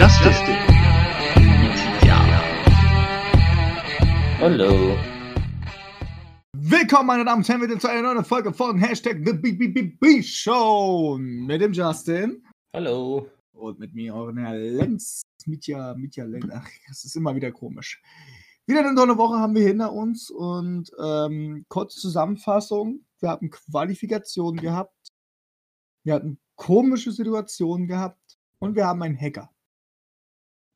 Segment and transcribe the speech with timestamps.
[0.00, 0.40] Justice.
[2.06, 2.18] Ja.
[4.38, 4.96] Hallo.
[6.54, 11.18] Willkommen, meine Damen und Herren, wieder zu einer neuen Folge von Hashtag The BBB Show
[11.20, 12.42] mit dem Justin
[12.72, 13.28] Hallo.
[13.52, 15.20] und mit mir, euren Herr Lenz.
[15.44, 16.46] Mitja, Mitja Lenz.
[16.50, 18.00] Ach, das ist immer wieder komisch.
[18.66, 23.04] Wieder eine tolle Woche haben wir hinter uns und ähm, kurze Zusammenfassung.
[23.18, 24.96] Wir hatten Qualifikationen gehabt,
[26.04, 29.50] wir hatten komische Situationen gehabt und wir haben einen Hacker.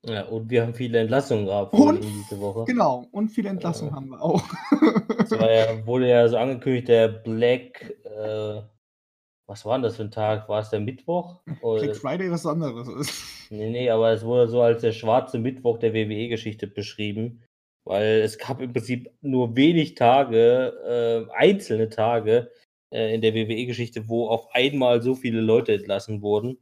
[0.07, 2.65] Ja, und wir haben viele Entlassungen gehabt Und- diese Woche.
[2.67, 3.97] Genau, und viele Entlassungen Äh.
[3.97, 4.43] haben wir auch.
[5.25, 8.61] Es ja, wurde ja so angekündigt, der Black, äh,
[9.47, 10.49] was war denn das für ein Tag?
[10.49, 11.41] War es der Mittwoch?
[11.63, 13.23] Oder, Black Friday was anderes ist.
[13.51, 17.43] nee, nee, aber es wurde so als der schwarze Mittwoch der WWE-Geschichte beschrieben,
[17.87, 22.51] weil es gab im Prinzip nur wenig Tage, äh, einzelne Tage
[22.93, 26.59] äh, in der WWE-Geschichte, wo auf einmal so viele Leute entlassen wurden,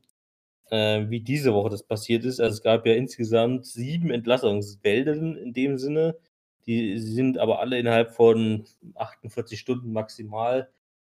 [0.72, 2.40] äh, wie diese Woche das passiert ist.
[2.40, 6.16] Also es gab ja insgesamt sieben Entlassungswellen in dem Sinne.
[6.66, 10.70] Die sind aber alle innerhalb von 48 Stunden maximal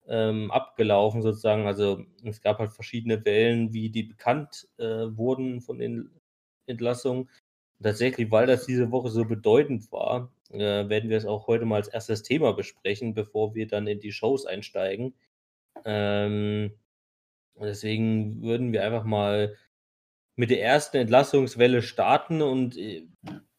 [0.08, 1.66] ähm, abgelaufen, sozusagen.
[1.66, 6.12] Also es gab halt verschiedene Wellen, wie die bekannt äh, wurden von den
[6.68, 7.24] Entlassungen.
[7.80, 11.66] Und tatsächlich, weil das diese Woche so bedeutend war, äh, werden wir es auch heute
[11.66, 15.16] mal als erstes Thema besprechen, bevor wir dann in die Shows einsteigen.
[15.86, 16.74] Ähm,
[17.58, 19.56] und deswegen würden wir einfach mal
[20.36, 23.08] mit der ersten Entlassungswelle starten und äh,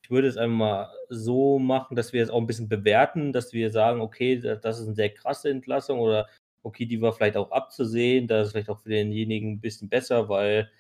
[0.03, 3.53] ich würde es einfach mal so machen, dass wir es auch ein bisschen bewerten, dass
[3.53, 6.29] wir sagen, okay, da- das ist eine sehr krasse Entlassung oder
[6.63, 10.29] okay, die war vielleicht auch abzusehen, da ist vielleicht auch für denjenigen ein bisschen besser,
[10.29, 10.71] weil,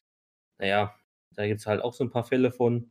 [0.58, 0.94] naja,
[1.36, 2.90] da gibt es halt auch so ein paar Fälle von.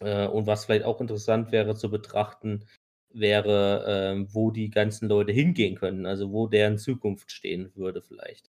[0.00, 2.66] Äh, und was vielleicht auch interessant wäre zu betrachten,
[3.12, 8.50] wäre, ähm, wo die ganzen Leute hingehen können, also wo deren Zukunft stehen würde vielleicht.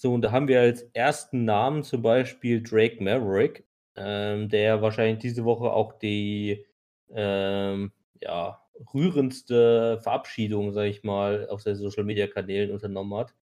[0.00, 5.18] So, und da haben wir als ersten Namen zum Beispiel Drake Maverick, ähm, der wahrscheinlich
[5.18, 6.64] diese Woche auch die
[7.10, 7.90] ähm,
[8.22, 8.62] ja,
[8.94, 13.34] rührendste Verabschiedung, sage ich mal, auf seinen Social-Media-Kanälen unternommen hat.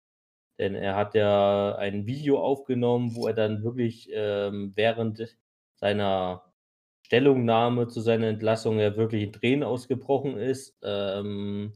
[0.60, 5.38] Denn er hat ja ein Video aufgenommen, wo er dann wirklich ähm, während
[5.76, 6.46] seiner
[7.04, 10.78] Stellungnahme zu seiner Entlassung ja wirklich in Tränen ausgebrochen ist.
[10.84, 11.74] Ähm,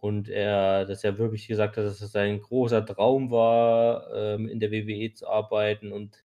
[0.00, 4.60] und er das ja wirklich gesagt hat, dass es sein großer Traum war, ähm, in
[4.60, 6.24] der WWE zu arbeiten und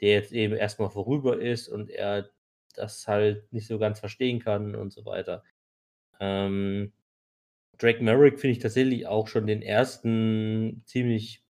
[0.00, 2.30] der jetzt eben erstmal vorüber ist und er
[2.74, 5.44] das halt nicht so ganz verstehen kann und so weiter.
[6.20, 6.92] Ähm,
[7.78, 11.44] Drake Merrick finde ich tatsächlich auch schon den ersten ziemlich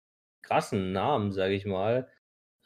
[0.43, 2.09] krassen Namen, sage ich mal.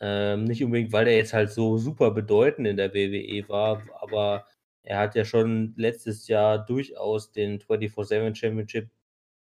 [0.00, 4.46] Ähm, nicht unbedingt, weil der jetzt halt so super bedeutend in der WWE war, aber
[4.82, 8.90] er hat ja schon letztes Jahr durchaus den 24-7 Championship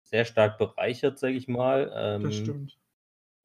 [0.02, 1.92] sehr stark bereichert, sage ich mal.
[1.94, 2.78] Ähm, Das stimmt.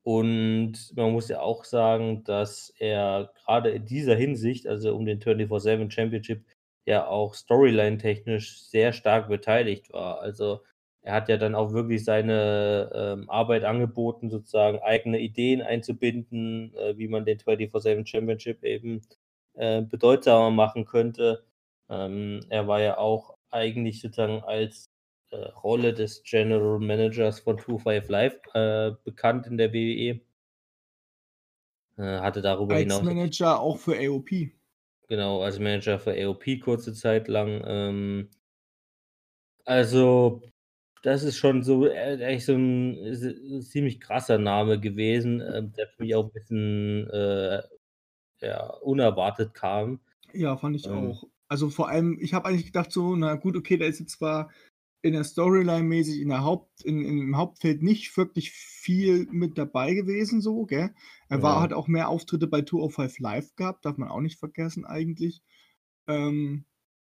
[0.04, 5.20] und man muss ja auch sagen, dass er gerade in dieser Hinsicht, also um den
[5.20, 6.46] 24-7 Championship,
[6.86, 10.20] ja auch storyline-technisch sehr stark beteiligt war.
[10.20, 10.62] Also
[11.02, 16.98] er hat ja dann auch wirklich seine ähm, Arbeit angeboten, sozusagen eigene Ideen einzubinden, äh,
[16.98, 19.02] wie man den 24-7 Championship eben
[19.56, 21.44] äh, bedeutsamer machen könnte.
[21.94, 24.86] Ähm, er war ja auch eigentlich sozusagen als
[25.32, 30.22] äh, Rolle des General Managers von 25 Live äh, bekannt in der WWE.
[31.98, 34.52] Äh, hatte darüber Als hinaus Manager auch für AOP.
[35.08, 37.62] genau als Manager für AOP kurze Zeit lang.
[37.66, 38.30] Ähm,
[39.66, 40.42] also
[41.04, 45.88] das ist schon so äh, echt so ein s- ziemlich krasser Name gewesen, äh, der
[45.90, 47.64] für mich auch ein bisschen äh,
[48.42, 50.02] ja, unerwartet kam.
[50.34, 50.92] Ja, fand ich Ähm.
[50.92, 51.24] auch.
[51.54, 54.50] Also vor allem, ich habe eigentlich gedacht so, na gut, okay, der ist jetzt zwar
[55.04, 59.94] in der Storyline mäßig in der Haupt, in, im Hauptfeld nicht wirklich viel mit dabei
[59.94, 60.96] gewesen, so, gell?
[61.30, 61.62] Er war, Ja.
[61.62, 65.44] hat auch mehr Auftritte bei 205 Live gehabt, darf man auch nicht vergessen eigentlich.
[66.08, 66.66] Ähm,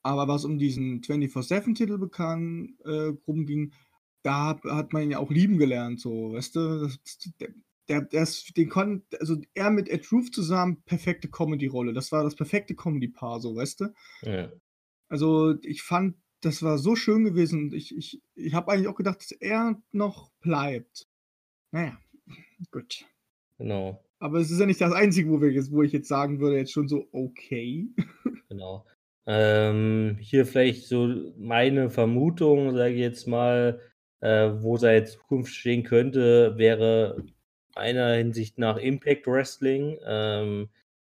[0.02, 3.74] aber was um diesen 24-7-Titel bekannt äh, rumging,
[4.22, 6.80] da hat, man ihn ja auch lieben gelernt, so, weißt du?
[6.86, 6.98] Das,
[7.38, 7.50] der,
[7.90, 11.92] der, der ist, den kon, also er mit Ed Roof zusammen, perfekte Comedy-Rolle.
[11.92, 13.94] Das war das perfekte Comedy-Paar, so, weißt du?
[14.22, 14.52] Ja.
[15.08, 17.72] Also ich fand, das war so schön gewesen.
[17.74, 21.08] Ich, ich, ich habe eigentlich auch gedacht, dass er noch bleibt.
[21.72, 21.98] Naja,
[22.70, 23.04] gut.
[23.58, 24.02] Genau.
[24.20, 26.56] Aber es ist ja nicht das Einzige, wo, wir jetzt, wo ich jetzt sagen würde,
[26.56, 27.88] jetzt schon so, okay.
[28.48, 28.84] Genau.
[29.26, 33.80] Ähm, hier vielleicht so meine Vermutung, sage ich jetzt mal,
[34.20, 37.24] äh, wo seine Zukunft stehen könnte, wäre
[37.74, 40.70] meiner Hinsicht nach Impact Wrestling, ähm,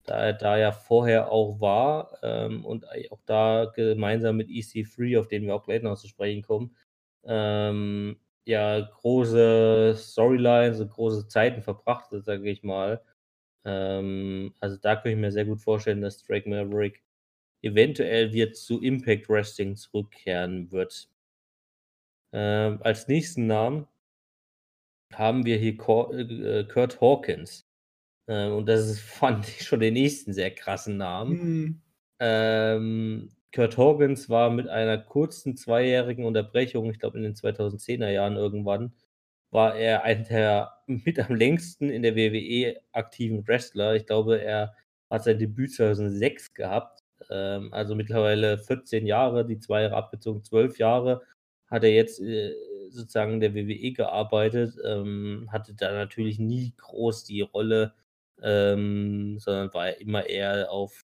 [0.05, 5.27] da er da ja vorher auch war ähm, und auch da gemeinsam mit EC3, auf
[5.27, 6.75] den wir auch gleich noch zu sprechen kommen,
[7.23, 13.01] ähm, ja große Storylines und große Zeiten verbracht, sage ich mal.
[13.65, 17.03] Ähm, also da könnte ich mir sehr gut vorstellen, dass Drake Maverick
[17.61, 21.09] eventuell wieder zu Impact Wrestling zurückkehren wird.
[22.31, 23.87] Ähm, als nächsten Namen
[25.13, 27.65] haben wir hier Cor äh, Kurt Hawkins.
[28.27, 31.31] Ähm, und das ist, fand ich schon den nächsten sehr krassen Namen.
[31.39, 31.81] Mhm.
[32.19, 38.35] Ähm, Kurt Hawkins war mit einer kurzen zweijährigen Unterbrechung, ich glaube in den 2010er Jahren
[38.35, 38.93] irgendwann,
[39.51, 43.95] war er einer der mit am längsten in der WWE aktiven Wrestler.
[43.95, 44.75] Ich glaube, er
[45.09, 47.03] hat sein Debüt 2006 gehabt.
[47.29, 51.21] Ähm, also mittlerweile 14 Jahre, die zwei Jahre abgezogen, 12 Jahre
[51.69, 52.53] hat er jetzt äh,
[52.95, 57.93] sozusagen in der WWE gearbeitet, ähm, hatte da natürlich nie groß die Rolle,
[58.41, 61.05] ähm, sondern war immer eher auf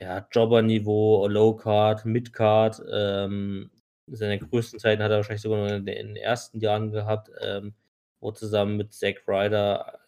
[0.00, 2.82] ja, Jobber-Niveau, Low-Card, Mid-Card.
[2.92, 3.70] Ähm,
[4.06, 7.74] seine größten Zeiten hat er wahrscheinlich sogar noch in den ersten Jahren gehabt, ähm,
[8.20, 10.00] wo zusammen mit Zack Ryder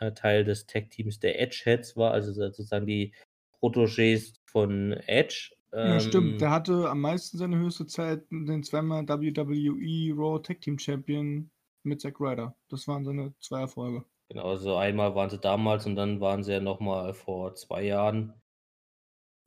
[0.00, 3.12] äh, Teil des Tech-Teams der Edge-Heads war, also sozusagen die
[3.60, 5.53] Protégés von Edge.
[5.82, 6.34] Ja, stimmt.
[6.34, 11.50] Ähm, Der hatte am meisten seine höchste Zeit den zweimal WWE Raw Tag Team Champion
[11.82, 12.56] mit Zack Ryder.
[12.68, 14.04] Das waren seine zwei Erfolge.
[14.28, 18.34] Genau, also einmal waren sie damals und dann waren sie ja nochmal vor zwei Jahren.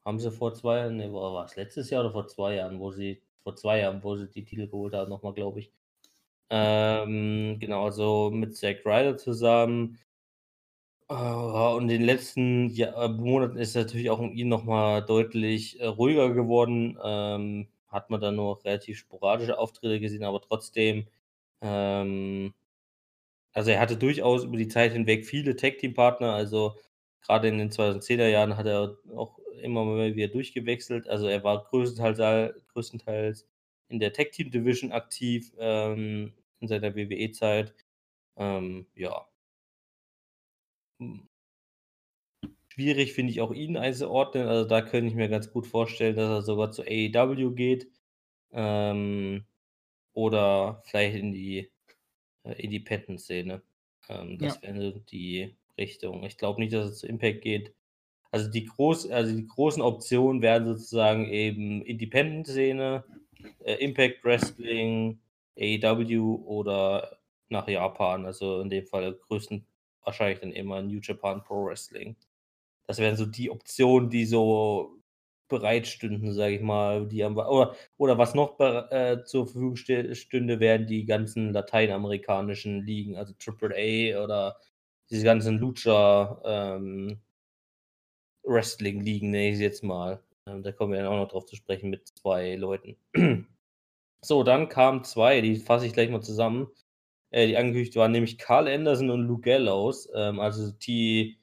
[0.06, 2.92] Haben sie vor zwei Jahren, ne, war es letztes Jahr oder vor zwei Jahren, wo
[2.92, 5.72] sie, vor zwei Jahren, wo sie die Titel geholt haben, nochmal, glaube ich.
[6.50, 10.00] Ähm, genau, also mit Zack Ryder zusammen.
[11.10, 15.86] Äh, und in den letzten äh, Monaten ist natürlich auch um ihn nochmal deutlich äh,
[15.86, 16.98] ruhiger geworden.
[17.04, 21.08] Ähm, hat man dann nur relativ sporadische Auftritte gesehen, aber trotzdem,
[21.62, 22.54] ähm,
[23.54, 26.76] also er hatte durchaus über die Zeit hinweg viele Tag-Team-Partner, also
[27.22, 31.08] gerade in den 2010er Jahren hat er auch immer mal wieder durchgewechselt.
[31.10, 33.48] Also er war größtenteils, größtenteils
[33.90, 37.74] in der Tag-Team-Division aktiv ähm, in seiner WWE-Zeit.
[38.38, 39.28] Ähm, ja.
[42.70, 44.48] Schwierig finde ich auch ihn einzuordnen.
[44.48, 47.88] Also da könnte ich mir ganz gut vorstellen, dass er sogar zu AEW geht.
[48.52, 49.46] Ähm,
[50.14, 51.72] oder vielleicht in die
[52.44, 53.62] äh, Independent-Szene.
[54.10, 54.62] Ähm, das Ja.
[54.64, 56.24] wäre die Richtung.
[56.24, 57.74] Ich glaube nicht, dass es zu Impact geht.
[58.32, 63.04] Also die groß, also die großen Optionen wären sozusagen eben Independent-Szene,
[63.64, 65.20] äh, Impact Wrestling,
[65.58, 67.20] AEW oder
[67.50, 68.26] nach Japan.
[68.26, 69.66] Also in dem Fall größten
[70.08, 72.16] wahrscheinlich dann immer New Japan Pro Wrestling.
[72.88, 74.98] Das wären so die Optionen, die so
[75.50, 80.88] bereitstünden, sage ich mal, die am, oder, oder was noch äh, zur Verfügung stünde, wären
[80.88, 84.58] die ganzen lateinamerikanischen Ligen, also AAA oder
[85.10, 87.22] diese ganzen Lucha ähm,
[88.44, 90.22] Wrestling-Ligen, nenne ich sie jetzt mal.
[90.48, 92.98] Ähm, da kommen wir dann auch noch drauf zu sprechen mit zwei Leuten.
[94.22, 96.68] so, dann kamen zwei, die fasse ich gleich mal zusammen.
[97.32, 101.40] Äh, die angekündigt waren nämlich Carl Anderson und Luke Gallows, ähm, also die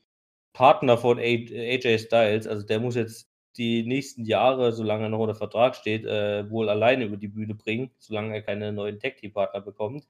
[0.53, 2.47] Partner von AJ Styles.
[2.47, 6.69] Also der muss jetzt die nächsten Jahre, solange er noch unter Vertrag steht, äh, wohl
[6.69, 10.07] alleine über die Bühne bringen, solange er keine neuen Tag-Team-Partner bekommt.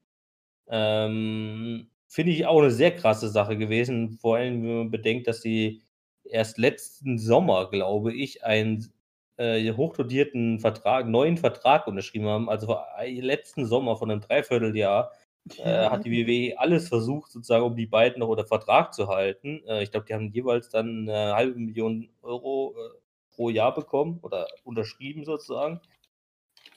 [0.69, 5.43] Ähm, Finde ich auch eine sehr krasse Sache gewesen, vor allem wenn man bedenkt, dass
[5.43, 5.83] sie
[6.25, 8.93] erst letzten Sommer, glaube ich, einen
[9.37, 12.49] äh, hochdotierten Vertrag, neuen Vertrag unterschrieben haben.
[12.49, 15.13] Also äh, letzten Sommer von einem Dreivierteljahr
[15.59, 19.63] äh, hat die WWE alles versucht, sozusagen, um die beiden noch unter Vertrag zu halten.
[19.67, 22.99] Äh, ich glaube, die haben jeweils dann eine halbe Million Euro äh,
[23.35, 25.81] pro Jahr bekommen oder unterschrieben sozusagen.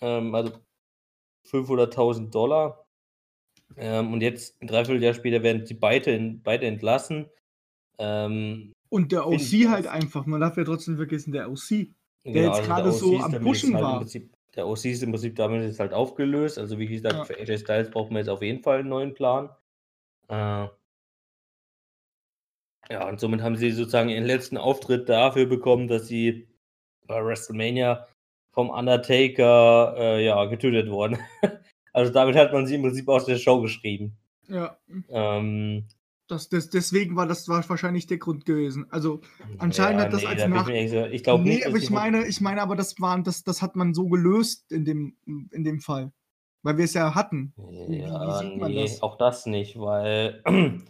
[0.01, 0.51] Ähm, also
[1.49, 2.85] 500.000 Dollar.
[3.77, 7.27] Ähm, und jetzt ein Dreivierteljahr später werden sie beide, in, beide entlassen.
[7.99, 11.69] Ähm, Und der OC halt einfach, man darf ja trotzdem vergessen, der OC.
[11.69, 11.87] genau,
[12.23, 13.99] jetzt also gerade der so am Pushen halt war.
[13.99, 16.57] Prinzip, der OC ist im Prinzip damit jetzt halt aufgelöst.
[16.57, 17.23] Also wie gesagt, Ja.
[17.23, 19.49] für AJ Styles braucht man jetzt auf jeden Fall einen neuen Plan.
[20.27, 20.67] Äh,
[22.89, 26.47] ja, und somit haben sie sozusagen ihren letzten Auftritt dafür bekommen, dass sie
[27.05, 28.07] bei WrestleMania
[28.51, 31.17] vom Undertaker äh, ja, getötet wurden.
[31.93, 34.17] also damit hat man sie im Prinzip aus der Show geschrieben.
[34.47, 34.77] Ja,
[35.09, 35.85] Ähm,
[36.27, 38.85] das, das, deswegen war das war wahrscheinlich der Grund gewesen.
[38.91, 39.21] Also
[39.57, 42.25] Anscheinend hat das als da ich Nach- gesagt- ich glaube nee, nicht, aber ich meine,
[42.27, 45.79] ich meine, aber das waren, das, das hat man so gelöst in dem, in dem
[45.79, 46.11] Fall.
[46.63, 47.53] Weil wir es ja hatten.
[47.55, 49.01] Wie- wie Ja, sieht man nee, das?
[49.01, 50.41] auch das nicht, weil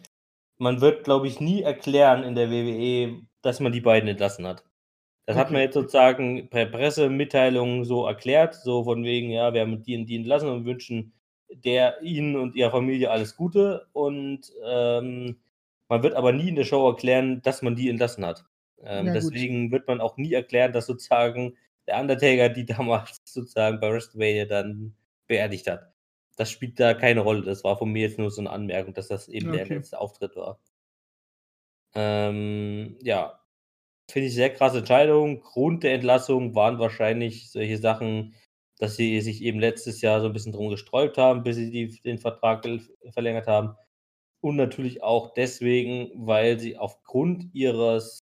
[0.58, 4.64] man wird, glaube ich, nie erklären in der WWE, dass man die beiden entlassen hat.
[5.28, 5.66] Das hat man Okay.
[5.66, 10.16] jetzt sozusagen per Pressemitteilung so erklärt, so von wegen, ja, wir haben die und die
[10.16, 11.14] entlassen und wünschen
[11.50, 15.40] der, ihnen und ihrer Familie alles Gute und ähm,
[15.90, 18.46] man wird aber nie in der Show erklären, dass man die entlassen hat.
[18.82, 23.92] Ähm, deswegen wird man auch nie erklären, dass sozusagen der Undertaker die damals sozusagen bei
[23.92, 24.96] WrestleMania dann
[25.28, 25.94] beerdigt hat.
[26.38, 27.44] Das spielt da keine Rolle.
[27.44, 29.74] Das war von mir jetzt nur so eine Anmerkung, dass das eben der Okay.
[29.74, 30.60] letzte Auftritt war.
[31.96, 33.40] Ähm, ja,
[34.12, 35.42] finde ich sehr krasse Entscheidung.
[35.42, 38.36] Grund der Entlassung waren wahrscheinlich solche Sachen,
[38.80, 42.02] dass sie sich eben letztes Jahr so 'n bisschen drum gesträubt haben, bis sie die
[42.02, 42.68] den Vertrag
[43.14, 43.76] verlängert haben.
[44.42, 48.20] Und natürlich auch deswegen, weil sie aufgrund ihres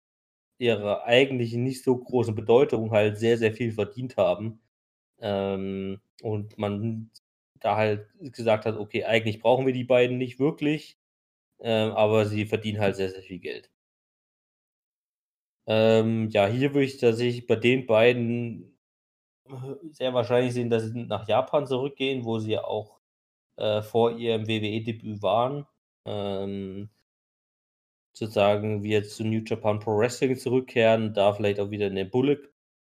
[0.59, 4.61] ihrer eigentlichen nicht so großen Bedeutung halt sehr, sehr viel verdient haben.
[5.21, 7.11] Ähm, und man
[7.61, 10.99] da halt gesagt hat: „Okay, eigentlich brauchen wir die beiden nicht wirklich,
[11.61, 13.69] ähm, aber sie verdienen halt sehr, sehr viel Geld.“
[15.67, 18.74] Ähm, ja, hier würde ich tatsächlich bei den beiden
[19.93, 23.01] sehr wahrscheinlich sehen, dass sie nach Japan zurückgehen, wo sie ja auch,
[23.57, 25.67] äh, vor ihrem WWE-Debüt waren.
[26.07, 26.91] Ähm
[28.15, 32.39] sozusagen wieder zu New Japan Pro Wrestling zurückkehren, da vielleicht auch wieder in den Bullet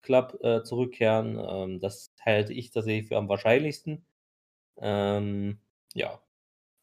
[0.03, 1.39] Club, äh, zurückkehren.
[1.39, 4.07] Ähm, das halte ich tatsächlich für am wahrscheinlichsten.
[4.79, 5.59] Ähm,
[5.93, 6.21] ja.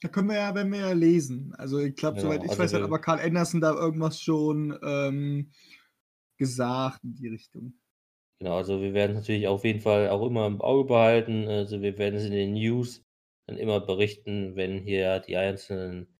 [0.01, 1.55] Da können wir ja werden wir ja lesen.
[1.55, 4.19] Also, ich glaube, Genau, soweit ich also weiß, hat wir aber Karl Anderson da irgendwas
[4.19, 5.51] schon, ähm,
[6.37, 7.73] gesagt in die Richtung.
[8.41, 11.47] Genau, also wir werden natürlich auf jeden Fall auch immer im Auge behalten.
[11.47, 13.01] Also, wir werden es in den News
[13.47, 16.17] dann immer berichten, wenn hier die einzelnen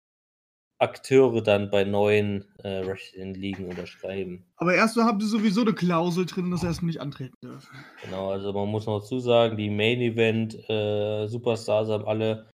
[0.79, 4.45] Akteure dann bei neuen, äh, Wrestling-Ligen unterschreiben.
[4.57, 7.35] Aber erst mal haben sie sowieso 'ne Klausel drin, dass sie erst mal nicht antreten
[7.43, 7.85] dürfen.
[8.01, 12.49] Genau, also man muss noch dazu sagen, die Main Event, äh, Superstars haben alle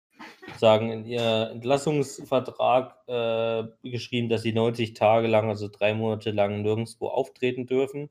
[0.56, 6.62] sagen in ihr Entlassungsvertrag, äh, geschrieben, dass sie 90 Tage lang, also 3 Monate lang
[6.64, 8.10] nirgendswo auftreten dürfen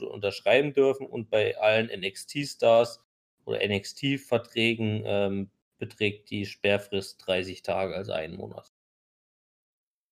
[0.00, 1.06] unterschreiben dürfen.
[1.06, 3.04] Und bei allen NXT-Stars
[3.44, 5.50] oder NXT-Verträgen, ähm,
[5.82, 8.72] beträgt die Sperrfrist 30 Tage, also 1 Monat.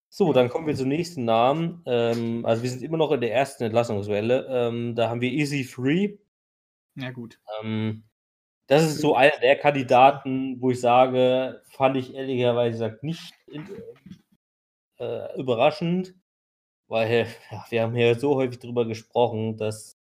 [0.09, 1.85] So, dann kommen wir zum nächsten Namen.
[1.87, 4.47] Ähm, also wir sind immer noch in der ersten Entlassungswelle.
[4.51, 6.19] Ähm, da haben wir EC3.
[6.97, 7.39] Ja gut.
[7.63, 8.03] Ähm,
[8.67, 13.69] das ist so einer der Kandidaten, wo ich sage, fand ich ehrlicherweise gesagt nicht in
[14.99, 16.15] äh, überraschend,
[16.91, 19.99] weil, ja, wir haben ja so häufig drüber gesprochen, dass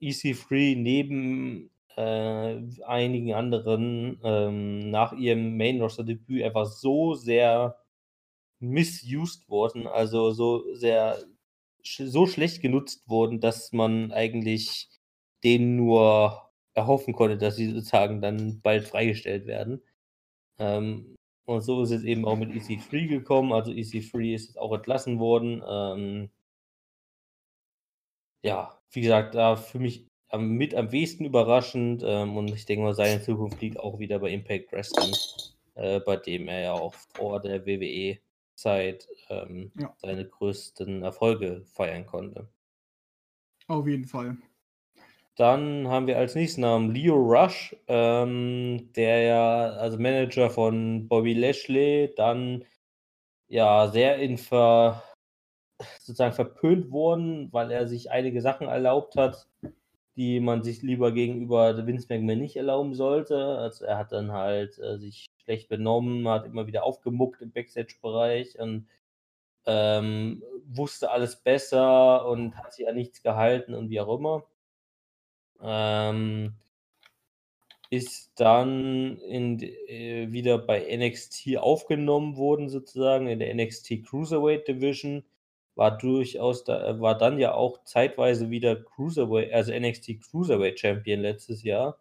[0.00, 7.78] EC3 neben, äh, einigen anderen, ähm, nach ihrem Main-Roster-Debüt einfach so sehr
[8.60, 11.18] misused wurden, also so sehr
[11.84, 14.88] sch so schlecht genutzt wurden, dass man eigentlich
[15.44, 19.82] denen nur erhoffen konnte, dass sie sozusagen dann bald freigestellt werden.
[20.58, 21.16] Ähm,
[21.48, 23.52] und so ist es eben auch mit EC3 gekommen.
[23.52, 25.62] Also EC3 ist jetzt auch entlassen worden.
[25.68, 26.30] Ähm
[28.44, 32.84] ja, wie gesagt, da für mich am mit am wenigsten überraschend, ähm, und ich denke
[32.84, 35.14] mal, seine Zukunft liegt auch wieder bei Impact Wrestling,
[35.74, 39.96] äh, bei dem er ja auch vor der WWE-Zeit, ähm, Ja.
[39.96, 42.48] seine größten Erfolge feiern konnte.
[43.66, 44.38] Auf jeden Fall.
[45.38, 51.32] Dann haben wir als nächsten Namen Lio Rush, ähm, der ja also Manager von Bobby
[51.32, 52.64] Lashley, dann
[53.48, 55.02] ja sehr in ver
[56.00, 59.48] sozusagen verpönt worden, weil er sich einige Sachen erlaubt hat,
[60.16, 63.36] die man sich lieber gegenüber Vince McMahon nicht erlauben sollte.
[63.58, 68.58] Also, er hat dann halt, äh, sich schlecht benommen, hat immer wieder aufgemuckt im Backstage-Bereich
[68.60, 68.88] und,
[69.66, 74.44] ähm, wusste alles besser und hat sich an nichts gehalten und wie auch immer.
[75.60, 76.54] Ähm
[77.90, 85.24] ist dann in äh, wieder bei NXT aufgenommen worden sozusagen in der NXT Cruiserweight Division.
[85.74, 91.62] War durchaus da war dann ja auch zeitweise wieder Cruiserweight also NXT Cruiserweight Champion letztes
[91.62, 91.98] Jahr.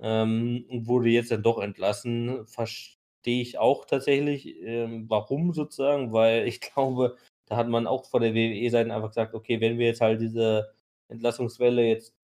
[0.00, 2.46] Ähm, und wurde jetzt dann doch entlassen.
[2.46, 7.16] Verstehe ich auch tatsächlich, ähm, warum sozusagen, weil ich glaube,
[7.46, 10.72] da hat man auch von der WWE-Seite einfach gesagt: „Okay, wenn wir jetzt halt diese
[11.08, 12.14] Entlassungswelle jetzt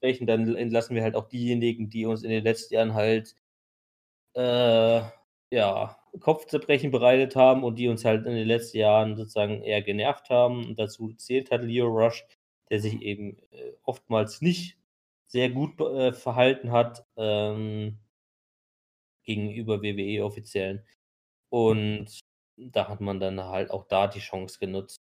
[0.00, 3.34] durchbrechen, dann entlassen wir halt auch diejenigen, die uns in den letzten Jahren halt
[4.34, 5.02] äh,
[5.50, 10.30] ja, Kopfzerbrechen bereitet haben und die uns halt in den letzten Jahren sozusagen eher genervt
[10.30, 12.24] haben.“ Und dazu zählt halt Lio Rush,
[12.70, 14.78] der sich eben, äh, oftmals nicht
[15.26, 17.98] sehr gut äh, verhalten hat, ähm
[19.24, 20.84] gegenüber WWE-Offiziellen.
[21.50, 22.20] Und
[22.56, 24.98] da hat man dann halt auch da die Chance genutzt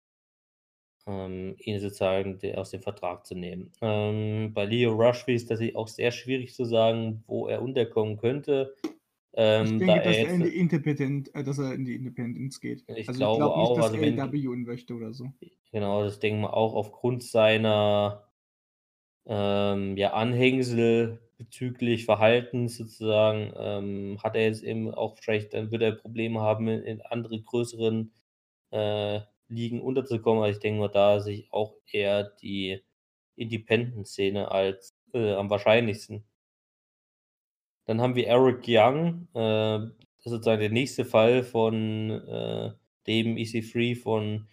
[1.05, 3.71] ähm, ihn sozusagen aus dem Vertrag zu nehmen.
[3.81, 8.75] Ähm, bei Lio Rush ist tatsächlich auch sehr schwierig zu sagen, wo er unterkommen könnte,
[9.61, 11.95] Ich ähm, denke, da dass er er in die Independent äh, dass er in die
[11.95, 12.85] Independence geht.
[12.87, 15.33] Ich Also, ich glaube glaube nicht, auch, dass also wenn AEW ihn möchte oder so.
[15.71, 18.29] Genau, das denke mal auch aufgrund seiner
[19.25, 25.81] ähm, ja, Anhängsel bezüglich Verhaltens sozusagen, ähm, hat er jetzt eben auch vielleicht dann wird
[25.81, 28.13] er Probleme haben, in in andere größeren,
[28.71, 29.21] äh,
[29.53, 30.43] Ligen unterzukommen.
[30.43, 32.83] Aber ich denke mal, da sehe ich auch eher die
[33.35, 36.25] Independent-Szene als, äh, am wahrscheinlichsten.
[37.85, 39.79] Dann haben wir Eric Young, äh,
[40.19, 42.71] sozusagen der nächste Fall von, äh,
[43.07, 44.47] dem EC3 von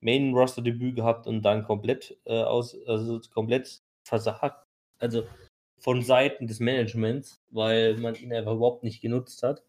[0.00, 4.66] Main-Roster-Debüt gehabt und dann komplett äh, aus, also komplett versagt.
[4.98, 5.24] Also
[5.78, 9.64] von Seiten des Managements, weil man ihn einfach überhaupt nicht genutzt hat.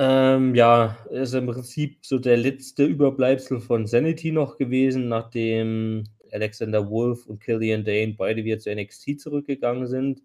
[0.00, 6.88] Ähm, ja, ist im Prinzip so der letzte Überbleibsel von Sanity noch gewesen, nachdem Alexander
[6.88, 10.22] Wolf und Killian Dane beide wieder zu NXT zurückgegangen sind.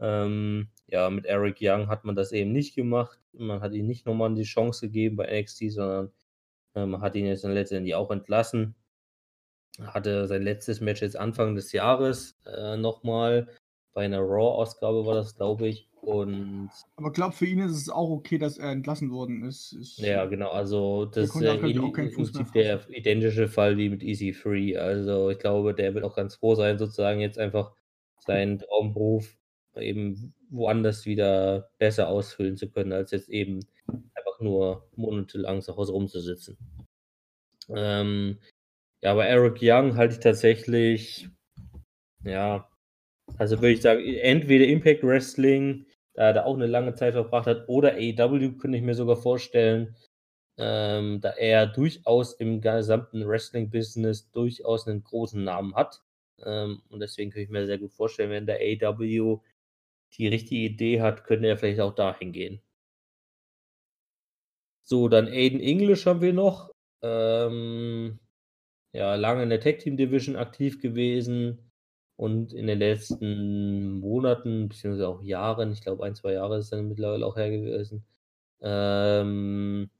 [0.00, 3.20] Ähm, ja, mit Eric Young hat man das eben nicht gemacht.
[3.32, 6.12] Man hat ihm nicht nochmal die Chance gegeben bei NXT, sondern
[6.74, 8.74] äh, man hat ihn jetzt dann letztendlich auch entlassen.
[9.80, 13.46] Hatte sein letztes Match jetzt Anfang des Jahres äh, nochmal.
[13.96, 15.88] Bei einer Raw-Ausgabe war das, glaube ich.
[16.02, 19.74] Und Aber glaube, für ihn ist es auch okay, dass er entlassen worden ist.
[19.80, 24.34] Ich, ja, genau, also das ist glaub mehr Prinzip der identische Fall wie mit Easy
[24.34, 24.76] Free.
[24.76, 27.72] Also ich glaube, der wird auch ganz froh sein, sozusagen jetzt einfach
[28.18, 29.34] seinen Traumberuf
[29.76, 35.92] eben woanders wieder besser ausfüllen zu können, als jetzt eben einfach nur monatelang zu Hause
[35.92, 36.58] rumzusitzen.
[37.70, 38.40] Ähm,
[39.00, 41.30] ja, aber Eric Young halte ich tatsächlich,
[42.24, 42.68] ja,
[43.38, 47.68] also würde ich sagen, entweder Impact Wrestling, da er auch eine lange Zeit verbracht hat,
[47.68, 49.96] oder AEW könnte ich mir sogar vorstellen,
[50.58, 56.02] ähm, da er durchaus im gesamten Wrestling-Business durchaus einen großen Namen hat.
[56.42, 59.40] Ähm, und deswegen könnte ich mir sehr gut vorstellen, wenn der AEW
[60.14, 62.62] die richtige Idee hat, könnte er vielleicht auch dahin gehen.
[64.82, 66.70] So, dann Aiden English haben wir noch.
[67.02, 68.18] Ähm,
[68.92, 71.65] ja, lange in der Tag Team Division aktiv gewesen
[72.16, 76.88] und in den letzten Monaten, beziehungsweise auch Jahren, ich glaube ein, zwei Jahre ist dann
[76.88, 78.04] mittlerweile auch her gewesen,
[78.62, 79.90] ähm,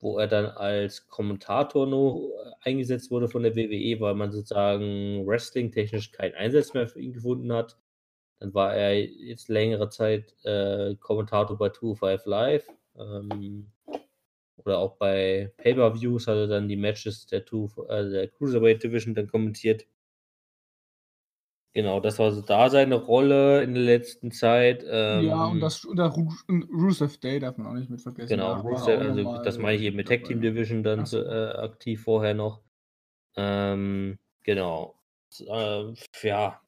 [0.00, 2.30] wo er dann als Kommentator noch
[2.62, 7.52] eingesetzt wurde von der WWE, weil man sozusagen wrestling-technisch keinen Einsatz mehr für ihn gefunden
[7.52, 7.76] hat.
[8.38, 12.66] Dann war er jetzt längere Zeit äh, Kommentator bei 205 Live.
[12.98, 13.70] Ähm,
[14.56, 19.14] oder auch bei Pay-Per-Views hat er dann die Matches der, Two, äh, der Cruiserweight Division
[19.14, 19.86] dann kommentiert.
[21.72, 24.84] Genau, das war so da seine Rolle in der letzten Zeit.
[24.88, 26.28] Ähm, ja, und das und der Ru
[26.72, 28.28] Rusev Day darf man auch nicht mit vergessen.
[28.28, 30.40] Genau, Da Rusev, also das meine ich eben mit Tag Team.
[30.40, 32.60] Division dann so, äh, aktiv vorher noch.
[33.36, 34.96] Ähm, genau.
[35.38, 35.84] Äh,
[36.22, 36.60] ja,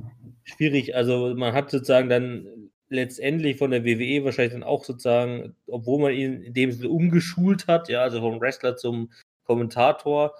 [0.44, 0.94] schwierig.
[0.94, 6.12] Also man hat sozusagen dann letztendlich von der WWE wahrscheinlich dann auch sozusagen, obwohl man
[6.12, 9.10] ihn in dem Sinne umgeschult hat, ja, also vom Wrestler zum
[9.44, 10.32] Kommentator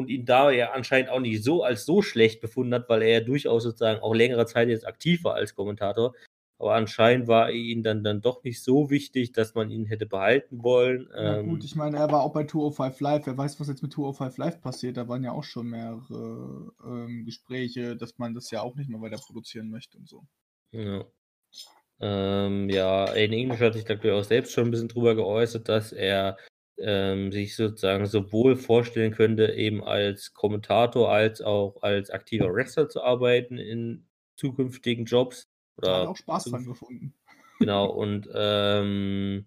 [0.00, 3.08] und ihn da ja anscheinend auch nicht so als so schlecht befunden hat, weil er
[3.08, 6.14] ja durchaus sozusagen auch längere Zeit jetzt aktiv war als Kommentator.
[6.58, 10.62] Aber anscheinend war ihm dann, dann doch nicht so wichtig, dass man ihn hätte behalten
[10.62, 11.08] wollen.
[11.14, 13.26] Ja Ähm, gut, ich meine, er war auch bei 205 Live.
[13.26, 14.98] Wer weiß, was jetzt mit 205 Live passiert.
[14.98, 19.00] Da waren ja auch schon mehrere ähm, Gespräche, dass man das ja auch nicht mehr
[19.00, 20.26] weiter produzieren möchte und so.
[20.72, 21.04] Ja.
[22.00, 25.66] Ähm, ja, in Englisch hat sich glaube ich auch selbst schon ein bisschen drüber geäußert,
[25.68, 26.36] dass er
[26.82, 33.02] ähm, sich sozusagen sowohl vorstellen könnte, eben als Kommentator als auch als aktiver Wrestler zu
[33.02, 35.48] arbeiten in zukünftigen Jobs.
[35.76, 37.14] Da hat Oder auch Spaß dran gefunden.
[37.58, 39.46] Genau, und ähm,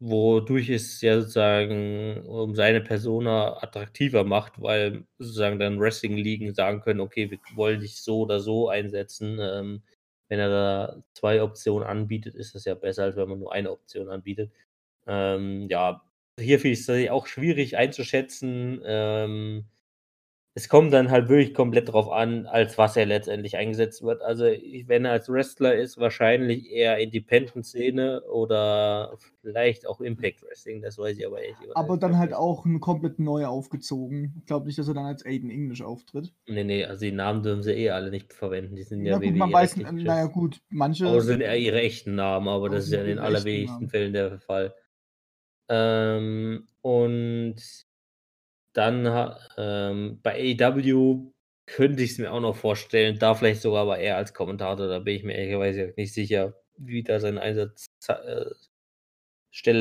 [0.00, 7.00] wodurch es ja sozusagen um seine Persona attraktiver macht, weil sozusagen dann Wrestling-Ligen sagen können,
[7.00, 9.38] okay, wir wollen dich so oder so einsetzen.
[9.40, 9.82] Ähm,
[10.28, 13.70] wenn er da zwei Optionen anbietet, ist das ja besser, als wenn man nur eine
[13.70, 14.50] Option anbietet.
[15.06, 16.02] Ähm, ja,
[16.40, 18.80] hier finde ich es tatsächlich auch schwierig einzuschätzen.
[18.84, 19.66] Ähm,
[20.54, 24.20] es kommt dann halt wirklich komplett drauf an, als was er letztendlich eingesetzt wird.
[24.20, 30.98] Also, wenn er als Wrestler ist, wahrscheinlich eher Independent-Szene oder vielleicht auch Impact Wrestling, das
[30.98, 32.02] weiß ich aber gesagt Aber nicht.
[32.02, 34.34] dann halt auch ein komplett neu aufgezogen.
[34.40, 36.32] Ich glaube nicht, dass er dann als Aiden English auftritt.
[36.48, 38.74] Nee, nee, also die Namen dürfen sie eh alle nicht verwenden.
[38.74, 41.06] Die sind Ja, ja gut, man weiß, äh, naja gut, manche.
[41.06, 43.88] Es sind eher ihre echten Namen, aber das ist ja in den allerwenigsten.
[43.88, 44.74] Fällen der Fall.
[45.70, 47.56] Ähm, und
[48.72, 51.32] dann ähm, bei AEW
[51.66, 54.98] könnte ich es mir auch noch vorstellen, da vielleicht sogar aber eher als Kommentator, da
[54.98, 58.56] bin ich mir ehrlicherweise nicht sicher, wie da seine Einsatzstelle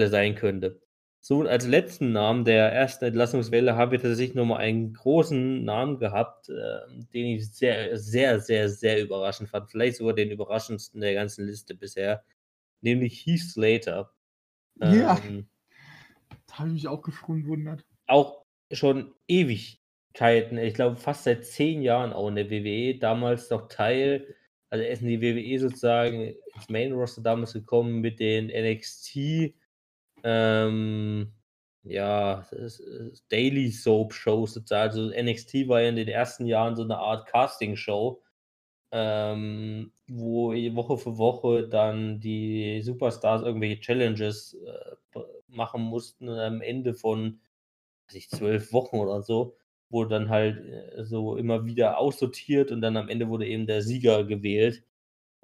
[0.10, 0.82] sein könnte.
[1.22, 6.00] So, und als letzten Namen der ersten Entlassungswelle haben wir tatsächlich nochmal einen großen Namen
[6.00, 9.70] gehabt, ähm, den ich sehr, sehr, sehr, sehr überraschend fand.
[9.70, 12.24] Vielleicht sogar den überraschendsten der ganzen Liste bisher,
[12.82, 14.14] nämlich Heath Slater.
[14.82, 15.20] Ja.
[15.26, 15.59] Ähm, Da
[16.60, 17.86] habe ich mich auch gewundert.
[18.08, 23.68] auch schon Ewigkeiten, ich glaube fast seit zehn Jahren auch in der WWE, damals noch
[23.68, 24.36] Teil,
[24.70, 29.56] also er ist in die WWE sozusagen ins Main Roster damals gekommen mit den NXT,
[30.24, 31.34] ähm,
[31.84, 32.46] ja,
[33.30, 34.90] Daily Soap Shows sozusagen.
[34.90, 38.22] Also NXT war ja in den ersten Jahren so eine Art Casting Show,
[38.92, 46.94] ähm, wo Woche für Woche dann die Superstars irgendwelche Challenges äh, machen mussten am Ende
[46.94, 47.40] von
[48.14, 49.56] weiß zwölf Wochen oder so,
[49.90, 53.82] wurde dann halt äh, so immer wieder aussortiert und dann am Ende wurde eben der
[53.82, 54.84] Sieger gewählt.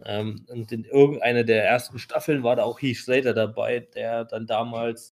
[0.06, 4.48] Ähm, und in irgendeiner der ersten Staffeln war da auch Heath Slater dabei, der dann
[4.48, 5.16] damals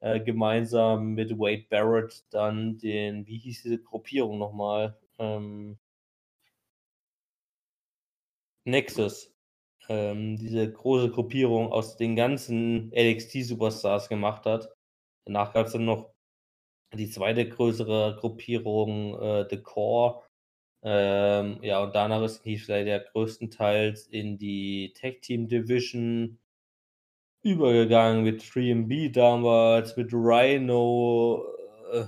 [0.00, 4.98] äh, gemeinsam mit Wade Barrett dann den, wie hieß diese Gruppierung nochmal?
[5.18, 5.79] Ähm,
[8.64, 9.32] Nexus.
[9.88, 14.70] Ähm, diese große Gruppierung aus den ganzen NXT-Superstars gemacht hat.
[15.26, 16.12] Danach gab es dann noch
[16.94, 20.22] die zweite größere Gruppierung, äh, The Core.
[20.82, 26.38] Ähm, ja, und danach ist Heath Slater größtenteils in die Tag Team Division
[27.42, 31.44] übergegangen mit 3MB damals, mit Rhino.
[31.92, 32.06] Äh,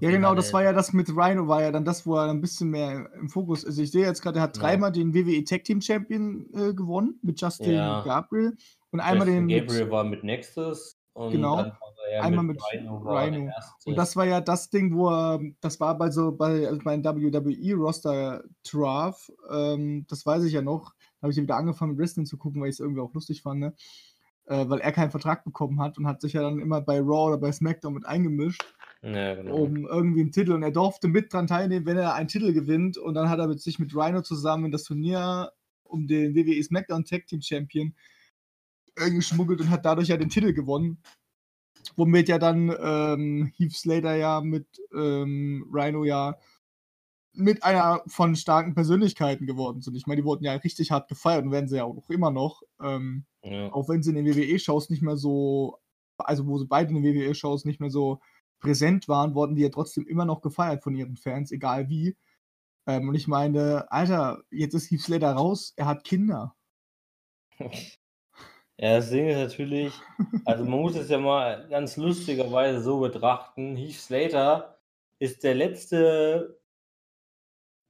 [0.00, 2.40] ja, genau, das war ja das mit Rhino, war ja dann das, wo er ein
[2.40, 3.78] bisschen mehr im Fokus ist.
[3.78, 5.02] Ich sehe jetzt gerade, er hat dreimal ja.
[5.02, 8.02] den WWE Tag Team Champion äh, gewonnen mit Justin ja.
[8.02, 8.56] Gabriel
[8.90, 9.66] und einmal Justin den.
[9.66, 11.64] Gabriel war mit Nexus und genau.
[12.20, 12.96] einmal mit, mit Rhino.
[12.98, 13.52] Rhino.
[13.84, 17.02] Und das war ja das Ding, wo er, das war bei so bei, also bei
[17.02, 20.92] WWE Roster Draft, ähm, das weiß ich ja noch.
[21.20, 23.42] Da habe ich ja wieder angefangen, Wrestling zu gucken, weil ich es irgendwie auch lustig
[23.42, 23.74] fand, ne?
[24.46, 27.28] äh, weil er keinen Vertrag bekommen hat und hat sich ja dann immer bei Raw
[27.28, 28.62] oder bei SmackDown mit eingemischt.
[29.02, 29.56] Ja, genau.
[29.56, 30.52] Um irgendwie einen Titel.
[30.52, 32.96] Und er durfte mit dran teilnehmen, wenn er einen Titel gewinnt.
[32.96, 37.04] Und dann hat er mit sich mit Rhino zusammen das Turnier um den WWE SmackDown
[37.04, 37.94] Tag Team Champion
[38.94, 41.02] geschmuggelt und hat dadurch ja den Titel gewonnen.
[41.96, 46.38] Womit ja dann ähm, Heath Slater ja mit ähm, Rhino ja
[47.34, 49.96] mit einer von starken Persönlichkeiten geworden sind.
[49.96, 52.62] Ich meine, die wurden ja richtig hart gefeiert und werden sie ja auch immer noch.
[52.80, 53.72] Ähm, ja.
[53.72, 55.78] Auch wenn sie in den WWE-Shows nicht mehr so,
[56.18, 58.20] also wo sie beide in den WWE-Shows nicht mehr so
[58.62, 62.16] präsent waren, wurden die ja trotzdem immer noch gefeiert von ihren Fans, egal wie.
[62.86, 66.54] Ähm, und ich meine, Alter, jetzt ist Heath Slater raus, er hat Kinder.
[68.78, 69.92] Ja, das Ding ist natürlich,
[70.44, 73.76] also man muss es ja mal ganz lustigerweise so betrachten.
[73.76, 74.80] Heath Slater
[75.20, 76.58] ist der letzte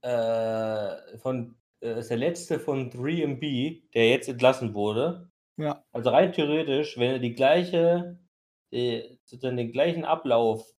[0.03, 5.31] äh, von äh, ist der letzte von 3MB, der jetzt entlassen wurde.
[5.57, 5.85] Ja.
[5.93, 8.19] Also rein theoretisch, wenn er die gleiche,
[8.73, 10.75] äh, sozusagen den gleichen Ablauf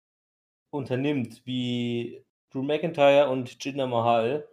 [0.71, 4.49] unternimmt wie Drew McIntyre und Jinder Mahal,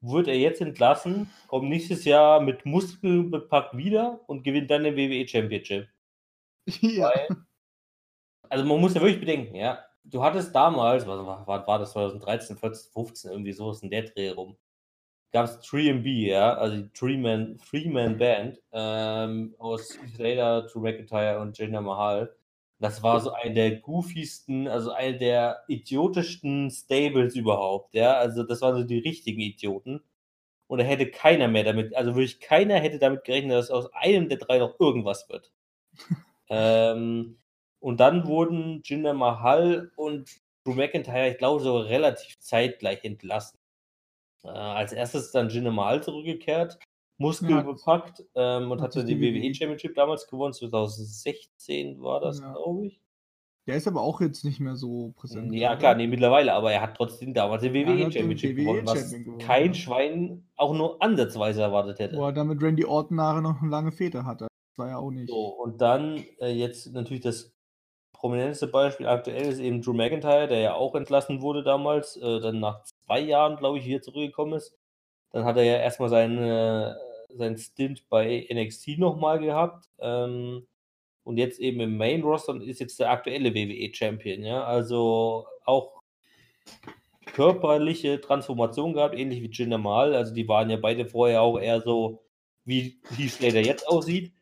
[0.00, 4.96] wird er jetzt entlassen, kommt nächstes Jahr mit Muskeln bepackt wieder und gewinnt dann den
[4.96, 5.88] WWE Championship.
[6.80, 7.08] Ja.
[7.08, 7.28] Weil,
[8.48, 12.56] also man muss ja wirklich bedenken, ja, du hattest damals, was war, war das 2013,
[12.56, 14.56] 14, 15, irgendwie so ist in der Dreh rum,
[15.32, 21.40] gab es 3MB, ja, also die Three-Man Three -Man Band ähm, aus Slater, Drew McIntyre
[21.40, 22.34] und Jinder Mahal.
[22.80, 28.14] Das war so eine der goofiesten, also eine der idiotischsten Stables überhaupt, ja.
[28.14, 30.02] Also das waren so die richtigen Idioten.
[30.66, 34.28] Und da hätte keiner mehr damit, also wirklich keiner hätte damit gerechnet, dass aus einem
[34.28, 35.52] der drei noch irgendwas wird.
[36.48, 37.38] ähm,
[37.80, 40.30] und dann wurden Jinder Mahal und
[40.64, 43.58] Drew McIntyre, ich glaube, so relativ zeitgleich entlassen.
[44.44, 46.78] Äh, als erstes ist dann Jinder Mahal zurückgekehrt,
[47.16, 48.04] Muskel ja.
[48.34, 50.52] ähm, und hatte die WWE Championship damals gewonnen.
[50.52, 52.52] 2016 war das, ja.
[52.52, 53.00] glaube ich.
[53.66, 55.54] Der ist aber auch jetzt nicht mehr so präsent.
[55.54, 59.10] Ja, klar, nee, mittlerweile, aber er hat trotzdem damals den WWE Championship WWE gewonnen, was
[59.10, 59.74] gewonnen, kein ja.
[59.74, 62.16] Schwein auch nur ansatzweise erwartet hätte.
[62.16, 64.48] Wo er damit Randy Orton nachher noch eine lange Fete hatte.
[64.70, 65.30] Das war ja auch nicht.
[65.30, 67.54] So, und dann äh, jetzt natürlich das
[68.12, 72.60] prominenteste Beispiel aktuell ist eben Drew McIntyre, der ja auch entlassen wurde damals, äh, dann
[72.60, 74.76] nach zwei Jahren, glaube ich, wieder zurückgekommen ist.
[75.32, 76.96] Dann hat er ja erstmal seine,
[77.36, 79.88] seinen Stint bei NXT nochmal gehabt.
[79.98, 80.66] Ähm,
[81.24, 84.64] und jetzt eben im Main Roster und ist jetzt der aktuelle WWE-Champion, ja.
[84.64, 86.02] Also auch
[87.26, 90.14] körperliche Transformation gehabt, ähnlich wie Jinder Mahal.
[90.14, 92.22] Also die waren ja beide vorher auch eher so,
[92.64, 94.32] wie Heath Slater jetzt aussieht.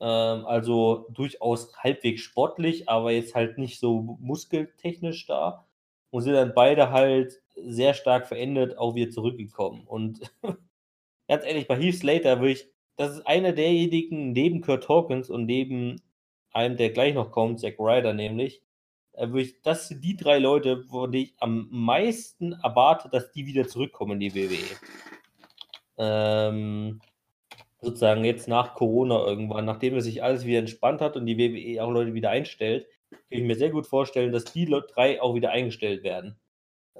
[0.00, 5.66] Ähm, also durchaus halbwegs sportlich, aber jetzt halt nicht so muskeltechnisch da.
[6.10, 9.82] Und sind dann beide halt sehr stark verändert auch wieder zurückgekommen.
[9.86, 10.20] Und
[11.28, 15.46] ganz ehrlich, bei Heath Slater würde ich, das ist einer derjenigen neben Kurt Hawkins und
[15.46, 16.00] neben
[16.52, 18.62] einem, der gleich noch kommt, Zack Ryder nämlich,
[19.12, 23.30] äh, würde ich, das sind die drei Leute, von denen ich am meisten erwarte, dass
[23.32, 24.76] die wieder zurückkommen in die WWE.
[25.98, 27.00] Ähm,
[27.80, 31.82] sozusagen jetzt nach Corona irgendwann, nachdem es sich alles wieder entspannt hat und die WWE
[31.84, 35.50] auch Leute wieder einstellt, kann ich mir sehr gut vorstellen, dass die drei auch wieder
[35.50, 36.38] eingestellt werden.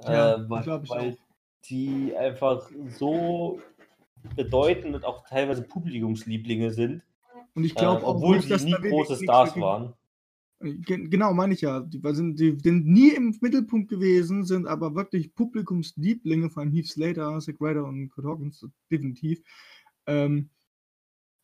[0.03, 1.17] Ja, äh, weil, weil
[1.65, 3.59] die einfach so
[4.35, 7.03] bedeutend und auch teilweise Publikumslieblinge sind.
[7.55, 9.93] Und ich glaube, äh, obwohl sie nie große Stars waren.
[10.61, 11.79] Genau, meine ich ja.
[11.79, 17.39] Die sind, die sind nie im Mittelpunkt gewesen, sind aber wirklich Publikumslieblinge von Heath Slater,
[17.39, 19.41] Zack Ryder und Kurt Hawkins, definitiv.
[20.05, 20.49] Ähm,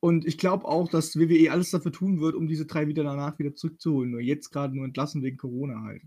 [0.02, 3.40] und ich glaube auch, dass WWE alles dafür tun wird, um diese drei wieder danach
[3.40, 4.12] wieder zurückzuholen.
[4.12, 6.02] Nur jetzt gerade nur entlassen wegen Corona halt.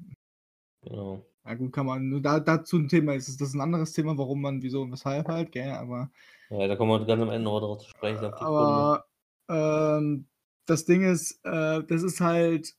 [0.82, 1.26] Genau.
[1.44, 4.18] Ja gut, kann man nur da dazu ein Thema ist das ist ein anderes Thema,
[4.18, 6.10] warum man wieso und weshalb halt, gell, aber
[6.50, 9.04] Ja, da kommen wir ganz am Ende noch drauf zu sprechen, aber,
[9.48, 10.28] ähm,
[10.66, 12.74] das Ding ist, äh, das ist halt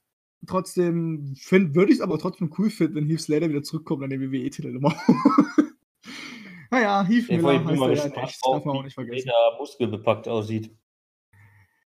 [0.47, 4.75] trotzdem würde ich's aber trotzdem cool finden, wenn Heath Slater wieder zurückkommt an den WWE-Titel
[4.75, 4.95] immer.
[6.71, 8.77] Na ja, Heath allem Miller bin ich heißt mal er ja gespannt echt, darf man
[8.77, 9.29] auch wie nicht vergessen.
[9.29, 10.75] Slater muskelbepackt aussieht.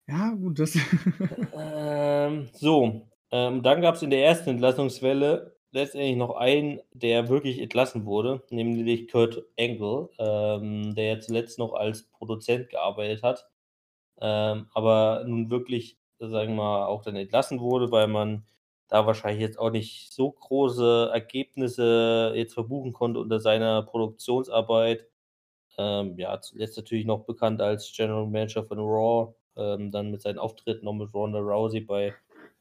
[0.07, 0.77] Ja, gut, das
[1.53, 8.05] Ähm, so, ähm, dann gab's in der ersten Entlassungswelle letztendlich noch einen, der wirklich entlassen
[8.05, 13.49] wurde, nämlich Kurt Angle, ähm, der ja zuletzt noch als Produzent gearbeitet hat,
[14.21, 18.45] ähm, aber nun wirklich, sagen wir mal, auch dann entlassen wurde, weil man
[18.87, 25.07] da wahrscheinlich jetzt auch nicht so große Ergebnisse jetzt verbuchen konnte unter seiner Produktionsarbeit.
[25.77, 30.39] Ähm, ja, zuletzt natürlich noch bekannt als General Manager von Raw, ähm, dann mit seinen
[30.39, 32.15] Auftritten noch mit Ronda Rousey bei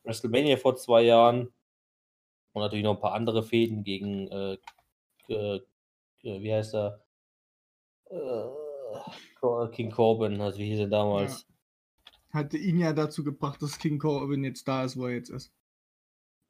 [0.05, 1.53] WrestleMania vor 2 Jahren
[2.57, 4.57] und natürlich noch ein paar andere Fäden gegen, äh,
[5.29, 5.57] äh,
[6.23, 7.05] äh, wie heißt er?
[8.11, 10.91] Äh, King Corbin, also wie hieß er Ja.
[10.91, 11.47] damals?
[12.33, 15.53] Hatte ihn ja dazu gebracht, dass King Corbin jetzt da ist, wo er jetzt ist.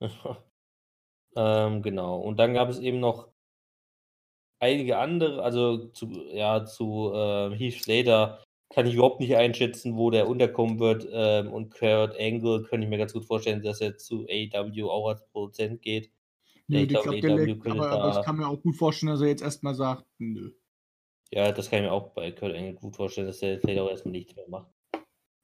[1.39, 2.19] Ähm, genau.
[2.19, 3.29] Und dann gab es eben noch
[4.59, 8.43] einige andere, also zu ja, zu, äh, Heath Slater
[8.77, 12.91] kann ich überhaupt nicht einschätzen, wo der unterkommen wird, ähm, und Kurt Angle könnte ich
[12.91, 16.13] mir ganz gut vorstellen, dass er zu AEW auch als Produzent geht.
[16.69, 19.11] Nö, ich glaube, der AEW könnte aber aber ich da kann mir auch gut vorstellen,
[19.11, 20.53] dass er jetzt erst mal sagt: „Nö.“
[21.33, 23.91] Ja, das kann ich mir auch bei Kurt Angle gut vorstellen, dass der vielleicht auch
[23.91, 24.71] erst mal nichts mehr macht.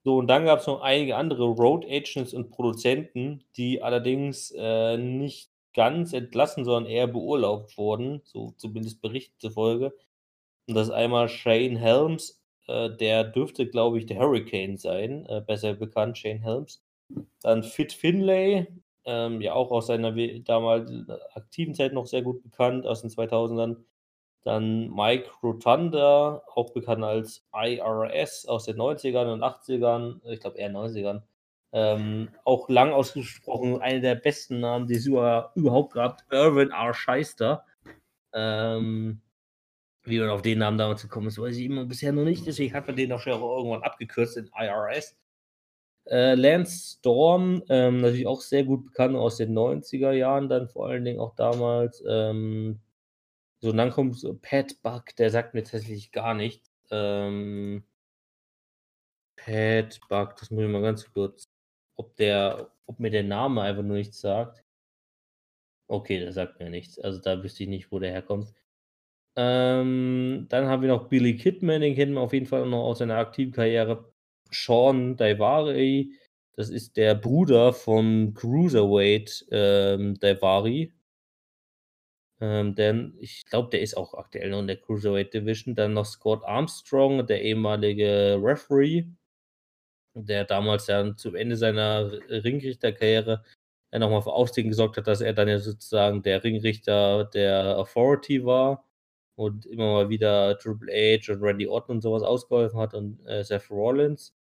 [0.04, 5.50] So, und dann gab's noch einige andere Road Agents und Produzenten, die allerdings, äh, nicht
[5.74, 9.94] ganz entlassen, sondern eher beurlaubt wurden, so zumindest Berichten zufolge.
[10.68, 12.41] Und das ist einmal Shane Helms,
[12.90, 16.82] der dürfte, glaube ich, der Hurricane sein, äh, besser bekannt, Shane Helms.
[17.42, 18.66] Dann Fit Finlay,
[19.04, 20.90] ähm, ja auch aus seiner damals
[21.34, 23.84] aktiven Zeit noch sehr gut bekannt, aus den 2000ern.
[24.44, 30.70] Dann Mike Rotunda, auch bekannt als IRS aus den 90ern und 80ern, ich glaube eher
[30.70, 31.22] 90ern.
[31.72, 36.92] Ähm, auch lang ausgesprochen, einer der besten Namen, die es über überhaupt gab, Irwin R.
[36.92, 37.64] Schyster.
[38.34, 39.20] Ähm,
[40.04, 42.74] wie man auf den Namen damals gekommen ist, weiß ich immer bisher noch nicht, deswegen
[42.74, 45.16] hat man den auch schon irgendwann abgekürzt in IRS.
[46.06, 50.88] Äh, Lance Storm, ähm, natürlich auch sehr gut bekannt aus den 90er Jahren dann vor
[50.88, 52.02] allen Dingen auch damals.
[52.08, 52.80] Ähm,
[53.60, 56.70] so, und dann kommt so Pat Buck, der sagt mir tatsächlich gar nichts.
[56.90, 57.84] Ähm
[59.36, 61.48] Pat Buck, das muss ich mal ganz kurz
[61.96, 64.64] ob der ob mir der Name einfach nur nichts sagt.
[65.88, 66.98] Okay, der sagt mir nichts.
[66.98, 68.52] Also, da wüsste ich nicht, wo der herkommt.
[69.36, 72.98] Ähm, dann haben wir noch Billy Kidman, den kennen wir auf jeden Fall noch aus
[72.98, 74.12] seiner aktiven Karriere.
[74.50, 76.12] Sean Daivari,
[76.54, 80.92] das ist der Bruder vom Cruiserweight, ähm, Daivari.
[82.40, 85.74] Ähm, denn ich glaube, der ist auch aktuell noch in der Cruiserweight Division.
[85.74, 89.06] Dann noch Scott Armstrong, der ehemalige Referee,
[90.14, 93.44] der damals dann zum Ende seiner Ringrichterkarriere
[93.92, 97.78] ja noch mal für Aufsehen gesorgt hat, dass er dann ja sozusagen der Ringrichter der
[97.78, 98.84] Authority war
[99.36, 103.24] und immer mal wieder Triple H und Randy Orton und so was ausgeholfen hat und,
[103.26, 104.34] äh, Seth Rollins.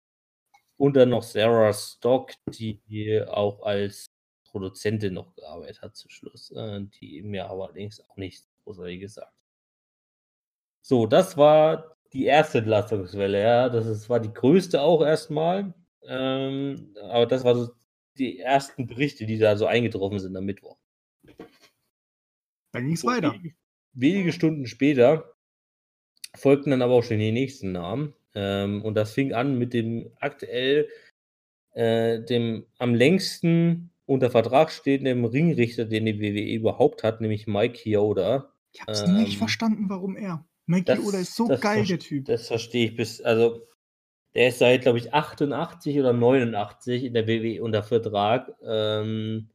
[0.76, 4.06] Und dann noch Sarah Stock, die auch als
[4.50, 9.32] Produzentin noch gearbeitet hat zum Schluss, äh, die mir aber allerdings auch nichts Großartiges sagt.
[10.82, 13.68] So, das war die erste Entlassungswelle, ja.
[13.68, 15.74] Das ist war die größte auch erst mal.
[16.02, 17.70] Ähm, aber das war so
[18.18, 20.78] die ersten Berichte, die da so eingetroffen sind am Mittwoch.
[22.72, 23.34] Dann ging's So, weiter.
[24.00, 25.34] Wenige Stunden später
[26.34, 28.14] folgten dann aber auch schon die nächsten Namen.
[28.34, 30.88] Ähm, und das fing an mit dem aktuell,
[31.72, 37.74] äh, dem am längsten unter Vertrag stehenden Ringrichter, den die WWE überhaupt hat, nämlich Mike
[37.74, 38.52] Chioda.
[38.72, 40.44] Ich habe es nicht Ähm verstanden, warum er.
[40.66, 42.26] Mike das Chioda ist so geil, der Typ.
[42.26, 43.66] das verstehe ich bis also,
[44.34, 48.54] der ist seit, glaube ich, 88 oder 89 in der WWE unter Vertrag.
[48.62, 49.50] Ähm,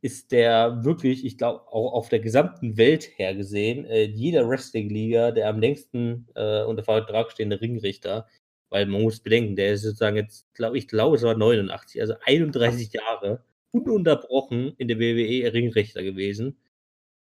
[0.00, 5.32] ist der wirklich, ich glaube, auch auf der gesamten Welt her gesehen, äh, jeder Wrestling-Liga
[5.32, 8.26] der am längsten, äh, unter Vertrag stehende Ringrichter.
[8.70, 12.14] Weil man muss bedenken, der ist sozusagen jetzt, glaube ich glaube, es war 89, also
[12.24, 16.58] 31 Jahre ununterbrochen in der WWE Ringrichter gewesen.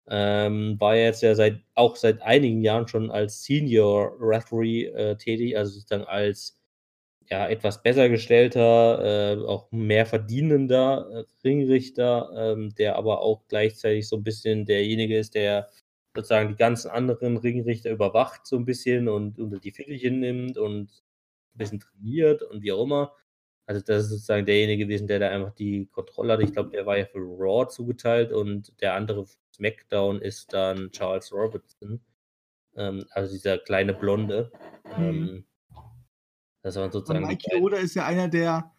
[0.09, 5.57] Ähm, war jetzt ja seit auch seit einigen Jahren schon als Senior Referee, äh, tätig,
[5.57, 6.60] also sozusagen als,
[7.31, 14.09] ja, etwas besser gestellter, äh, auch mehr verdienender, äh, Ringrichter, ähm, der aber auch gleichzeitig
[14.09, 15.69] so 'n bisschen derjenige ist, der
[16.17, 20.91] sozusagen die ganzen anderen Ringrichter überwacht so 'n bisschen und unter die Fittiche nimmt und
[21.55, 23.15] 'n bisschen trainiert und wie auch immer.
[23.67, 26.43] Also, das ist sozusagen derjenige gewesen, der da einfach die Kontrolle hatte.
[26.45, 31.33] Ich glaube, der war ja für Raw zugeteilt und der andere SmackDown ist dann Charles
[31.33, 32.01] Robertson.
[32.77, 34.53] Ähm, also dieser kleine Blonde.
[34.99, 35.03] Mhm.
[35.05, 35.45] Ähm,
[36.63, 37.63] das waren sozusagen beiden.
[37.63, 38.73] Oda ist ja einer, der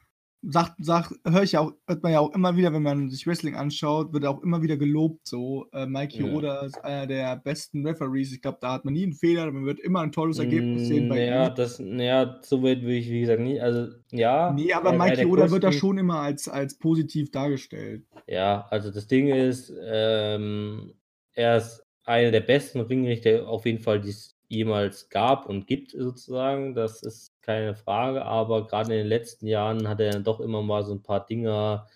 [0.44, 3.28] sagt, sagt höre ich ja auch, hört man ja auch immer wieder, wenn man sich
[3.28, 5.28] Wrestling anschaut, wird auch immer wieder gelobt.
[5.28, 6.34] So, äh, Mikey Ja.
[6.34, 8.34] Oda ist einer der besten Referees.
[8.34, 11.10] Ich glaube, da hat man nie einen Fehler, man wird immer ein tolles Ergebnis sehen
[11.10, 11.56] bei Naja, ihm.
[11.56, 13.62] das, naja, so weit will ich, wie gesagt, nicht.
[13.62, 14.52] Also, ja.
[14.52, 18.06] Nee, aber er war Mikey der Oda wird da schon immer als, als positiv dargestellt.
[18.28, 20.94] Ja, also das Ding ist, ähm,
[21.34, 25.92] er ist einer der besten Ringrichter auf jeden Fall, die es jemals gab und gibt,
[25.92, 26.74] sozusagen.
[26.74, 30.62] Das ist keine Frage, aber gerade in den letzten Jahren hat er dann doch immer
[30.62, 31.88] mal so ein paar Dinger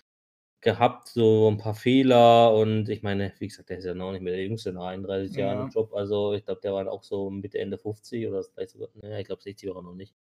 [0.61, 4.21] gehabt, so ein paar Fehler und ich meine, wie gesagt, der ist ja noch nicht
[4.21, 5.69] mehr der Jüngste nach 31 Jahren im Ja.
[5.69, 9.19] Job, also ich glaube, der war auch so Mitte, Ende 50 oder vielleicht sogar, ne,
[9.21, 10.15] ich glaube 60 war er noch nicht.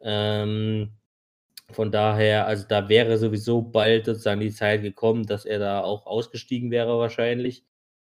[0.00, 0.92] Ähm,
[1.72, 6.06] von daher, also da wäre sowieso bald sozusagen die Zeit gekommen, dass er da auch
[6.06, 7.64] ausgestiegen wäre wahrscheinlich.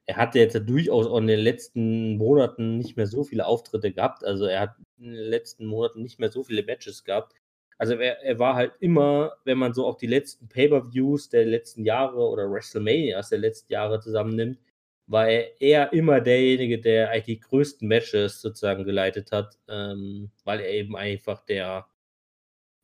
[0.06, 3.92] Er hatte jetzt ja durchaus auch in den letzten Monaten nicht mehr so viele Auftritte
[3.92, 4.24] gehabt.
[4.24, 7.34] Also er hat in den letzten Monaten nicht mehr so viele Matches gehabt.
[7.78, 11.84] Also er, er war halt immer, wenn man so auch die letzten Pay-per-Views der letzten
[11.84, 14.58] Jahre oder WrestleManias der letzten Jahre zusammennimmt,
[15.06, 20.60] war er eher immer derjenige, der eigentlich die größten Matches sozusagen geleitet hat, ähm, weil
[20.60, 21.88] er eben einfach der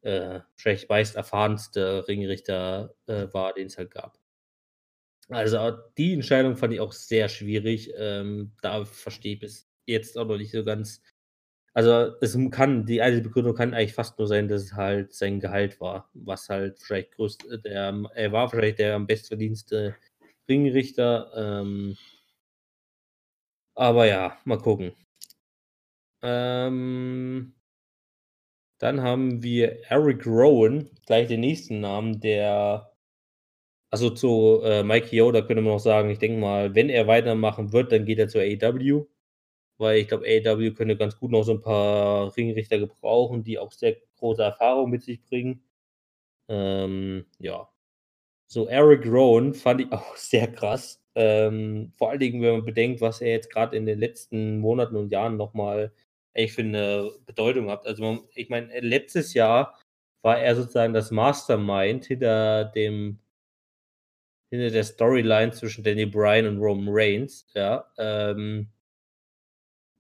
[0.03, 4.19] äh, wahrscheinlich meist erfahrenste Ringrichter äh, war, den es halt gab.
[5.29, 7.93] Also die Entscheidung fand ich auch sehr schwierig.
[7.97, 11.03] Ähm, da verstehe ich bis jetzt auch noch nicht so ganz.
[11.73, 15.39] Also es kann, die einzige Begründung kann eigentlich fast nur sein, dass es halt sein
[15.41, 19.97] Gehalt war, was halt vielleicht größt, der, er war wahrscheinlich der am bestverdienste
[20.49, 21.31] Ringrichter.
[21.37, 21.97] Ähm,
[23.75, 24.93] aber ja, mal gucken.
[26.23, 27.55] Ähm,
[28.79, 32.91] dann haben wir Eric Rowan, gleich den nächsten Namen, der,
[33.91, 37.73] also zu äh, Mikey Yoda könnte man noch sagen, ich denke mal, wenn er weitermachen
[37.73, 39.07] wird, dann geht er zur AEW,
[39.81, 43.73] weil ich glaube, AEW könnte ganz gut noch so ein paar Ringrichter gebrauchen, die auch
[43.73, 45.65] sehr große Erfahrung mit sich bringen.
[46.49, 47.69] Ähm, ja.
[48.49, 51.03] So, Eric Rowan fand ich auch sehr krass.
[51.15, 54.97] Ähm, vor allen Dingen, wenn man bedenkt, was er jetzt gerade in den letzten Monaten
[54.97, 55.93] und Jahren nochmal
[56.49, 57.87] für eine Bedeutung hat.
[57.87, 59.79] Also, man, ich meine, letztes Jahr
[60.23, 63.21] war er sozusagen das Mastermind hinter dem
[64.51, 68.69] hinter der Storyline zwischen Danny Bryan und Roman Reigns, ja, ähm,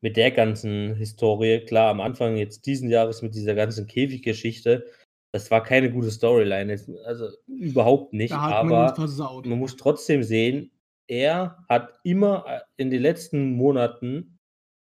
[0.00, 4.86] mit der ganzen Historie, klar, am Anfang jetzt diesen Jahres mit dieser ganzen Käfiggeschichte,
[5.32, 9.46] das war keine gute Storyline, also überhaupt nicht, Da hat man ihn aber versaut.
[9.46, 10.72] man muss trotzdem sehen,
[11.06, 14.38] er hat immer äh, in den letzten Monaten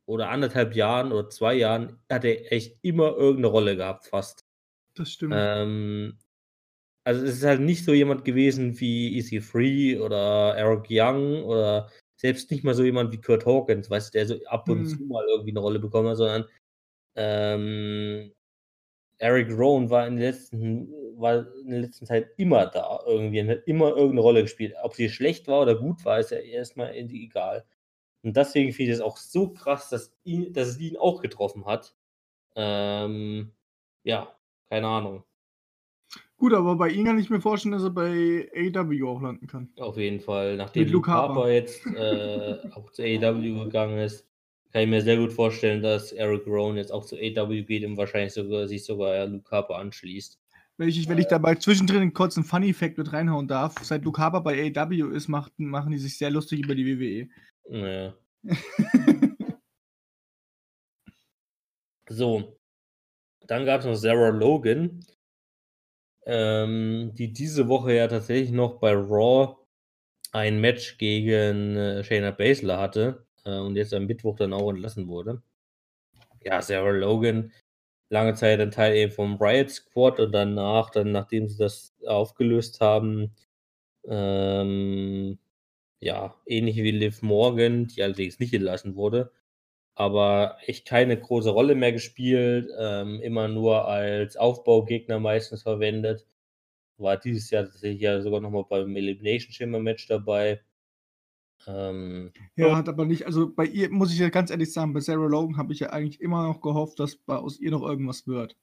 [0.07, 4.44] oder anderthalb Jahren oder zwei Jahren, hat er echt immer irgendeine Rolle gehabt, fast.
[4.94, 5.35] Das stimmt.
[5.37, 6.18] Ähm,
[7.04, 12.50] also es ist halt nicht so jemand gewesen wie EC3 oder Eric Young oder selbst
[12.50, 14.87] nicht mal so jemand wie Kurt Hawkins, weißt du, der so ab und Hm.
[14.88, 16.46] zu mal irgendwie eine Rolle bekommen hat, sondern
[17.16, 18.33] ähm,
[19.18, 23.50] Eric Rowan war in der letzten, war in der letzten Zeit immer da irgendwie und
[23.50, 24.74] hat immer irgendeine Rolle gespielt.
[24.83, 27.64] Ob sie schlecht war oder gut war, ist ja erstmal egal.
[28.22, 31.66] Und deswegen finde ich es auch so krass, dass, ihn, dass es ihn auch getroffen
[31.66, 31.96] hat.
[32.57, 33.52] Ähm,
[34.04, 34.37] ja,
[34.70, 35.24] keine Ahnung.
[36.38, 39.68] Gut, aber bei ihm kann ich mir vorstellen, dass er bei AEW auch landen kann.
[39.77, 40.57] Auf jeden Fall.
[40.57, 41.35] Nachdem Mit Luke Harper.
[41.35, 44.24] Harper jetzt äh, auch zu AEW gegangen ist,
[44.72, 47.96] kann ich mir sehr gut vorstellen, dass Eric Rowan jetzt auch zu AEW geht und
[47.96, 50.38] wahrscheinlich sogar sich sogar Luke Harper anschließt.
[50.77, 54.20] Wenn ich, wenn ich dabei zwischendrin kurz einen Funny Fact mit reinhauen darf, seit Luke
[54.20, 57.29] Harper bei AEW ist, macht, machen die sich sehr lustig über die WWE.
[57.68, 58.14] Naja.
[62.11, 62.59] So.
[63.46, 65.05] Dann gab es noch Sarah Logan,
[66.29, 69.57] ähm, die diese Woche ja tatsächlich noch bei Raw
[70.33, 75.09] ein Match gegen äh, Shayna Baszler hatte äh, und jetzt am Mittwoch dann auch entlassen
[75.09, 75.43] wurde.
[76.45, 77.53] Ja, Sarah Logan,
[78.11, 82.81] lange Zeit ein Teil eben vom Riot Squad und danach, dann nachdem sie das aufgelöst
[82.81, 83.35] haben,
[84.09, 85.39] ähm,
[86.01, 89.33] ja, ähnlich wie Liv Morgan, die allerdings nicht entlassen wurde,
[89.99, 96.24] aber echt keine große Rolle mehr gespielt, ähm, immer nur als Aufbaugegner meistens verwendet.
[96.99, 100.62] War dieses Jahr tatsächlich ja sogar nochmal beim Elimination Chamber Match dabei.
[101.66, 105.01] Ähm, Ja, hat aber nicht, also bei ihr muss ich ja ganz ehrlich sagen, bei
[105.01, 108.28] Sarah Logan habe ich ja eigentlich immer noch gehofft, dass bei, aus ihr noch irgendwas
[108.28, 108.57] wird.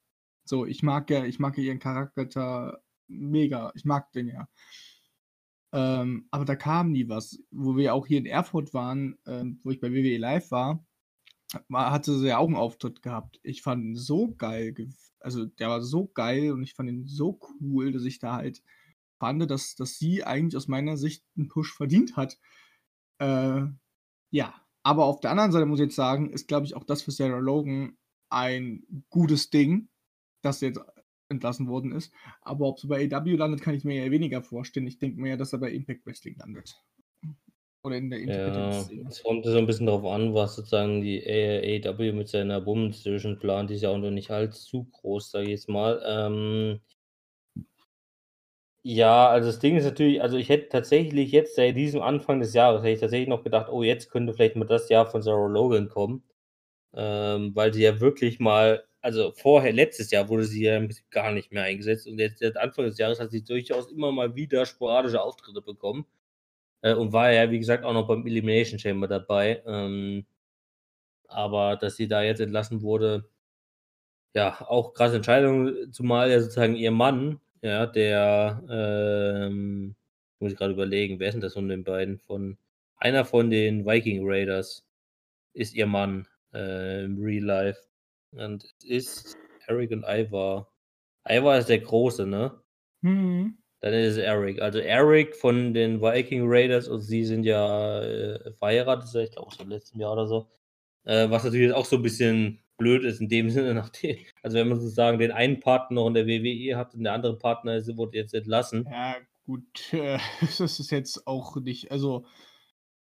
[0.46, 4.48] So, ich mag ja, ich mag ja ihren Charakter mega, ich mag den ja.
[5.74, 7.40] Ähm, aber da kam nie was.
[7.52, 10.86] Wo wir auch hier in Erfurt waren, ähm, wo ich bei WWE Live war, war,
[11.74, 13.40] hatte sie ja auch einen Auftritt gehabt.
[13.44, 14.90] Ich fand ihn so geil, ge-
[15.20, 18.62] also der war so geil und ich fand ihn so cool, dass ich da halt
[19.20, 22.38] fand, dass, dass sie eigentlich aus meiner Sicht einen Push verdient hat.
[23.20, 23.64] Äh,
[24.32, 24.54] ja,
[24.84, 27.12] aber auf der anderen Seite muss ich jetzt sagen, ist, glaube ich, auch das für
[27.12, 27.98] Sarah Logan
[28.30, 29.90] ein gutes Ding,
[30.42, 30.82] dass sie jetzt
[31.30, 32.14] entlassen worden ist.
[32.42, 34.88] Aber ob sie bei AW landet, kann ich mir ja weniger vorstellen.
[34.88, 36.80] Ich denke mir ja, dass er bei Impact Wrestling landet.
[37.86, 41.90] Oder in der Ja, es kommt so ein bisschen darauf an, was sozusagen die A
[41.90, 43.70] AEW mit seiner Women's Division plant.
[43.70, 46.02] Die ist ja auch noch nicht allzu groß, sage ich jetzt mal.
[46.06, 46.80] Ähm
[48.84, 52.54] ja, also das Ding ist natürlich also ich hätte tatsächlich jetzt seit diesem Anfang des
[52.54, 55.48] Jahres hätte ich tatsächlich noch gedacht: „Oh, jetzt könnte vielleicht mal das Jahr von Sarah
[55.48, 56.24] Logan kommen.“
[56.96, 61.10] Ähm, weil sie ja wirklich mal also vorher letztes Jahr wurde sie ja im Prinzip
[61.12, 64.36] gar nicht mehr eingesetzt und jetzt seit Anfang des Jahres hat sie durchaus immer mal
[64.36, 66.06] wieder sporadische Auftritte bekommen.
[66.86, 69.64] Äh, und war ja, wie gesagt, auch noch beim Elimination Chamber dabei.
[69.66, 70.26] Ähm
[71.28, 73.26] aber dass sie da jetzt entlassen wurde
[74.36, 79.96] ja, auch krasse Entscheidung, zumal ja sozusagen ihr Mann, ja, der, ähm
[80.40, 82.20] muss ich grade überlegen, wer ist denn das von den beiden?
[82.20, 82.58] Von
[82.98, 84.86] einer von den Viking Raiders
[85.54, 87.80] ist ihr Mann, äh, im Real Life.
[88.32, 90.70] Und es ist Eric und Ivar.
[91.28, 92.52] Ivar ist der Große, ne?
[93.02, 93.58] Mhm.
[93.86, 94.60] Dann ist Eric.
[94.64, 99.68] Also Eric von den Viking Raiders und sie sind ja, äh, verheiratet ich glaube, seit
[99.68, 100.50] letztem Jahr oder so.
[101.04, 104.70] Äh, was natürlich auch so 'n bisschen blöd ist in dem Sinne, nachdem also wenn
[104.70, 107.96] man sozusagen den einen Partner noch in der WWE hat und der andere Partner ist
[107.96, 108.88] wurde jetzt entlassen.
[108.90, 109.16] Ja,
[109.46, 112.26] gut, äh, das ist jetzt auch nicht also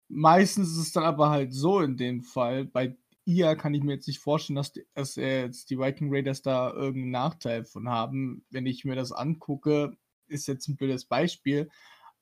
[0.09, 3.93] meistens ist es dann aber halt so in dem Fall, bei ihr kann ich mir
[3.95, 8.45] jetzt nicht vorstellen, dass dass, jetzt die Viking Raiders da irgend 'n Nachteil von haben.
[8.51, 9.97] Wenn ich mir das angucke,
[10.27, 11.69] ist jetzt 'n blödes Beispiel,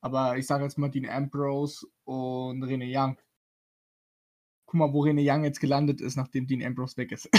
[0.01, 3.17] aber ich sage jetzt mal Dean Ambrose und Renee Young.
[4.65, 7.29] Guck mal, wo Renee Young jetzt gelandet ist, nachdem Dean Ambrose weg ist.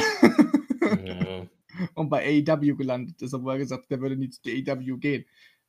[1.05, 1.47] Ja.
[1.95, 5.25] Und bei AEW gelandet ist, obwohl er gesagt hat, der würde nie zu AEW gehen.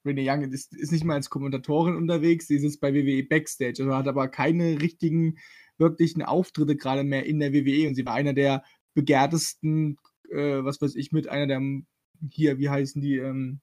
[0.06, 3.96] Renee Young ist ist nicht mal als Kommentatorin unterwegs, sie sitzt bei WWE Backstage, also
[3.96, 5.40] hat aber keine richtigen,
[5.78, 9.98] wirklichen Auftritte grade mehr in der WWE und sie war einer der begehrtesten,
[10.30, 11.88] äh, was weiß ich, mit einer der hm,
[12.30, 13.62] hier, wie heißen die, ähm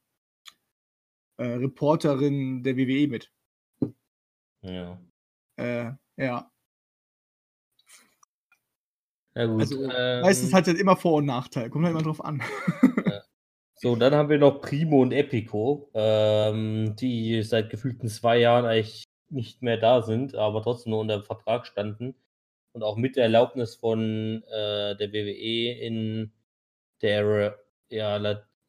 [1.38, 3.32] äh, Reporterinnen der WWE mit.
[4.62, 5.00] Ja.
[5.56, 6.50] Äh, ja.
[9.34, 12.24] Ja gut, Also, meistens ähm hat's halt immer Vor und Nachteil, kommt halt immer drauf
[12.24, 12.42] an.
[13.06, 13.22] Ja.
[13.74, 19.04] So, dann haben wir noch Primo und Epico, ähm, die seit gefühlten 2 Jahren eigentlich
[19.28, 22.14] nicht mehr da sind, aber trotzdem noch unter Vertrag standen
[22.72, 26.32] und auch mit der Erlaubnis von, äh, der WWE in
[27.02, 27.58] der,
[27.90, 28.18] ja,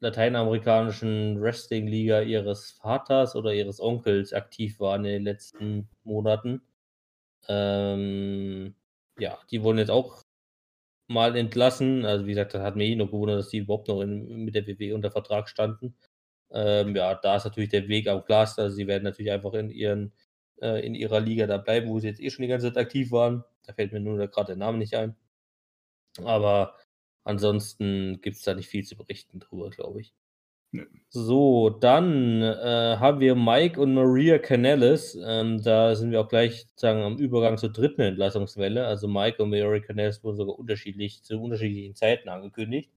[0.04, 6.62] lateinamerikanischen Wrestling-Liga ihres Vaters oder ihres Onkels aktiv waren in den letzten Monaten.
[7.48, 8.76] Ähm,
[9.18, 10.24] ja, die wurden jetzt auch
[11.08, 12.04] mal entlassen.
[12.04, 14.54] Also, wie gesagt, das hat mich eh noch gewundert, dass die überhaupt noch in mit
[14.54, 15.96] der WWE unter Vertrag standen.
[16.52, 18.42] Ähm, ja, da ist natürlich der Weg auch klar.
[18.56, 20.12] Also, sie werden natürlich einfach in ihren
[20.62, 23.12] äh, in ihrer Liga da bleiben, wo sie jetzt eh schon die ganze Zeit aktiv
[23.12, 23.44] waren.
[23.64, 25.16] Da fällt mir nur grad der Name nicht ein.
[26.22, 26.74] Aber
[27.24, 30.12] ansonsten gibt's da nicht viel zu berichten drüber, glaube ich.
[31.16, 35.16] So, dann, äh, haben wir Mike und Maria Kanellis.
[35.24, 38.02] Ähm, da sind wir auch gleich sozusagen am Übergang zur 3.
[38.02, 38.84] Entlassungswelle.
[38.84, 42.90] Also, Mike und Maria Kanellis wurden sogar unterschiedlich zu unterschiedlichen Zeiten angekündigt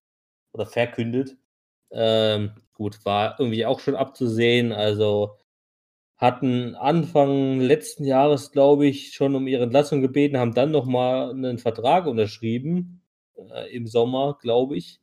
[0.53, 1.37] oder verkündet.
[1.91, 4.71] Ähm, gut, war irgendwie auch schon abzusehen.
[4.73, 5.37] Also,
[6.17, 11.33] hatten Anfang letzten Jahres, glaube ich, schon um ihre Entlassung gebeten, haben dann noch mal
[11.35, 13.01] 'nen Vertrag unterschrieben,
[13.53, 14.99] äh, im Sommer, glaube ich.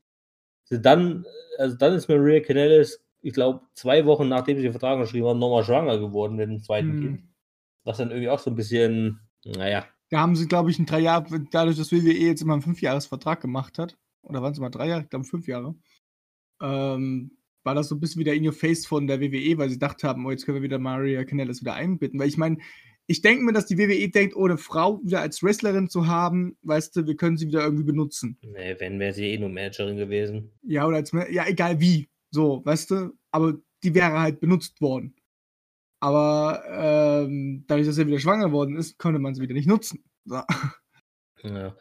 [0.64, 1.26] Sind dann
[1.58, 5.38] also, dann ist Maria Kanellis, ich glaube, 2 Wochen nachdem sie den Vertrag unterschrieben haben,
[5.40, 6.96] noch mal schwanger geworden mit 'nem 2.
[6.96, 7.20] Kind.
[7.20, 7.28] Mhm.
[7.84, 9.86] Was dann irgendwie auch so 'n bisschen, na ja.
[10.10, 13.40] Da haben sie, glaube ich, 'n 3 Jahr dadurch, dass WWE jetzt immer 'n 5-Jahres-Vertrag
[13.40, 15.02] gemacht hat oder waren's immer 3 Jahre?
[15.04, 15.74] Ich glaube 5 Jahre.
[16.62, 19.76] Ähm, war das so 'n bisschen wieder in your face von der WWE, weil sie
[19.76, 22.58] gedacht haben: „Oh, jetzt können wir wieder Maria Kanellis wieder einbinden.“ Weil ich meine,
[23.06, 26.56] ich denke mir, dass die WWE denkt, oh, 'ne Frau wieder als Wrestlerin zu haben,
[26.62, 28.38] weißt du, wir können sie wieder irgendwie benutzen.
[28.42, 30.50] Ne, wenn, wäre sie eh nur Managerin gewesen.
[30.62, 33.12] Ja, oder als ja, egal wie, so, weißt du?
[33.30, 35.14] Aber die wäre halt benutzt worden.
[36.00, 36.62] Aber,
[37.26, 40.04] ähm, dadurch, dass sie wieder schwanger geworden ist, konnte man sie wieder nicht nutzen.
[40.24, 40.42] So.
[41.42, 41.76] Ja.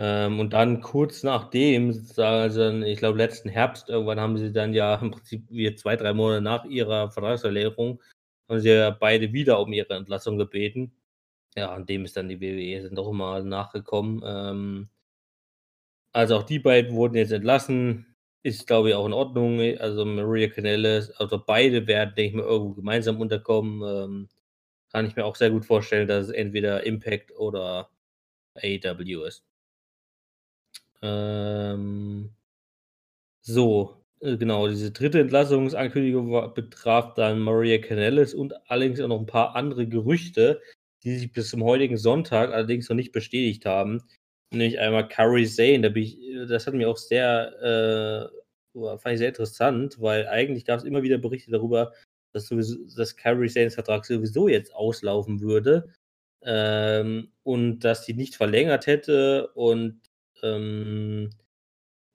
[0.00, 4.94] Ähm, und dann kurz nachdem also ich glaube, letzten Herbst irgendwann haben sie dann ja
[4.94, 8.00] im Prinzip wie 2, 3 Monate nach ihrer Vertragsverlängerung
[8.48, 10.92] haben sie ja beide wieder um ihre Entlassung gebeten.
[11.56, 14.22] Ja, und dem ist dann die WWE dann doch mal nachgekommen.
[14.26, 14.88] Ähm
[16.12, 18.06] also, auch die beiden wurden jetzt entlassen.
[18.42, 19.60] Ist, glaube ich, auch in Ordnung.
[19.78, 23.82] Also, Maria Kanellis also, beide werden, denke ich mal, irgendwo gemeinsam unterkommen.
[23.82, 24.28] Ähm,
[24.92, 27.90] kann ich mir auch sehr gut vorstellen, dass es entweder Impact oder
[28.56, 29.44] AEW ist.
[31.02, 32.30] Ähm
[33.42, 35.20] so, genau, diese 3.
[35.20, 40.60] Entlassungsankündigung war betraf dann Maria Kanellis und allerdings auch noch 'n paar andere Gerüchte.
[41.04, 44.02] die sich bis zum heutigen Sonntag allerdings noch nicht bestätigt haben.
[44.52, 48.32] Nämlich einmal Curry Zane, da ich, das hat mir auch sehr,
[48.74, 51.92] äh, fand ich sehr interessant, weil eigentlich gab es immer wieder Berichte darüber,
[52.32, 55.92] dass sowieso, dass Curry Zanes Vertrag sowieso jetzt auslaufen würde
[56.42, 60.00] ähm, und dass sie nicht verlängert hätte und
[60.42, 61.30] ähm,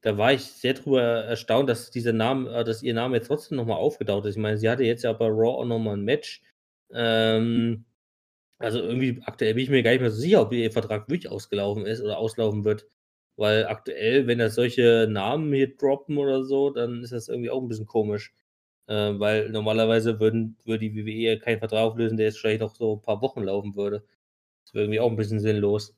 [0.03, 3.57] da war ich sehr drüber erstaunt, dass dieser Name, äh, dass ihr Name jetzt trotzdem
[3.57, 4.35] nochmal aufgetaucht ist.
[4.35, 6.43] Ich meine, sie hatte jetzt ja bei Raw auch nochmal ein Match.
[6.93, 7.85] Ähm,
[8.59, 11.31] also irgendwie aktuell bin ich mir gar nicht mehr so sicher, ob ihr Vertrag wirklich
[11.31, 12.87] ausgelaufen ist oder auslaufen wird.
[13.37, 17.61] Weil aktuell, wenn da solche Namen hier droppen oder so, dann ist das irgendwie auch
[17.61, 18.33] ein bisschen komisch.
[18.87, 22.97] Äh, weil normalerweise würden, würde die WWE keinen Vertrag auflösen, der jetzt vielleicht noch so
[22.97, 24.03] ein paar Wochen laufen würde.
[24.65, 25.95] Das wäre irgendwie auch ein bisschen sinnlos.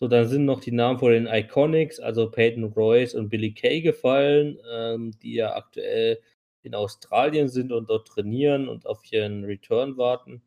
[0.00, 3.82] So, dann sind noch die Namen von den Iconics, also Peyton Royce und Billy Kay
[3.82, 6.20] gefallen, ähm, die ja aktuell
[6.62, 10.42] in Australien sind und dort trainieren und auf ihren Return warten.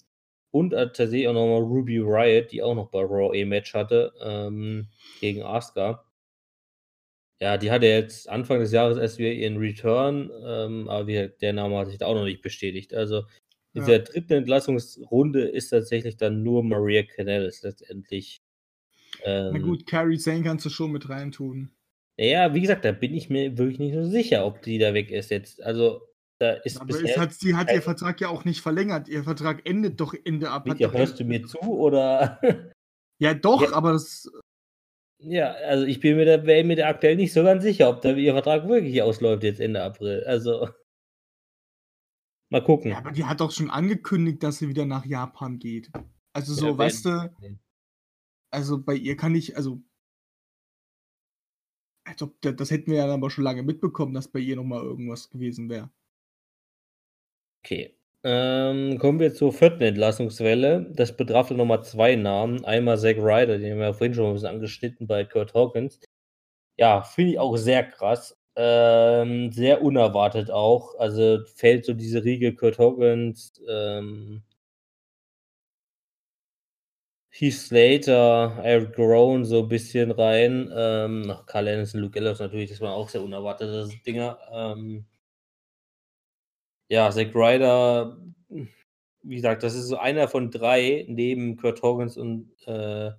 [0.51, 4.89] Und äh, tatsächlich auch nochmal Ruby Riot, die auch noch bei Raw A-Match hatte, ähm,
[5.22, 6.06] gegen Asuka.
[7.41, 11.54] Ja, die hatte jetzt Anfang des Jahres erst wieder ihren Return, ähm, aber wie, der
[11.54, 12.93] Name hat sich da auch noch nicht bestätigt.
[12.93, 13.20] Also
[13.74, 13.84] in Ja.
[13.84, 18.43] dieser dritten Entlassungsrunde ist tatsächlich dann nur Maria Canellis letztendlich.
[19.26, 21.71] Na Ähm, gut, Carrie Zane kannst du schon mit reintun.
[22.17, 25.11] ja, wie gesagt, da bin ich mir wirklich nicht so sicher, ob die da weg
[25.11, 25.61] ist jetzt.
[25.63, 26.01] Also
[26.39, 27.19] da ist Aber bisher.
[27.21, 29.07] hat, sie hat ihr Vertrag ja auch nicht verlängert.
[29.07, 30.65] Ihr Vertrag endet doch Ende ab.
[30.65, 32.39] Mietja, hörst du mir zu oder?
[33.21, 33.71] Ja, doch, Ja.
[33.74, 34.30] aber das.
[35.19, 38.01] ja, also ich bin mir da, wär mir da aktuell nicht so ganz sicher, ob
[38.01, 40.24] da ihr Vertrag wirklich ausläuft jetzt Ende April.
[40.26, 40.67] Also
[42.49, 42.91] mal gucken.
[42.91, 45.89] Ja, aber die hat doch schon angekündigt, dass sie wieder nach Japan geht.
[46.34, 47.30] Also so, Ja, weißt du,
[48.54, 49.82] also bei ihr kann ich, also.
[52.06, 54.56] Als ob, da- das hätten wir ja dann aber schon lange mitbekommen, dass bei ihr
[54.56, 55.89] nochmal irgendwas gewesen wäre.
[57.64, 57.95] Okay.
[58.26, 60.91] Ähm, kommen wir zur vierten Entlassungswelle.
[60.95, 62.64] Das betraf dann nochmal zwei Namen.
[62.66, 65.99] Einmal Zack Ryder, den haben wir ja vorhin schon ein bisschen angeschnitten bei Kurt Hawkins.
[66.78, 68.38] Ja, finde ich auch sehr krass.
[68.56, 70.95] Ähm, sehr unerwartet auch.
[70.99, 74.43] Also fällt so diese Riege Kurt Hawkins, ähm,
[77.36, 80.72] Heath Slater, Eric Rowan so ein bisschen rein.
[80.76, 84.38] Ähm, noch Carl Anderson, Luke Gallows natürlich, das waren auch sehr unerwartete Dinger.
[84.52, 85.06] Ähm,
[86.90, 88.18] ja, Zack Ryder,
[89.24, 93.12] wie gesagt, das ist so einer von drei neben Kurt Hawkins und äh,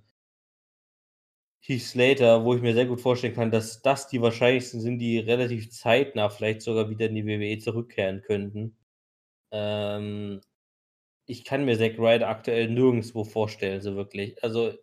[1.59, 5.19] Heath Slater, wo ich mir sehr gut vorstellen kann, dass das die wahrscheinlichsten sind, die
[5.19, 8.77] relativ zeitnah vielleicht sogar wieder in die WWE zurückkehren könnten.
[9.51, 10.41] Ähm,
[11.25, 14.41] ich kann mir Zack Ryder aktuell nirgendwo vorstellen, so wirklich.
[14.43, 14.73] Also,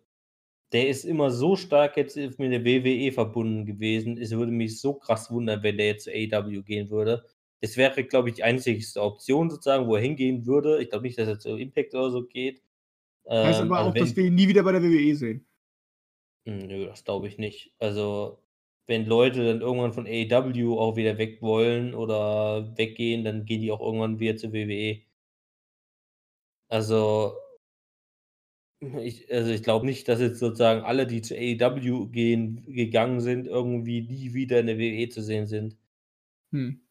[0.73, 4.17] der ist immer so stark jetzt mit der WWE verbunden gewesen.
[4.17, 7.25] Es würde mich so krass wundern, wenn der jetzt zu AEW gehen würde.
[7.61, 10.81] Es wäre, glaube ich, die einzigste Option sozusagen, wo er hingehen würde.
[10.81, 12.61] Ich glaube nicht, dass er zu Impact oder so geht.
[13.29, 15.45] Heißt Ähm, aber also auch, wenn- dass wir ihn nie wieder bei der WWE sehen.
[16.47, 17.71] Hm, Nö, das glaube ich nicht.
[17.79, 18.39] Also,
[18.87, 23.71] wenn Leute dann irgendwann von AEW auch wieder weg wollen oder weggehen, dann gehen die
[23.71, 25.01] auch irgendwann wieder zur WWE.
[26.73, 27.37] Also,
[28.81, 33.45] ich, also ich glaube nicht, dass jetzt sozusagen alle, die zu AEW gehen, gegangen sind,
[33.45, 35.77] irgendwie nie wieder in der WWE zu sehen sind.
[36.51, 36.81] Hm.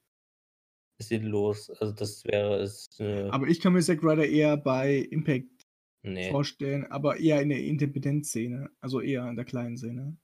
[1.00, 1.68] Ist sinnlos.
[1.80, 2.96] Also das wäre es.
[3.00, 5.66] Äh, Aber ich kann mir Zack Ryder eher bei Impact
[6.04, 6.30] nee.
[6.30, 8.70] vorstellen, aber eher in der Independent-Szene.
[8.80, 10.16] Also eher in der kleinen Szene.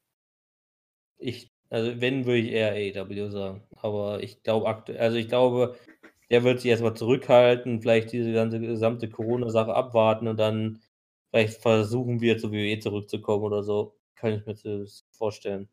[1.18, 3.64] Ich, also wenn, würde ich eher AEW sagen.
[3.72, 5.76] Aber ich glaube aktuell, also ich glaube,
[6.30, 10.80] der wird sich erstmal zurückhalten, vielleicht diese ganze gesamte Corona-Sache abwarten und dann
[11.30, 13.94] vielleicht versuchen wir zur WWE zurückzukommen oder so.
[14.16, 15.68] Kann ich mir das vorstellen.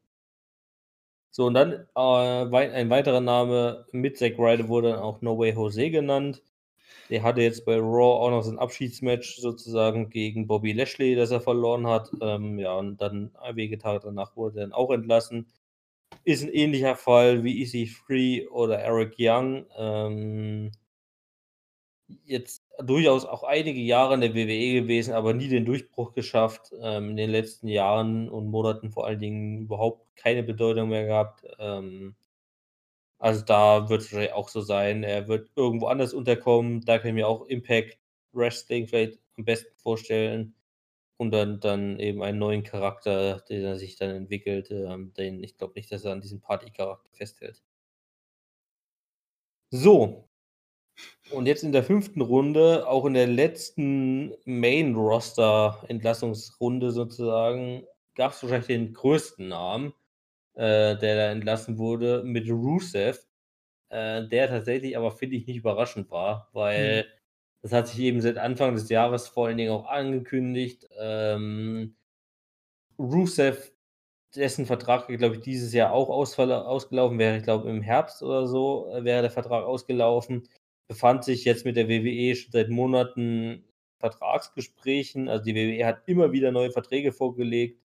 [1.31, 5.51] So, und dann äh, ein weiterer Name mit Zack Ryder wurde dann auch No Way
[5.53, 6.41] Jose genannt.
[7.09, 11.41] Der hatte jetzt bei Raw auch noch sein Abschiedsmatch sozusagen gegen Bobby Lashley, das er
[11.41, 12.09] verloren hat.
[12.21, 15.47] Ähm, ja, und dann wenige Tage danach wurde er dann auch entlassen.
[16.25, 19.65] Ist ein ähnlicher Fall wie EC3 oder Eric Young.
[19.77, 20.71] Ähm,
[22.25, 26.71] jetzt durchaus auch einige Jahre in der WWE gewesen, aber nie den Durchbruch geschafft.
[26.81, 31.45] Ähm, in den letzten Jahren und Monaten vor allen Dingen überhaupt keine Bedeutung mehr gehabt.
[31.59, 32.15] Ähm,
[33.19, 35.03] also da wird es wahrscheinlich auch so sein.
[35.03, 36.81] Er wird irgendwo anders unterkommen.
[36.81, 37.97] Da kann ich mir auch Impact
[38.33, 40.55] Wrestling vielleicht am besten vorstellen.
[41.17, 44.69] Und dann, dann eben einen neuen Charakter, der sich dann entwickelt.
[44.71, 47.61] Ähm, den ich glaube nicht, dass er an diesem Party-Charakter festhält.
[49.71, 50.27] So.
[51.31, 57.85] Und jetzt in der fünften Runde, auch in der letzten Main-Roster-Entlassungsrunde sozusagen,
[58.15, 59.93] gab es wahrscheinlich den größten Namen,
[60.55, 63.25] äh, der da entlassen wurde, mit Rusev,
[63.89, 67.05] äh, der tatsächlich aber, finde ich, nicht überraschend war, weil
[67.65, 70.87] Das hat sich eben seit Anfang des Jahres vor allen Dingen auch angekündigt.
[70.99, 71.95] Ähm,
[72.99, 73.71] Rusev,
[74.35, 77.37] dessen Vertrag, glaube ich, dieses Jahr auch ausgelaufen wäre.
[77.37, 80.47] Ich glaube, im Herbst oder so äh, wäre der Vertrag ausgelaufen.
[80.87, 83.63] Befand sich jetzt mit der WWE schon seit Monaten
[83.99, 85.27] Vertragsgesprächen.
[85.27, 87.81] Also die WWE hat immer wieder neue Verträge vorgelegt.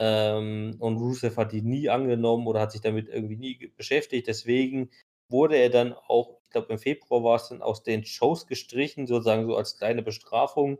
[0.00, 4.26] Ähm, und Rusev hat die nie angenommen oder hat sich damit irgendwie nie beschäftigt.
[4.26, 4.90] Deswegen
[5.32, 9.06] wurde er dann auch, ich glaube im Februar war es dann aus den Shows gestrichen,
[9.06, 10.78] sozusagen so als kleine Bestrafung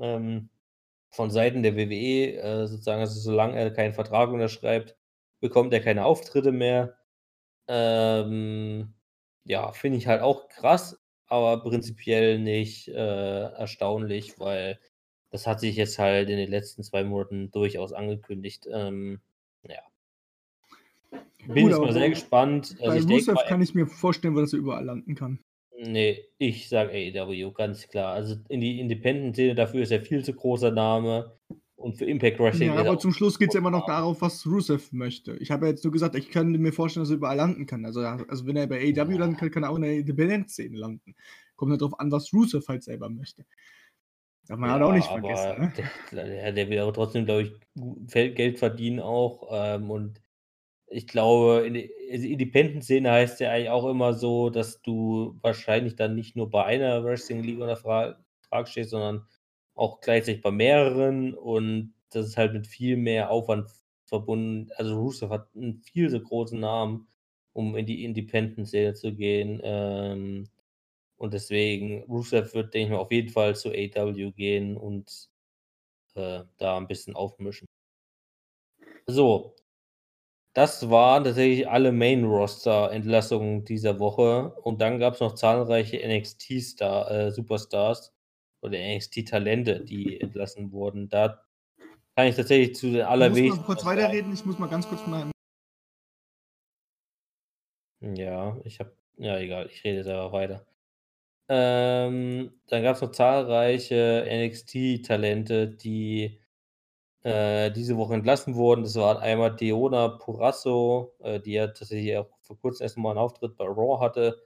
[0.00, 0.50] ähm,
[1.10, 4.96] von Seiten der WWE, äh, sozusagen, also solange er keinen Vertrag unterschreibt,
[5.40, 6.96] bekommt er keine Auftritte mehr.
[7.68, 8.94] Ähm,
[9.44, 14.80] ja, finde ich halt auch krass, aber prinzipiell nicht äh, erstaunlich, weil
[15.30, 18.68] das hat sich jetzt halt in den letzten zwei Monaten durchaus angekündigt.
[18.72, 19.20] Ähm.
[21.46, 22.76] Bin jetzt mal sehr gespannt.
[22.78, 25.40] Bei Also ich denke Rusev mal, kann ich mir vorstellen, dass er überall landen kann.
[25.78, 28.14] nee, ich sage AEW, ganz klar.
[28.14, 31.36] Also in die Independent-Szene, dafür ist er viel zu großer Name.
[31.82, 34.22] Und für Impact Wrestling Ja, er aber zum Schluss geht es ja immer noch darauf,
[34.22, 35.36] was Rusev möchte.
[35.38, 37.84] Ich habe ja jetzt nur gesagt, ich kann mir vorstellen, dass er überall landen kann.
[37.84, 40.78] Also, ja, also wenn er bei AEW landen kann, kann er auch in der Independent-Szene
[40.78, 41.16] landen.
[41.56, 43.44] Kommt halt darauf an, was Rusev halt selber möchte.
[44.46, 45.60] Darf man halt auch nicht vergessen.
[45.60, 45.72] Ne?
[46.12, 49.48] Der, der, der will aber trotzdem, glaube ich, Geld verdienen auch.
[49.50, 50.21] Ähm, und
[50.92, 51.64] ich glaube,
[52.12, 56.64] also Independent-Szene heißt ja eigentlich auch immer so, dass du wahrscheinlich dann nicht nur bei
[56.64, 59.26] einer Wrestling-Liga unter Fra- Vertrag stehst, sondern
[59.74, 61.34] auch gleichzeitig bei mehreren.
[61.34, 63.68] Und das ist halt mit viel mehr Aufwand
[64.06, 64.70] verbunden.
[64.76, 67.08] Also Rusev hat einen viel zu großen Namen,
[67.52, 69.60] um in die Independent-Szene zu gehen.
[69.64, 70.48] Ähm,
[71.16, 75.30] und deswegen, Rusev wird, denke ich mal, auf jeden Fall zu AW gehen und
[76.14, 77.68] äh, da ein bisschen aufmischen.
[79.06, 79.54] So,
[80.54, 84.54] das waren tatsächlich alle Main-Roster-Entlassungen dieser Woche.
[84.62, 88.14] Und dann gab es noch zahlreiche NXT-Star, äh, Superstars
[88.62, 91.08] oder NXT-Talente, die entlassen wurden.
[91.08, 91.42] Da
[92.16, 93.60] kann ich tatsächlich zu den Ich muss allerwenigsten.
[93.60, 94.32] mal kurz weiterreden.
[94.34, 95.30] Ich muss mal ganz kurz mal.
[98.00, 98.96] Ja, ich habe.
[99.18, 100.66] Ja, egal, ich rede selber weiter.
[101.48, 106.40] Ähm, dann gab es noch zahlreiche NXT-Talente, die
[107.24, 108.82] äh, diese Woche entlassen wurden.
[108.84, 113.18] Das war einmal Deona Purrazzo, äh, die ja tatsächlich auch vor kurzem erst mal einen
[113.18, 114.42] Auftritt bei Raw hatte.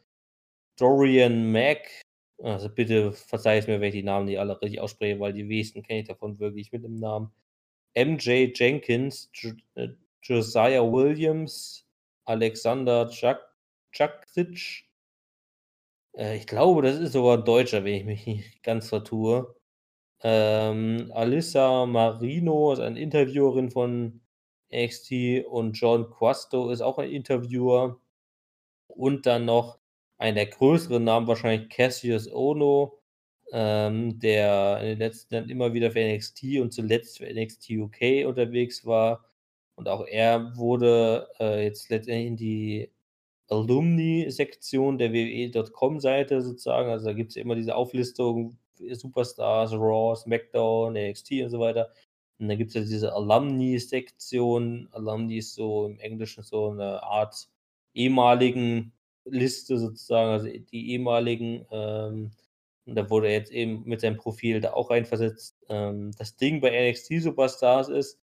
[0.79, 1.89] Dorian Mack,
[2.43, 5.49] also bitte verzeih es mir, wenn ich die Namen nicht alle richtig ausspreche, weil die
[5.49, 7.33] wenigsten kenne ich davon wirklich mit dem Namen.
[7.95, 9.89] MJ Jenkins, Jo- äh,
[10.23, 11.87] Josiah Williams,
[12.27, 13.09] Alexander
[13.93, 14.85] Chaksic.
[16.15, 19.56] Äh, ich glaube, das ist sogar ein Deutscher, wenn ich mich nicht ganz vertue.
[20.29, 24.21] Ähm, Alyssa Marino ist eine Interviewerin von
[24.75, 28.01] NXT und John Quasto ist auch ein Interviewer.
[28.89, 29.79] Und dann noch
[30.19, 32.99] einer der größeren Namen, wahrscheinlich Cassius Ono,
[33.53, 38.27] ähm, der in den letzten Jahren immer wieder für NXT und zuletzt für NXT UK
[38.27, 39.31] unterwegs war.
[39.77, 42.93] Und auch er wurde äh, jetzt letztendlich in die
[43.49, 46.91] Alumni-Sektion der WWE.com-Seite sozusagen.
[46.91, 48.59] Also da gibt es ja immer diese Auflistung,
[48.93, 51.93] Superstars, Raw, SmackDown, NXT und so weiter.
[52.39, 54.89] Und dann gibt es ja diese Alumni-Sektion.
[54.93, 57.49] Alumni ist so im Englischen so eine Art
[57.95, 58.93] ehemaligen
[59.25, 61.67] Liste sozusagen, also die ehemaligen.
[61.71, 62.33] Ähm,
[62.87, 65.57] und da wurde er jetzt eben mit seinem Profil da auch reinversetzt.
[65.69, 68.21] Ähm, das Ding bei NXT Superstars ist,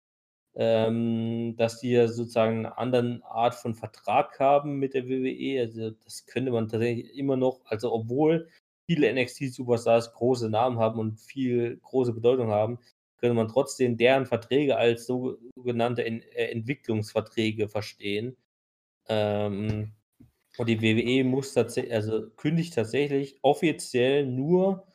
[0.55, 5.61] ähm, dass die ja sozusagen eine andere Art von Vertrag haben mit der WWE.
[5.61, 8.49] Also das könnte man tatsächlich immer noch, also obwohl
[8.91, 12.77] viele NXT-Superstars große Namen haben und viel große Bedeutung haben,
[13.17, 18.35] könnte man trotzdem deren Verträge als so- sogenannte En äh, Entwicklungsverträge verstehen.
[19.07, 19.93] Ähm,
[20.57, 24.87] und die WWE muss tatsächlich, also kündigt tatsächlich offiziell nur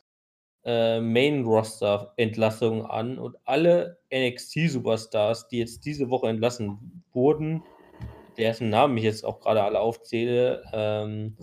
[0.63, 7.63] äh, Main-Roster-Entlassungen an und alle NXT-Superstars, die jetzt diese Woche entlassen wurden,
[8.37, 11.35] deren Namen ich jetzt auch gerade alle aufzähle, ähm,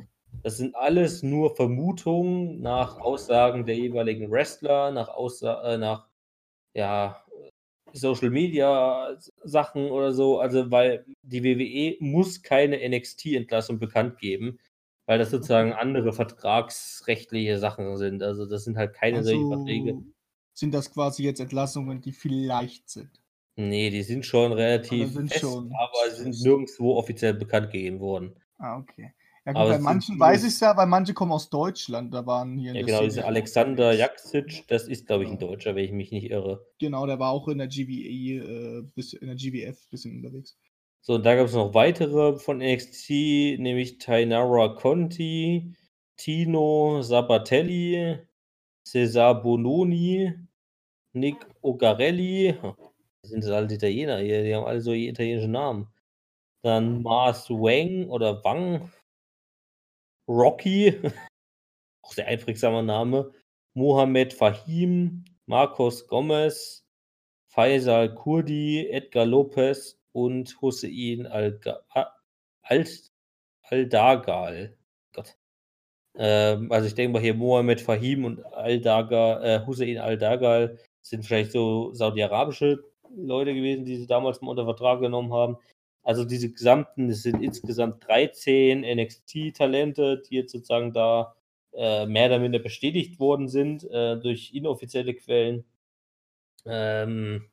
[0.45, 6.07] das sind alles nur Vermutungen nach Aussagen der jeweiligen Wrestler, nach, Aussa äh, nach
[6.74, 7.24] ja,
[7.95, 14.59] Social Media Sachen oder so, also weil die WWE muss keine NXT-Entlassung bekannt geben,
[15.07, 18.22] weil das sozusagen andere vertragsrechtliche Sachen sind.
[18.22, 19.92] Also das sind halt keine solchen Verträge.
[19.92, 20.05] Also
[20.53, 23.11] sind das quasi jetzt Entlassungen, die vielleicht sind.
[23.57, 28.34] Nee, die sind schon relativ sind fest, schon aber sind nirgendwo offiziell bekannt gegeben worden.
[28.59, 29.14] Ah, okay.
[29.47, 32.57] Ja gut, bei manchen weiß ich es ja, weil manche kommen aus Deutschland, da waren
[32.57, 33.92] hier Ja, genau, dieser Alexander.
[33.92, 35.51] Jaksic, das ist, glaube ich, ein Genau.
[35.51, 36.66] Deutscher, wenn ich mich nicht irre.
[36.78, 40.57] Genau, der war auch in der GWE, äh, bis, in der GWF ein bisschen unterwegs.
[41.03, 43.11] So, und da gab es noch weitere von NXT,
[43.59, 45.74] nämlich Tainara Conti,
[46.16, 48.18] Tino Sabatelli,
[48.88, 50.32] Cesar Bononi,
[51.12, 52.55] Nick Ogarelli.
[53.20, 55.88] Das sind das alle Italiener hier, die haben alle so italienische Namen.
[56.62, 58.90] Dann Mars Wang oder Wang.
[60.28, 61.00] Rocky,
[62.02, 63.32] auch sehr einprägsamer Name.
[63.74, 66.84] Mohamed Fahim, Marcos Gomez,
[67.48, 71.26] Faisal Kurdi, Edgar Lopez und Hussein
[72.62, 74.76] Al-Dagal.
[75.12, 75.36] Gott.
[76.16, 81.52] Ähm, also ich denke mal hier Mohamed Fahim und Al-Dagal, äh, Hussein Al-Dagal sind vielleicht
[81.52, 82.78] so saudi-arabische
[83.16, 85.56] Leute gewesen, die sie damals mal unter Vertrag genommen haben.
[86.05, 91.34] Also diese gesamten, es sind insgesamt 13 NXT-Talente, die jetzt sozusagen da
[91.72, 95.64] äh, mehr oder minder bestätigt worden sind äh, durch inoffizielle Quellen.
[96.66, 97.48] Ähm,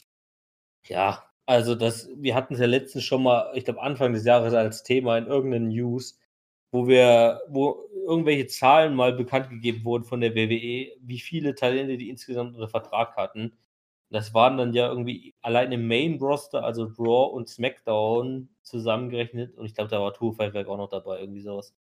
[0.85, 4.53] ja, also das, wir hatten es ja letztens schon mal, ich glaube Anfang des Jahres
[4.53, 6.19] als Thema in irgendeinen News,
[6.71, 11.97] wo wir, wo irgendwelche Zahlen mal bekannt gegeben wurden von der WWE, wie viele Talente
[11.97, 13.53] die insgesamt unter Vertrag hatten.
[14.11, 19.57] Das waren dann ja irgendwie allein im Main Roster, also Raw und SmackDown zusammengerechnet.
[19.57, 21.73] Und ich glaube, da war Tour Five auch noch dabei, irgendwie sowas.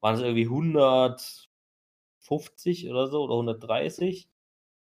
[0.00, 4.28] Waren es irgendwie 150 oder so oder 130?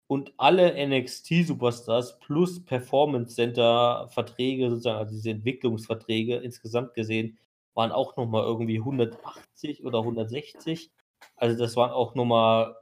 [0.07, 7.39] Und alle NXT-Superstars plus Performance Center-Verträge, sozusagen, also diese Entwicklungsverträge insgesamt gesehen,
[7.73, 10.91] waren auch nochmal irgendwie 180 oder 160.
[11.37, 12.75] Also das waren auch nochmal hm,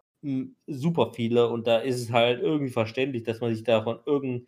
[0.67, 4.47] super viele und da ist es halt irgendwie verständlich, dass man sich da von irgend,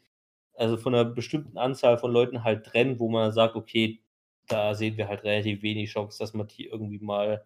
[0.56, 4.02] also von einer bestimmten Anzahl von Leuten halt trennt, wo man sagt, okay,
[4.48, 7.46] da sehen wir halt relativ wenig Chance, dass man die irgendwie mal,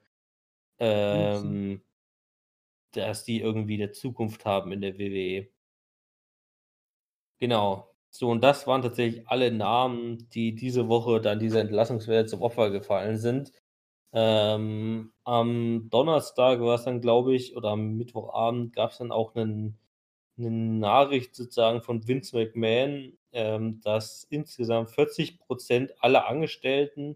[0.79, 1.83] ähm,
[2.91, 5.47] dass die irgendwie eine Zukunft haben in der WWE.
[7.39, 7.93] Genau.
[8.09, 12.71] So, und das waren tatsächlich alle Namen, die diese Woche dann dieser Entlassungswelle zum Opfer
[12.71, 13.51] gefallen sind.
[14.19, 19.35] Ähm, am Donnerstag war es dann, glaube ich, oder am Mittwochabend gab es dann auch
[19.35, 19.77] einen,
[20.39, 27.15] eine Nachricht sozusagen von Vince McMahon, ähm, dass insgesamt 40 Prozent aller Angestellten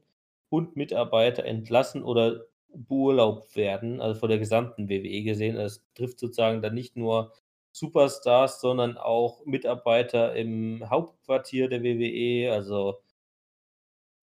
[0.50, 5.56] und Mitarbeiter entlassen oder beurlaubt werden, also von der gesamten WWE gesehen.
[5.56, 7.34] Das trifft sozusagen dann nicht nur
[7.72, 13.00] Superstars, sondern auch Mitarbeiter im Hauptquartier der WWE, also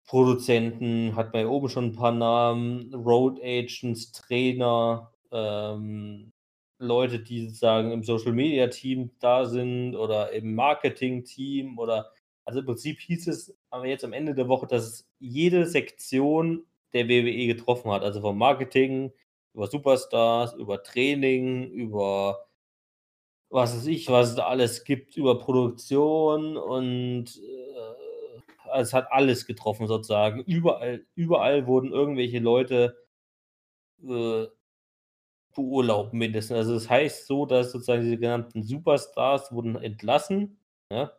[0.06, 6.32] Produzenten, hat man ja oben schon ein paar Namen, Road Agents, Trainer, ähm,
[6.80, 12.12] Leute, die sozusagen im Social Media Team da sind oder im Marketing Team oder
[12.46, 17.08] also im Prinzip hieß es aber jetzt am Ende der Woche, dass jede Sektion der
[17.08, 19.12] WWE getroffen hat, also vom Marketing
[19.54, 22.46] über Superstars, über Training, über
[23.50, 27.40] was weiß ich, was es da alles gibt, über Produktion und
[28.74, 30.42] äh, es hat alles getroffen sozusagen.
[30.42, 32.98] Überall, überall wurden irgendwelche Leute
[34.08, 34.48] äh,
[35.56, 36.58] beurlaubt mindestens.
[36.58, 40.58] Also das heißt so, dass sozusagen diese genannten Superstars wurden entlassen.
[40.92, 41.14] Ja?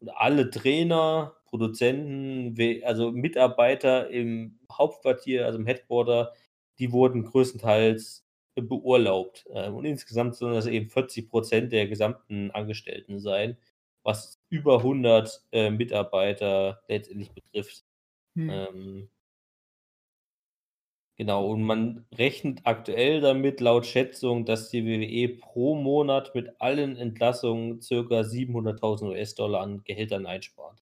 [0.00, 6.32] Und alle Trainer, Produzenten, also Mitarbeiter im Hauptquartier, also im Headquarter,
[6.78, 8.26] die wurden größtenteils
[8.56, 9.46] beurlaubt.
[9.52, 13.56] Ähm, und insgesamt sollen das eben 40 Prozent der gesamten Angestellten sein,
[14.08, 17.84] was über 100 äh, Mitarbeiter letztendlich betrifft.
[18.34, 18.48] Hm.
[18.48, 19.10] Ähm,
[21.16, 26.96] genau, und man rechnet aktuell damit laut Schätzung, dass die WWE pro Monat mit allen
[26.96, 28.22] Entlassungen ca.
[28.22, 30.82] 700.000 US-Dollar an Gehältern einspart.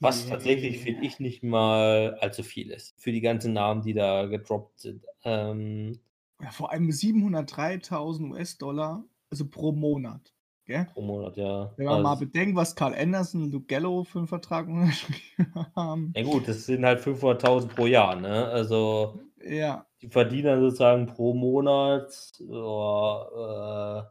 [0.00, 2.94] Was tatsächlich, finde ich, nicht mal allzu viel ist.
[2.98, 5.04] Für die ganzen Namen, die da gedroppt sind.
[5.22, 6.00] Ähm,
[6.40, 10.35] ja, vor allem 703.000 US-Dollar, also pro Monat.
[10.66, 10.84] Gell?
[10.92, 11.72] Pro Monat, ja.
[11.76, 15.54] Wenn man also, mal bedenkt, was Carl Anderson und Luke Gallo für einen Vertrag unterschrieben
[15.76, 16.12] haben.
[16.16, 18.46] Ja gut, das sind halt 500.000 pro Jahr, ne?
[18.46, 19.86] Also ja.
[20.02, 24.02] die verdienen sozusagen pro Monat oh,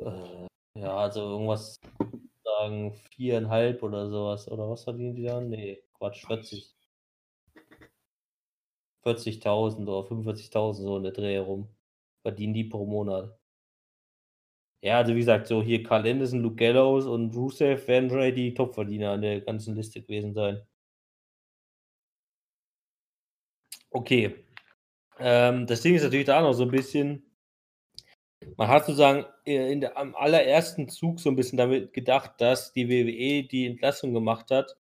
[0.00, 1.80] äh, äh, ja, also irgendwas
[2.44, 4.48] sagen viereinhalb oder sowas.
[4.50, 5.48] Oder was verdienen die dann?
[5.48, 6.74] Nee, Quatsch, 40.
[9.04, 11.68] 40.000 oder 45.000 so in der Dreh herum.
[12.22, 13.38] Verdienen die pro Monat.
[14.82, 18.54] Ja, also wie gesagt, so hier Carl Anderson, Luke Gallows und Rusev werden schon die
[18.54, 20.62] Topverdiener an der ganzen Liste gewesen sein.
[23.90, 24.44] Okay.
[25.18, 27.22] Ähm, das Ding ist natürlich da noch so ein bisschen.
[28.56, 32.72] Man hat sozusagen äh, in der, am allerersten Zug so ein bisschen damit gedacht, dass
[32.72, 34.76] die WWE die Entlassung gemacht hat,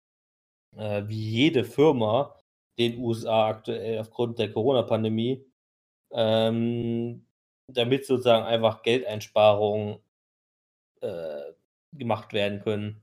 [0.78, 2.36] äh, wie jede Firma,
[2.80, 5.46] den USA aktuell aufgrund der Corona-Pandemie,
[6.12, 7.26] ähm,
[7.74, 10.00] damit sozusagen einfach Geldeinsparungen
[11.02, 11.54] äh,
[11.94, 13.02] gemacht werden können.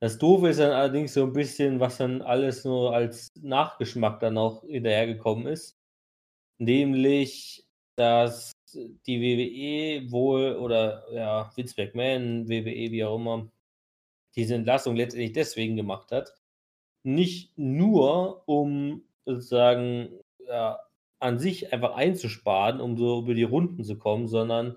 [0.00, 4.36] Das Doofe ist dann allerdings so ein bisschen, was dann alles nur als Nachgeschmack dann
[4.36, 5.78] auch hinterhergekommen ist.
[6.58, 7.64] Nämlich
[7.96, 13.48] dass die WWE wohl oder ja, Vince McMahon, WWE, wie auch immer,
[14.36, 16.34] diese Entlassung letztendlich deswegen gemacht hat.
[17.04, 20.80] Nicht nur, um sozusagen ja,
[21.24, 24.76] an sich einfach einzusparen, um so über die Runden zu kommen, sondern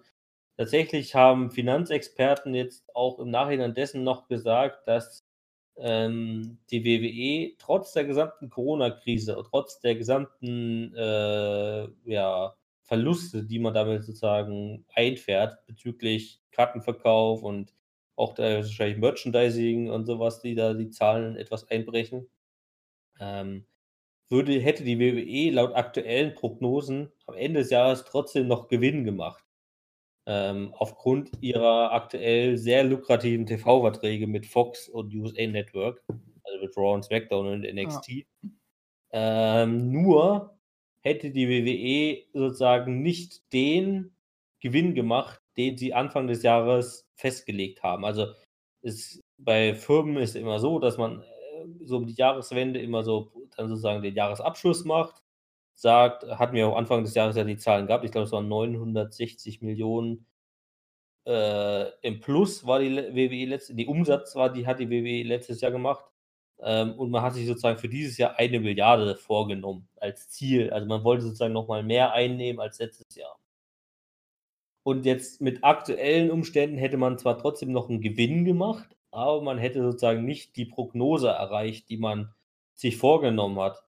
[0.55, 5.27] tatsächlich haben Finanzexperten jetzt auch im Nachhinein dessen noch gesagt, dass
[5.75, 13.73] ähm, die WWE trotz der gesamten Corona-Krise, trotz der gesamten äh, ja, Verluste, die man
[13.73, 17.73] damit sozusagen einfährt, bezüglich Kartenverkauf und
[18.15, 22.29] auch da wahrscheinlich Merchandising und sowas, die da die Zahlen etwas einbrechen,
[23.19, 23.65] ähm,
[24.29, 29.43] würde, hätte die WWE laut aktuellen Prognosen am Ende des Jahres trotzdem noch Gewinn gemacht.
[30.25, 36.03] Ähm, aufgrund ihrer aktuell sehr lukrativen TV-Verträge mit Fox und USA Network,
[36.43, 38.09] also mit Raw und SmackDown und NXT.
[38.09, 39.63] Ja.
[39.63, 40.57] Ähm, nur
[40.99, 44.11] hätte die WWE sozusagen nicht den
[44.59, 48.03] Gewinn gemacht, den sie Anfang des Jahres festgelegt haben.
[48.03, 48.27] Also
[48.81, 53.03] ist, bei Firmen ist es immer so, dass man äh, so um die Jahreswende immer
[53.03, 55.23] so dann sozusagen den Jahresabschluss macht,
[55.75, 58.47] sagt, hatten wir auch Anfang des Jahres ja die Zahlen gehabt, ich glaube, es waren
[58.47, 60.25] 960 Millionen
[61.27, 65.61] äh, im Plus war die WWE letzte, die Umsatz war, die hat die WWE letztes
[65.61, 66.05] Jahr gemacht.
[66.59, 70.71] Ähm, und man hat sich sozusagen für dieses Jahr eine Milliarde vorgenommen als Ziel.
[70.71, 73.37] Also man wollte sozusagen nochmal mehr einnehmen als letztes Jahr.
[74.83, 79.57] Und jetzt mit aktuellen Umständen hätte man zwar trotzdem noch einen Gewinn gemacht, aber man
[79.57, 82.33] hätte sozusagen nicht die Prognose erreicht, die man
[82.77, 83.83] sich vorgenommen hat.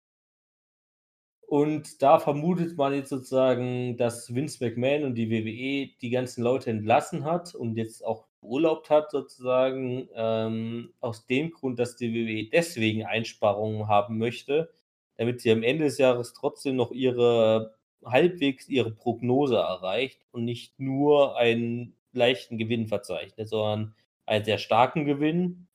[1.47, 6.69] Und da vermutet man jetzt sozusagen, dass Vince McMahon und die WWE die ganzen Leute
[6.69, 12.49] entlassen hat und jetzt auch beurlaubt hat, sozusagen, ähm, aus dem Grund, dass die WWE
[12.51, 14.71] deswegen Einsparungen haben möchte,
[15.17, 17.75] damit sie am Ende des Jahres trotzdem noch ihre
[18.05, 25.05] halbwegs ihre Prognose erreicht und nicht nur einen leichten Gewinn verzeichnet, sondern einen sehr starken
[25.05, 25.67] Gewinn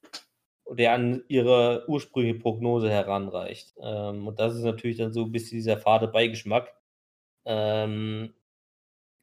[0.70, 3.74] der an ihre ursprüngliche Prognose heranreicht.
[3.80, 6.74] Ähm, und das ist natürlich dann so ein bisschen dieser fade Beigeschmack,
[7.44, 8.34] ähm,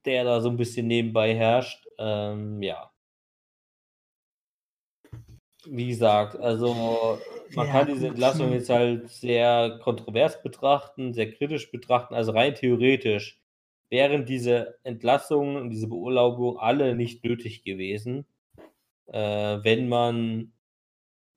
[0.05, 1.87] der da so ein bisschen nebenbei herrscht.
[1.97, 2.91] Ähm, ja.
[5.65, 7.19] Wie gesagt, also
[7.55, 12.15] man ja, kann diese Entlassung jetzt halt sehr kontrovers betrachten, sehr kritisch betrachten.
[12.15, 13.39] Also rein theoretisch
[13.89, 18.25] wären diese Entlassungen und diese Beurlaubung alle nicht nötig gewesen,
[19.07, 20.53] äh, wenn man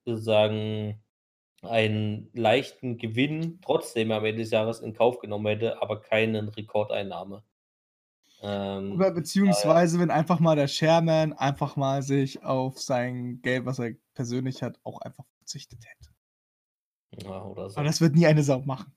[0.05, 1.03] sozusagen
[1.63, 7.43] einen leichten Gewinn trotzdem am Ende des Jahres in Kauf genommen hätte, aber keinen Rekordeinnahme.
[8.43, 13.65] Ähm, Oder beziehungsweise, äh, wenn einfach mal der Chairman einfach mal sich auf sein Geld,
[13.65, 16.11] was er persönlich hat, auch einfach verzichtet hätte.
[17.27, 17.77] Ja, oder so.
[17.77, 18.93] Aber das wird nie eine Sau machen.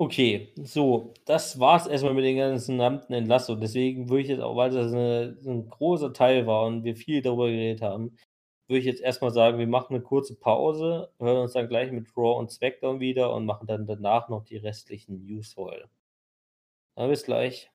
[0.00, 3.60] Okay, so, das war's erstmal mit den ganzen gesamten Entlassungen.
[3.60, 7.20] Deswegen würde ich jetzt auch, weil das eine, ein großer Teil war und wir viel
[7.20, 8.16] darüber geredet haben,
[8.68, 12.16] würde ich jetzt erstmal sagen, wir machen eine kurze Pause, hören uns dann gleich mit
[12.16, 15.90] Raw und SmackDown wieder und machen dann danach noch die restlichen News heute.
[16.94, 17.68] Dann bis gleich.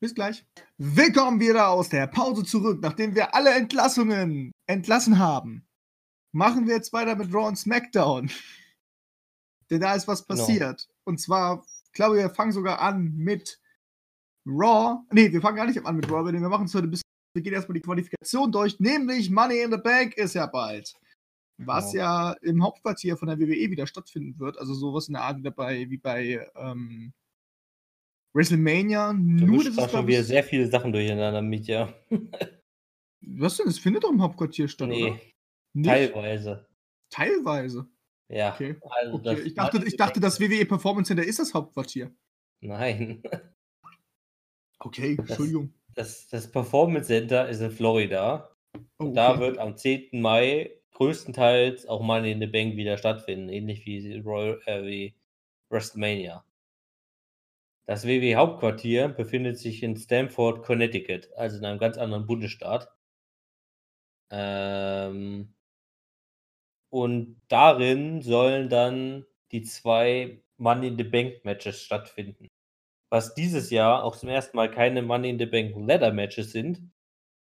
[0.00, 0.46] Bis gleich.
[0.78, 5.66] Willkommen wieder aus der Pause zurück, nachdem wir alle Entlassungen entlassen haben.
[6.32, 8.30] Machen wir jetzt weiter mit Raw und SmackDown.
[9.70, 10.40] Denn da ist was genau.
[10.40, 10.86] passiert.
[10.86, 11.00] Genau.
[11.04, 13.60] Und zwar, ich glaube, wir fangen sogar an mit
[14.46, 15.00] Raw.
[15.12, 17.02] Nee, wir fangen gar nicht an mit Raw, denn wir machen es heute bis.
[17.34, 20.94] Wir gehen erstmal die Qualifikation durch, nämlich Money in the Bank ist ja bald.
[21.58, 22.04] Was genau.
[22.04, 24.58] ja im Hauptquartier von der WWE wieder stattfinden wird.
[24.58, 27.12] Also sowas in der Art wie bei, wie bei ähm,
[28.34, 29.12] WrestleMania.
[29.12, 31.92] Du Nur das ist schon wieder sehr viele Sachen durcheinander mit, ja.
[33.20, 33.68] Was denn?
[33.68, 35.18] Es findet doch im Hauptquartier statt, nee?
[35.82, 36.66] Teilweise.
[37.10, 37.88] Teilweise.
[38.28, 38.54] Ja.
[38.54, 38.76] Okay.
[38.82, 39.40] Also okay.
[39.42, 42.14] Ich, dachte, ich dachte, das WWE Performance Center ist das Hauptquartier.
[42.60, 43.22] Nein.
[44.80, 45.72] Okay, Entschuldigung.
[45.94, 48.50] Das, das, das Performance Center ist in Florida.
[48.98, 49.14] Oh, okay.
[49.14, 50.20] Da wird am 10.
[50.20, 55.14] Mai größtenteils auch Money in the Bank wieder stattfinden, ähnlich wie, Royal, äh, wie
[55.70, 56.44] WrestleMania.
[57.86, 62.90] Das WWE Hauptquartier befindet sich in Stamford, Connecticut, also in einem ganz anderen Bundesstaat.
[64.30, 65.54] Ähm,
[66.94, 72.46] und darin sollen dann die zwei Money in the Bank Matches stattfinden.
[73.10, 76.88] Was dieses Jahr auch zum ersten Mal keine Money in the Bank Ladder Matches sind,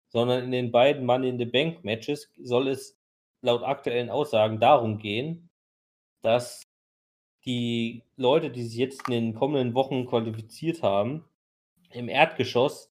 [0.09, 2.95] sondern in den beiden Money in the Bank Matches soll es
[3.41, 5.49] laut aktuellen Aussagen darum gehen,
[6.21, 6.61] dass
[7.43, 11.25] die Leute, die sich jetzt in den kommenden Wochen qualifiziert haben,
[11.89, 12.91] im Erdgeschoss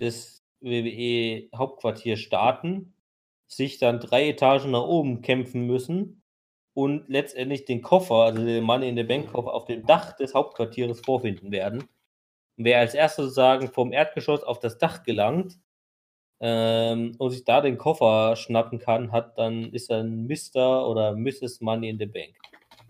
[0.00, 2.94] des WWE Hauptquartiers starten
[3.50, 6.22] sich dann drei Etagen nach oben kämpfen müssen
[6.72, 10.34] und letztendlich den Koffer, also den Money in the Bank Koffer, auf dem Dach des
[10.34, 11.80] Hauptquartieres vorfinden werden.
[12.56, 15.58] Und wer als erstes sozusagen vom Erdgeschoss auf das Dach gelangt
[16.40, 20.88] ähm, und sich da den Koffer schnappen kann, hat dann ist dann Mr.
[20.88, 21.60] oder Mrs.
[21.60, 22.36] Money in the Bank.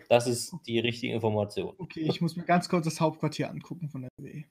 [0.09, 1.73] Das ist die richtige Information.
[1.77, 4.43] Okay, ich muss mir ganz kurz das Hauptquartier angucken von der WWE.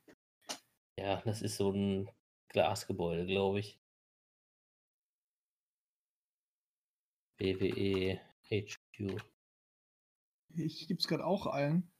[0.98, 2.10] Ja, das ist so ein
[2.48, 3.79] Glasgebäude, glaube ich.
[7.40, 8.20] WWE
[8.50, 9.20] HQ.
[10.56, 11.90] Ich gebe es gerade auch ein.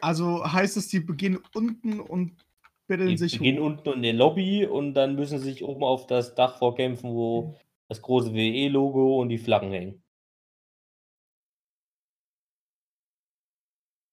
[0.00, 2.44] Also heißt es, die beginnen unten und
[2.86, 3.66] betteln Die sich beginnen hoch.
[3.66, 7.56] unten in der Lobby und dann müssen sie sich oben auf das Dach vorkämpfen, wo
[7.88, 10.02] das große WWE-Logo und die Flaggen hängen.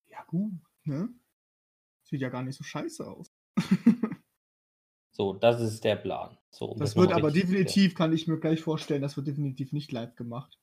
[0.08, 0.54] Ja, gut,
[0.84, 1.10] ne?
[2.04, 3.32] Sieht ja gar nicht so scheiße aus.
[5.16, 6.38] So, das ist der Plan.
[6.50, 9.94] So, Das noch wird aber definitiv, kann ich mir gleich vorstellen, das wird definitiv nicht
[9.94, 10.60] live gemacht.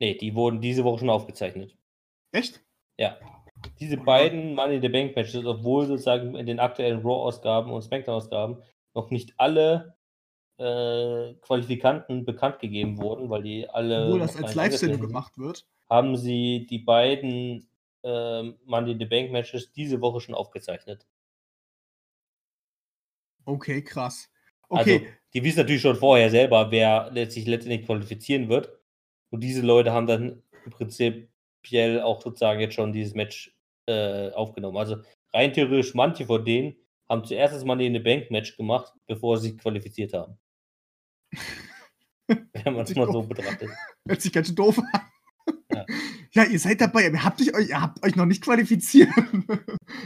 [0.00, 1.76] Nee, die wurden diese Woche schon aufgezeichnet.
[2.32, 2.62] Echt?
[2.96, 3.18] Ja.
[3.78, 7.82] Diese Oh, beiden Money in the Bank Matches, obwohl sozusagen in den aktuellen Raw-Ausgaben und
[7.82, 8.56] SmackDown-Ausgaben
[8.94, 9.96] noch nicht alle
[10.56, 14.06] äh, Qualifikanten bekannt gegeben wurden, weil die alle.
[14.06, 15.66] Obwohl das als Live-Sendung gemacht wird.
[15.90, 17.68] Haben sie die beiden
[18.02, 21.06] ähm, Money in the Bank Matches diese Woche schon aufgezeichnet.
[23.44, 24.30] Okay, krass.
[24.68, 28.70] Okay, Also, die wissen natürlich schon vorher selber, wer letztlich letztendlich qualifizieren wird.
[29.30, 33.54] Und diese Leute haben dann im Prinzipiell auch sozusagen jetzt schon dieses Match
[33.86, 34.76] äh, aufgenommen.
[34.76, 34.96] Also
[35.32, 36.76] rein theoretisch, manche von denen
[37.08, 40.38] haben zuerst das Money in the Bank Match gemacht, bevor sie sich qualifiziert haben.
[42.28, 43.70] Wenn man es mal so betrachtet.
[44.08, 45.00] hört sich ganz schön doof an.
[45.74, 45.86] Ja.
[46.34, 49.10] Ja, ihr seid dabei, aber ihr habt euch, ihr habt euch noch nicht qualifiziert.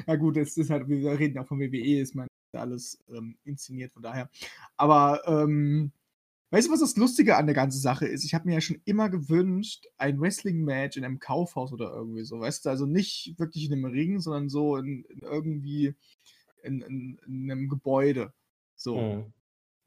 [0.08, 3.92] ja gut, es ist halt, wir reden ja von WWE, ist man alles ähm, inszeniert,
[3.92, 4.30] von daher.
[4.76, 5.92] Aber ähm,
[6.50, 8.24] weißt du, was das Lustige an der ganzen Sache ist?
[8.24, 12.40] Ich habe mir ja schon immer gewünscht, ein Wrestling-Match in einem Kaufhaus oder irgendwie so,
[12.40, 15.94] weißt du, also nicht wirklich in einem Ring, sondern so in, in irgendwie
[16.62, 18.32] in, in, in einem Gebäude.
[18.74, 18.96] So.
[18.96, 19.32] Mhm.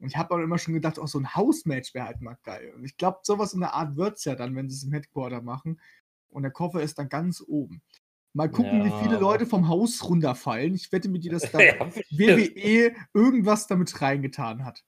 [0.00, 2.72] Und ich habe aber immer schon gedacht, auch so ein Hausmatch wäre halt mal geil.
[2.74, 4.92] Und ich glaube, sowas in der Art wird es ja dann, wenn sie es im
[4.92, 5.78] Headquarter machen.
[6.30, 7.82] Und der Koffer ist dann ganz oben.
[8.32, 10.74] Mal gucken, wie Ja, viele aber- Leute vom Haus runterfallen.
[10.74, 11.74] Ich wette mit dir, dass da Ja.
[12.10, 14.82] WWE irgendwas damit reingetan hat.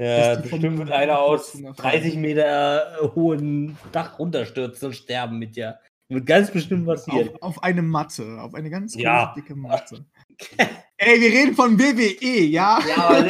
[0.00, 5.54] Ja, bestimmt wird einer aus Haus 30 Meter äh, hohen Dach runterstürzen und sterben mit
[5.54, 5.78] dir.
[6.08, 7.28] Wird ganz bestimmt passieren.
[7.36, 9.32] Auf, auf eine Matte, auf eine ganz Ja.
[9.36, 10.04] dicke Matte.
[10.96, 12.80] Ey, wir reden von WWE, ja?
[12.88, 13.24] Ja, aber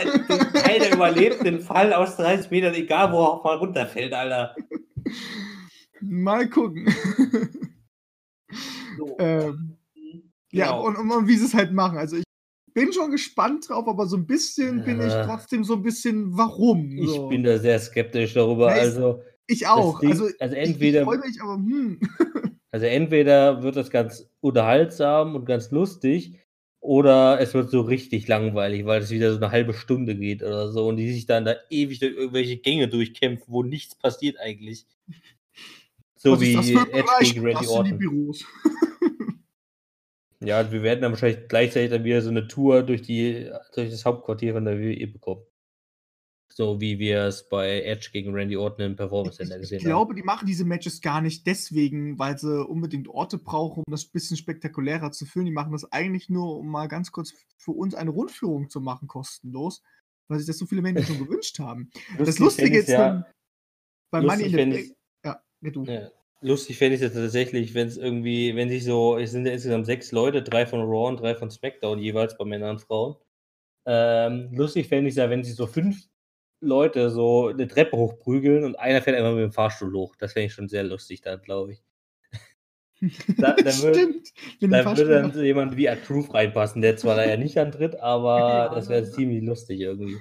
[0.60, 4.54] keiner überlebt den Fall aus 30 Metern, egal wo er auch mal runterfällt, Alter.
[6.00, 6.86] Mal gucken.
[8.98, 9.16] So.
[9.18, 9.76] ähm,
[10.50, 10.86] Ja, Genau.
[10.86, 11.98] und, und, und wie sie es halt machen.
[11.98, 12.24] Also ich
[12.74, 16.90] bin schon gespannt drauf, aber so ein bisschen bin ich trotzdem so ein bisschen, warum?
[16.98, 17.28] ich so.
[17.28, 18.68] bin da sehr skeptisch darüber.
[18.68, 20.00] Ja, ich- Also, ich auch.
[20.00, 22.00] Ding- also, also ich, ich entweder, freue mich, aber hm.
[22.70, 26.38] also entweder wird das ganz unterhaltsam und ganz lustig,
[26.80, 30.70] oder es wird so richtig langweilig, weil es wieder so eine halbe Stunde geht oder
[30.72, 34.86] so und die sich dann da ewig durch irgendwelche Gänge durchkämpfen, wo nichts passiert eigentlich.
[36.22, 38.32] So ist wie Edge gegen Randy Orton.
[40.44, 44.04] Ja, wir werden dann wahrscheinlich gleichzeitig dann wieder so eine Tour durch, die, durch das
[44.04, 45.42] Hauptquartier von der WWE bekommen.
[46.52, 49.80] So wie wir es bei Edge gegen Randy Orton im Performance Ich, Center ich gesehen
[49.80, 54.04] glaube, die machen diese Matches gar nicht deswegen, weil sie unbedingt Orte brauchen, um das
[54.04, 55.46] ein bisschen spektakulärer zu füllen.
[55.46, 59.08] Die machen das eigentlich nur, um mal ganz kurz für uns eine Rundführung zu machen,
[59.08, 59.82] kostenlos,
[60.28, 61.90] weil sich das so viele Menschen schon gewünscht haben.
[62.16, 62.24] haben.
[62.24, 63.24] Das Lustige ist dann
[64.10, 64.94] bei lustig Money in the
[65.62, 66.10] ich's- Ja,
[66.40, 69.86] lustig fände ich es tatsächlich, wenn es irgendwie, wenn sich so, es sind ja insgesamt
[69.86, 73.16] sechs Leute, drei von Raw und drei von SmackDown jeweils bei Männern und Frauen.
[73.86, 76.04] Ähm, lustig fände ich es ja, wenn sich so fünf
[76.60, 80.14] Leute so eine Treppe hochprügeln und einer fährt einfach mit dem Fahrstuhl hoch.
[80.16, 81.82] Das fände ich schon sehr lustig da, glaube ich.
[83.36, 84.32] Da, da wird, Stimmt.
[84.60, 88.38] Da würde dann so jemand wie Truth reinpassen, der zwar da ja nicht antritt, aber
[88.38, 90.18] Ja, das wäre ziemlich lustig irgendwie.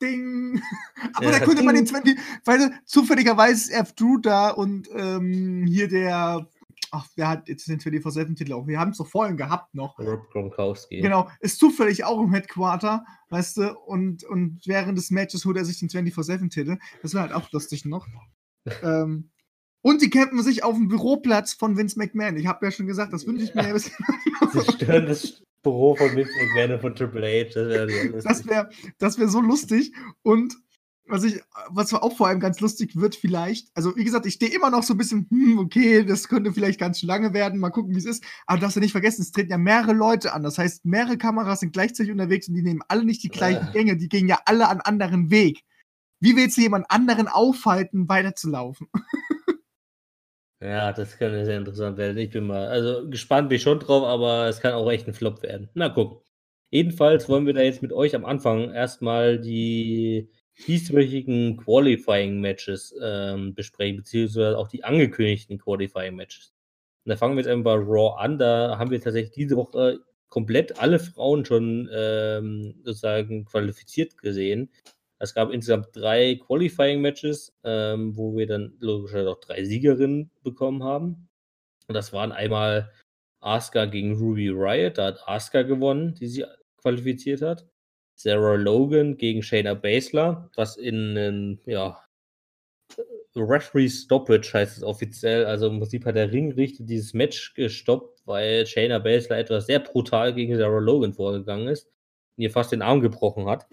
[0.00, 0.62] Ding.
[1.14, 1.94] Aber Ja, da könnte man den ding.
[1.94, 3.92] 20, weil zufälligerweise ist F.
[3.94, 6.48] Drew da und ähm, hier der,
[6.90, 8.66] ach, wer hat jetzt den 24-7-Titel auch?
[8.66, 9.98] Wir haben es doch vorhin gehabt noch.
[9.98, 11.00] Rob Gronkowski.
[11.00, 15.64] Genau, ist zufällig auch im Headquarter, weißt du, und, und während des Matches holt er
[15.64, 16.78] sich den 24-7-Titel.
[17.02, 18.06] Das wäre halt auch lustig noch.
[18.82, 19.30] ähm,
[19.80, 22.36] und die campen sich auf dem Büroplatz von Vince McMahon.
[22.36, 23.68] Ich habe ja schon gesagt, das wünsche ich mir.
[23.68, 23.78] Ja.
[23.78, 27.54] Sie stören das Büro von Vince McMahon von Triple H.
[27.54, 28.22] Das wäre.
[28.22, 29.92] Das wäre das wär so lustig.
[30.22, 30.54] Und
[31.08, 31.40] was ich,
[31.70, 34.82] was auch vor allem ganz lustig wird, vielleicht, also wie gesagt, ich stehe immer noch
[34.82, 37.98] so ein bisschen, hm, okay, das könnte vielleicht ganz schön lange werden, mal gucken, wie
[37.98, 38.22] es ist.
[38.46, 40.42] Aber du darfst ja nicht vergessen, es treten ja mehrere Leute an.
[40.42, 43.72] Das heißt, mehrere Kameras sind gleichzeitig unterwegs und die nehmen alle nicht die gleichen.
[43.72, 45.64] Gänge, die gehen ja alle einen anderen Weg.
[46.20, 48.88] Wie willst du jemand anderen aufhalten, weiterzulaufen?
[50.62, 52.18] Ja, das könnte sehr interessant werden.
[52.18, 55.14] Ich bin mal also gespannt bin ich schon drauf, aber es kann auch echt 'n
[55.14, 55.68] Flop werden.
[55.74, 56.18] Mal gucken.
[56.70, 60.28] Jedenfalls wollen wir da jetzt mit euch am Anfang erst mal die
[60.66, 66.52] dieswöchigen Qualifying-Matches, ähm, besprechen, beziehungsweise auch die angekündigten Qualifying-Matches.
[67.04, 68.38] Und da fangen wir jetzt einfach bei Raw an.
[68.38, 74.70] Da haben wir tatsächlich diese Woche komplett alle Frauen schon, ähm, sozusagen qualifiziert gesehen.
[75.20, 81.28] Es gab insgesamt 3 Qualifying-Matches, ähm, wo wir dann logischerweise auch 3 Siegerinnen bekommen haben.
[81.88, 82.92] Und das waren einmal
[83.40, 86.44] Asuka gegen Ruby Riott, da hat Asuka gewonnen, die sich
[86.78, 87.66] qualifiziert hat.
[88.16, 91.98] Sarah Logan gegen Shayna Baszler, was in 'nen, ja,
[93.36, 95.46] Referee Stoppage heißt es offiziell.
[95.46, 100.34] Also, im Prinzip hat der Ringrichter dieses Match gestoppt, weil Shayna Baszler etwas sehr brutal
[100.34, 101.86] gegen Sarah Logan vorgegangen ist
[102.36, 103.66] und ihr fast den Arm gebrochen hat.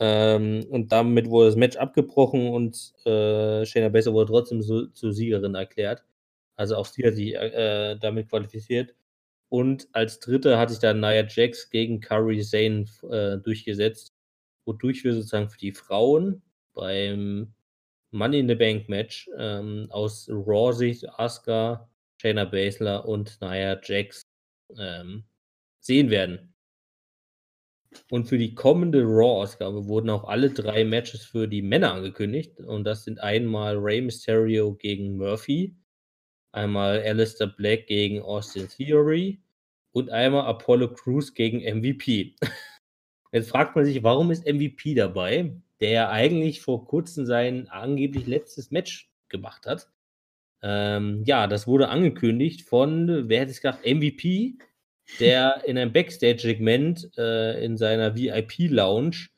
[0.00, 5.12] Ähm, und damit wurde das Match abgebrochen und, äh, Shayna Baszler wurde trotzdem so zur
[5.12, 6.04] Siegerin erklärt.
[6.56, 8.94] Also, auch sie hat sich, äh, damit qualifiziert.
[9.50, 12.00] Und als Dritte hat sich dann Nia Jax gegen
[12.42, 14.12] Sane f äh, durchgesetzt,
[14.66, 16.42] wodurch wir sozusagen für die Frauen
[16.74, 17.54] beim
[18.12, 21.88] Money in the Bank Match, ähm, aus Raw-Sicht Asuka,
[22.22, 24.22] Shayna Baszler und Nia Jax,
[24.78, 25.24] ähm,
[25.80, 26.54] sehen werden.
[28.10, 32.60] Und für die kommende Raw-Ausgabe wurden auch alle 3 Matches für die Männer angekündigt.
[32.60, 35.76] Und das sind einmal Rey Mysterio gegen Murphy,
[36.52, 39.40] einmal Aleister Black gegen Austin Theory
[39.92, 42.36] und einmal Apollo Crews gegen MVP.
[43.32, 48.26] Jetzt fragt man sich, warum ist MVP dabei, der ja eigentlich vor Kurzem sein angeblich
[48.26, 49.90] letztes Match gemacht hat.
[50.62, 54.58] Ähm, ja, das wurde angekündigt von, wer hätte es gedacht, MVP,
[55.20, 59.28] der in einem Backstage-Segment, äh, in seiner VIP-Lounge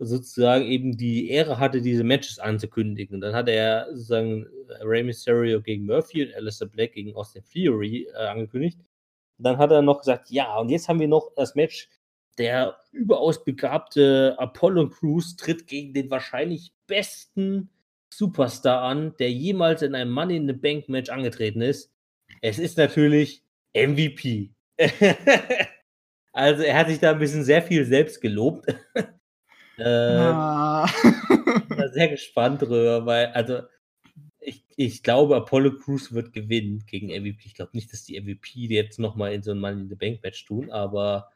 [0.00, 3.16] sozusagen eben die Ehre hatte, diese Matches anzukündigen.
[3.16, 4.46] Und dann hat er sozusagen
[4.82, 8.78] Rey Mysterio gegen Murphy und Aleister Black gegen Austin Theory, äh, angekündigt.
[9.38, 11.88] Und dann hat er noch gesagt: „Ja, und jetzt haben wir noch das Match.
[12.38, 17.70] Der überaus begabte Apollo Crews tritt gegen den wahrscheinlich besten
[18.12, 21.92] Superstar an, der jemals in einem Money in the Bank Match angetreten ist.
[22.40, 23.44] Es ist natürlich
[23.74, 24.54] MVP.“
[26.32, 28.66] Also, er hat sich da 'n bisschen sehr viel selbst gelobt.
[29.78, 30.86] Ähm, Ah.
[31.68, 33.60] bin da sehr gespannt drüber, weil also,
[34.40, 37.46] ich ich glaube, Apollo Crews wird gewinnen gegen MVP.
[37.46, 39.96] Ich glaube nicht, dass die MVP jetzt noch mal in so 'n Money in the
[39.96, 41.30] Bank Match tun, aber,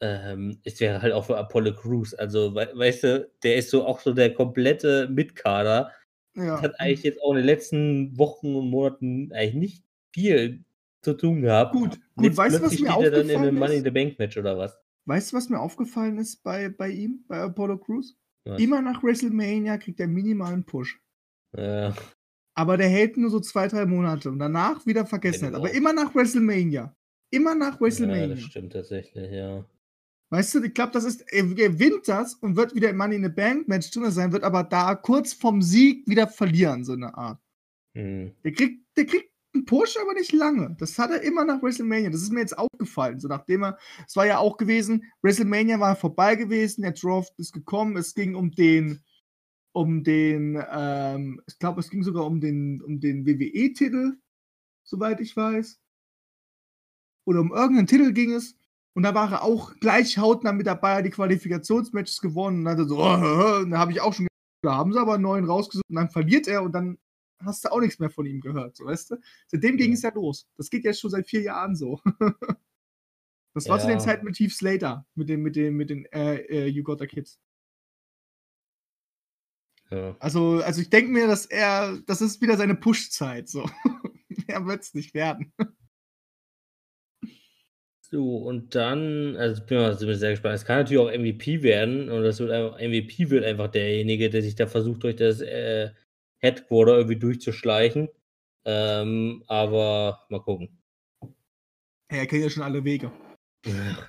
[0.00, 2.14] ähm, es wäre halt auch für Apollo Crews.
[2.14, 5.92] Also, wei weißt du, der ist so auch so der komplette Mitkader.
[6.36, 6.62] Ja.
[6.62, 9.84] Hat eigentlich jetzt auch in den letzten Wochen und Monaten eigentlich nicht
[10.14, 10.64] viel
[11.02, 11.72] zu tun gehabt.
[11.72, 13.84] Gut, gut, jetzt weißt du, was mir er dann in 'nem aufgefallen Money in ist?
[13.84, 14.78] the Bank Match oder was?
[15.06, 18.16] Weißt du, was mir aufgefallen ist bei bei ihm, bei Apollo Crews?
[18.46, 18.62] Was?
[18.62, 21.00] Immer nach WrestleMania kriegt er minimal 'n Push.
[21.56, 21.94] Ja.
[22.56, 25.54] Aber der hält nur so 2, 3 Monate und danach wieder Vergessenheit.
[25.54, 25.76] Aber Genau.
[25.76, 26.94] immer nach WrestleMania.
[27.30, 28.42] Immer nach Ja, das WrestleMania.
[28.42, 29.68] stimmt tatsächlich, ja.
[30.32, 33.22] Weißt du, ich glaube, das ist er gewinnt das und wird wieder im Money in
[33.24, 37.14] the Bank Match drinne sein, wird aber da kurz vorm Sieg wieder verlieren, so 'ne
[37.16, 37.38] Art.
[37.94, 38.38] Mhm.
[38.44, 40.76] Der kriegt der kriegt 'n Push, aber nicht lange.
[40.78, 42.10] Das hat er immer nach WrestleMania.
[42.10, 45.96] Das ist mir jetzt aufgefallen, so nachdem er es war ja auch gewesen, WrestleMania war
[45.96, 47.96] vorbei gewesen, der Draft ist gekommen.
[47.96, 49.02] Es ging um den
[49.72, 54.18] um den, ähm ich glaube, es ging sogar um den um den WWE-Titel,
[54.84, 55.76] soweit ich weiß.
[57.28, 58.56] Oder um irgend 'nen Titel ging es.
[58.94, 62.78] Und da war er auch gleich hautnah mit dabei, die Qualifikationsmatches gewonnen und dann hat
[62.80, 62.96] er so:
[63.64, 64.26] Und da habe ich auch schon
[64.62, 66.98] da haben sie aber 'n neuen rausgesucht und dann verliert er und dann
[67.40, 69.16] hast du auch nix mehr von ihm gehört, so, weißt du?
[69.46, 69.94] Seitdem ging Ja.
[69.94, 70.48] es ja los.
[70.56, 72.00] Das geht jetzt schon seit 4 Jahren so.
[73.54, 74.04] Das war zu den Ja.
[74.04, 77.06] Zeiten mit Heath Slater, mit den mit den mit den, äh, äh, You Got the
[77.08, 77.40] Kids.
[79.90, 80.16] Ja.
[80.20, 83.68] Also also, ich denke mir, dass er das ist wieder seine Push-Zeit so.
[84.46, 85.52] Mehr wird's nicht werden.
[88.10, 90.54] So, und dann also, ich bin mal ziemlich sehr gespannt.
[90.54, 94.42] Es kann natürlich auch MVP werden und das wird einfach MVP wird einfach derjenige, der
[94.42, 95.90] sich da versucht, durch das, äh,
[96.38, 98.08] Headquarter irgendwie durchzuschleichen.
[98.64, 100.78] Ähm, aber mal gucken.
[102.08, 103.10] Er kennt ja schon alle Wege.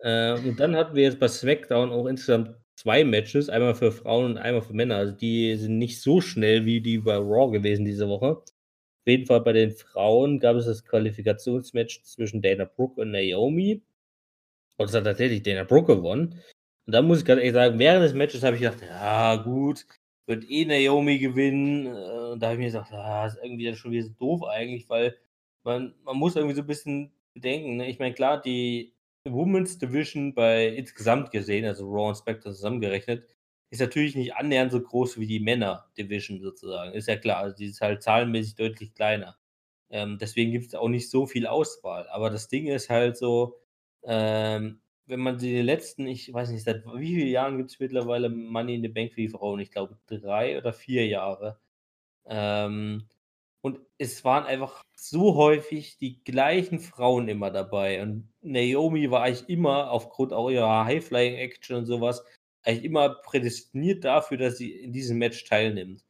[0.00, 4.26] Äh, und dann hatten wir jetzt bei SmackDown auch insgesamt 2 Matches, einmal für Frauen
[4.26, 4.96] und einmal für Männer.
[4.96, 8.36] Also, die sind nicht so schnell wie die bei Raw gewesen diese Woche.
[8.36, 8.52] Auf
[9.06, 13.82] jeden Fall bei den Frauen gab es das Qualifikationsmatch zwischen Dana Brooke und Naomi.
[14.76, 16.40] Und es hat tatsächlich Dana Brooke gewonnen.
[16.86, 19.84] Und da muss ich ganz ehrlich sagen, während des Matches habe ich gedacht: „Ja gut,
[20.28, 23.76] wird eh Naomi gewinnen.“ Äh, und da habe ich mir gesagt: „Ah, ist irgendwie dann
[23.76, 25.16] schon wieder so doof eigentlich“, weil
[25.64, 27.88] man man muss irgendwie so 'n bisschen bedenken, ne?
[27.90, 28.94] Ich meine, klar, die
[29.26, 33.26] Women's Division bei insgesamt gesehen, also Raw und SmackDown zusammengerechnet,
[33.70, 36.92] ist natürlich nicht annähernd so groß wie die Männer Division sozusagen.
[36.94, 39.36] Ist ja klar, also, die ist halt zahlenmäßig deutlich kleiner.
[39.90, 42.08] Ähm, deswegen gibt es auch nicht so viel Auswahl.
[42.10, 43.56] Aber das Ding ist halt so,
[44.04, 48.28] ähm, wenn man die letzten, ich weiß nicht, seit wie vielen Jahren gibt es mittlerweile
[48.28, 49.60] Money in the Bank für die Frauen?
[49.60, 51.58] Ich glaube drei oder vier Jahre.
[52.26, 53.08] Ähm,
[53.62, 58.02] und es waren einfach so häufig die gleichen Frauen immer dabei.
[58.02, 62.24] Und Naomi war eigentlich immer aufgrund auch ihrer High-Flying-Action und sowas
[62.62, 66.04] eigentlich immer prädestiniert dafür, dass sie in diesem Match teilnimmt.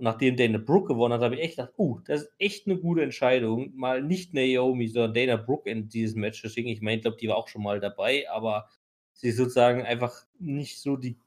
[0.00, 2.78] Und nachdem Dana Brooke gewonnen hat, habe ich echt gedacht, uh, das ist echt eine
[2.78, 6.70] gute Entscheidung, mal nicht Naomi, sondern Dana Brooke in dieses Match zu schicken.
[6.70, 8.70] Ich meine, ich glaube, die war auch schon mal dabei, aber
[9.12, 11.18] sie ist sozusagen einfach nicht so die,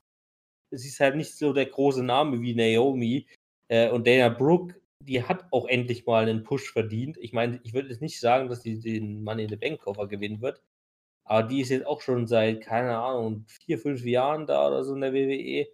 [0.71, 3.27] sie ist halt nicht so der große Name wie Naomi.
[3.67, 7.17] Äh, und Dana Brooke, die hat auch endlich mal einen Push verdient.
[7.19, 10.07] Ich meine, ich würde jetzt nicht sagen, dass sie den Money in the Bank Koffer
[10.07, 10.63] gewinnen wird,
[11.25, 14.95] aber die ist jetzt auch schon seit, keine Ahnung, vier, fünf Jahren da oder so
[14.95, 15.67] in der WWE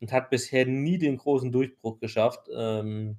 [0.00, 3.18] und hat bisher nie den großen Durchbruch geschafft, ähm,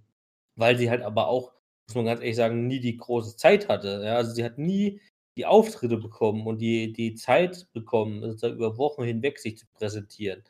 [0.56, 1.54] weil sie halt aber auch,
[1.88, 4.02] muss man ganz ehrlich sagen, nie die große Zeit hatte.
[4.04, 4.16] Ja?
[4.16, 5.02] Also sie hat nie
[5.38, 10.44] die Auftritte bekommen und die, die Zeit bekommen, sozusagen über Wochen hinweg sich zu präsentieren.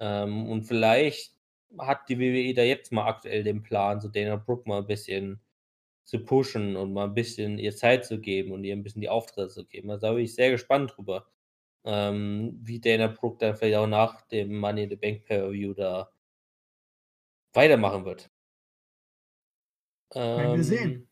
[0.00, 1.34] Ähm, und vielleicht
[1.78, 5.40] hat die WWE da jetzt mal aktuell den Plan, so Dana Brooke mal ein bisschen
[6.04, 9.10] zu pushen und mal ein bisschen ihr Zeit zu geben und ihr ein bisschen die
[9.10, 9.90] Auftritte zu geben.
[9.90, 11.26] Also da bin ich sehr gespannt drüber,
[11.84, 16.10] ähm, wie Dana Brooke dann vielleicht auch nach dem Money in the Bank Pay-Per-View da
[17.52, 18.30] weitermachen wird.
[20.14, 20.90] Werden wir sehen.
[20.90, 21.08] Ähm,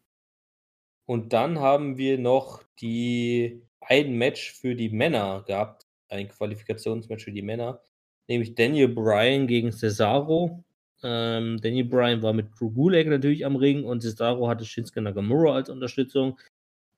[1.06, 7.32] und dann haben wir noch die ein Match für die Männer gehabt, ein Qualifikationsmatch für
[7.32, 7.80] die Männer,
[8.28, 10.64] nämlich Daniel Bryan gegen Cesaro.
[11.02, 15.54] Ähm, Daniel Bryan war mit Drew Gulak natürlich am Ring und Cesaro hatte Shinsuke Nakamura
[15.54, 16.38] als Unterstützung.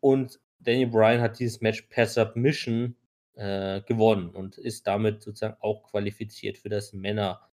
[0.01, 2.97] Und Daniel Bryan hat dieses Match per Submission
[3.39, 7.49] äh, gewonnen und ist damit sozusagen auch qualifiziert für das Männer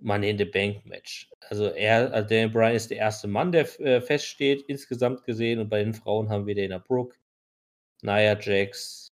[0.00, 1.30] Money in the Bank Match.
[1.50, 5.58] Also er, also Daniel Bryan ist der erste Mann, der äh, feststeht, insgesamt gesehen.
[5.58, 7.16] Und bei den Frauen haben wir Dana Brooke,
[8.02, 9.12] Nia Jax,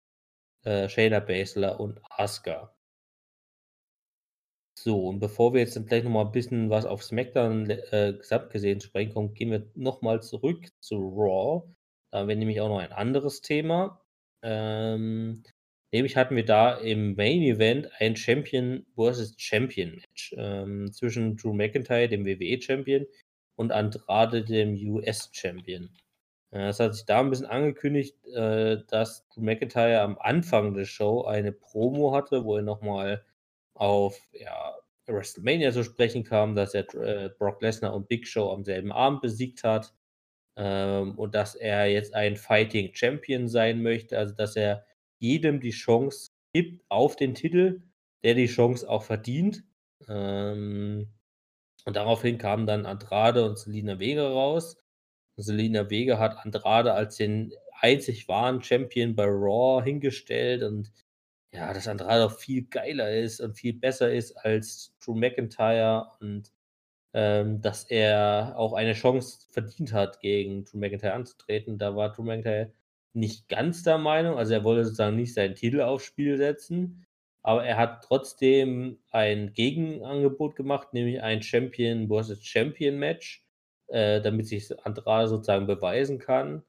[0.63, 2.73] äh, Shayna Baszler und Asuka.
[4.77, 8.49] So, und bevor wir jetzt dann gleich nochmal ein bisschen was auf SmackDown äh, gesamt
[8.51, 11.67] gesehen sprechen kommen, gehen wir nochmal zurück zu Raw.
[12.11, 14.01] Da haben wir nämlich auch noch ein anderes Thema.
[14.41, 15.43] Ähm,
[15.91, 19.35] nämlich hatten wir da im Main Event ein Champion vs.
[19.37, 23.05] Champion Match ähm, zwischen Drew McIntyre, dem WWE Champion,
[23.55, 25.89] und Andrade, dem US Champion.
[26.51, 30.85] Äh, es hat sich da ein bisschen angekündigt, äh, dass Drew McIntyre am Anfang der
[30.85, 33.25] Show eine Promo hatte, wo er nochmal
[33.73, 34.75] auf ja,
[35.07, 39.21] WrestleMania zu sprechen kam, dass er äh, Brock Lesnar und Big Show am selben Abend
[39.21, 39.93] besiegt hat
[40.55, 44.85] ähm, und dass er jetzt ein Fighting Champion sein möchte, also dass er
[45.19, 47.83] jedem die Chance gibt auf den Titel,
[48.23, 49.63] der die Chance auch verdient.
[50.07, 51.09] Ähm,
[51.85, 54.77] und daraufhin kamen dann Andrade und Selina Vega raus.
[55.37, 60.91] Selina Vega hat Andrade als den einzig wahren Champion bei Raw hingestellt und
[61.53, 66.51] ja, dass Andrade auch viel geiler ist und viel besser ist als Drew McIntyre und
[67.13, 71.77] ähm, dass er auch eine Chance verdient hat, gegen Drew McIntyre anzutreten.
[71.79, 72.71] Da war Drew McIntyre
[73.13, 77.05] nicht ganz der Meinung, also er wollte sozusagen nicht seinen Titel aufs Spiel setzen,
[77.41, 82.45] aber er hat trotzdem ein Gegenangebot gemacht, nämlich ein Champion vs.
[82.45, 83.43] Champion Match,
[83.87, 86.63] äh, damit sich Andrade sozusagen beweisen kann.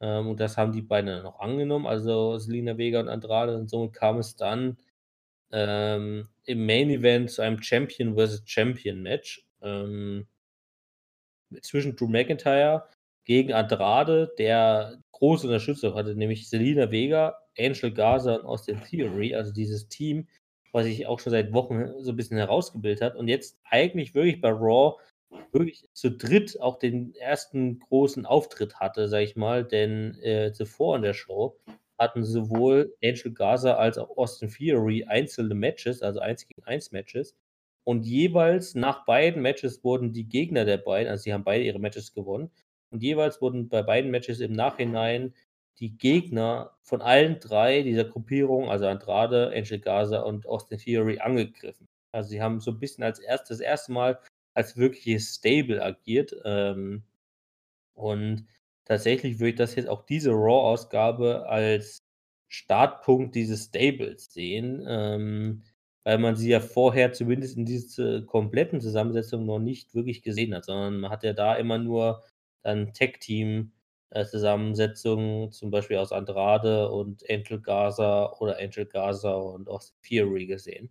[0.00, 3.56] Ähm, und das haben die beiden dann auch angenommen, also Selina Vega und Andrade.
[3.56, 4.78] Und somit kam es dann
[5.52, 8.42] ähm, im Main Event zu einem Champion vs.
[8.46, 10.26] Champion Match ähm,
[11.60, 12.88] zwischen Drew McIntyre
[13.24, 19.52] gegen Andrade, der große Unterstützung hatte, nämlich Selina Vega, Angel Gaza und Austin Theory, also
[19.52, 20.26] dieses Team,
[20.72, 24.40] was sich auch schon seit Wochen so ein bisschen herausgebildet hat und jetzt eigentlich wirklich
[24.40, 24.96] bei Raw
[25.52, 30.96] wirklich zu dritt auch den ersten großen Auftritt hatte, sag ich mal, denn äh, zuvor
[30.96, 31.58] in der Show
[31.98, 37.36] hatten sowohl Angel Gaza als auch Austin Theory einzelne Matches, also 1 gegen 1 Matches.
[37.84, 41.78] Und jeweils nach beiden Matches wurden die Gegner der beiden, also sie haben beide ihre
[41.78, 42.50] Matches gewonnen,
[42.92, 45.34] und jeweils wurden bei beiden Matches im Nachhinein
[45.78, 51.88] die Gegner von allen drei dieser Gruppierung, also Andrade, Angel Gaza und Austin Theory, angegriffen.
[52.12, 54.20] Also sie haben so ein bisschen als erstes, das erste Mal
[54.54, 56.36] als wirkliches Stable agiert.
[56.44, 57.04] Ähm,
[57.94, 58.46] und
[58.84, 61.98] tatsächlich würde ich das jetzt auch diese Raw-Ausgabe als
[62.48, 65.62] Startpunkt dieses Stables sehen, ähm,
[66.04, 70.66] weil man sie ja vorher zumindest in dieser kompletten Zusammensetzung noch nicht wirklich gesehen hat,
[70.66, 72.22] sondern man hat ja da immer nur
[72.62, 79.94] dann Tech-Team-Zusammensetzungen, äh, zum Beispiel aus Andrade und Angel Gaza oder Angel Gaza und aus
[80.02, 80.90] Fury gesehen.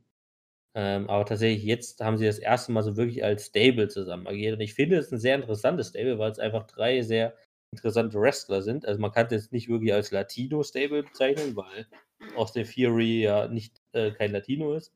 [0.76, 4.56] Ähm, aber tatsächlich, jetzt haben sie das erste Mal so wirklich als Stable zusammen agiert.
[4.56, 7.35] Und ich finde, es ein sehr interessantes Stable, weil es einfach drei sehr
[7.73, 8.85] interessante Wrestler sind.
[8.85, 11.88] Also man kann es jetzt nicht wirklich als Latino-Stable bezeichnen, weil
[12.35, 14.93] Austin Theory ja nicht äh, kein Latino ist.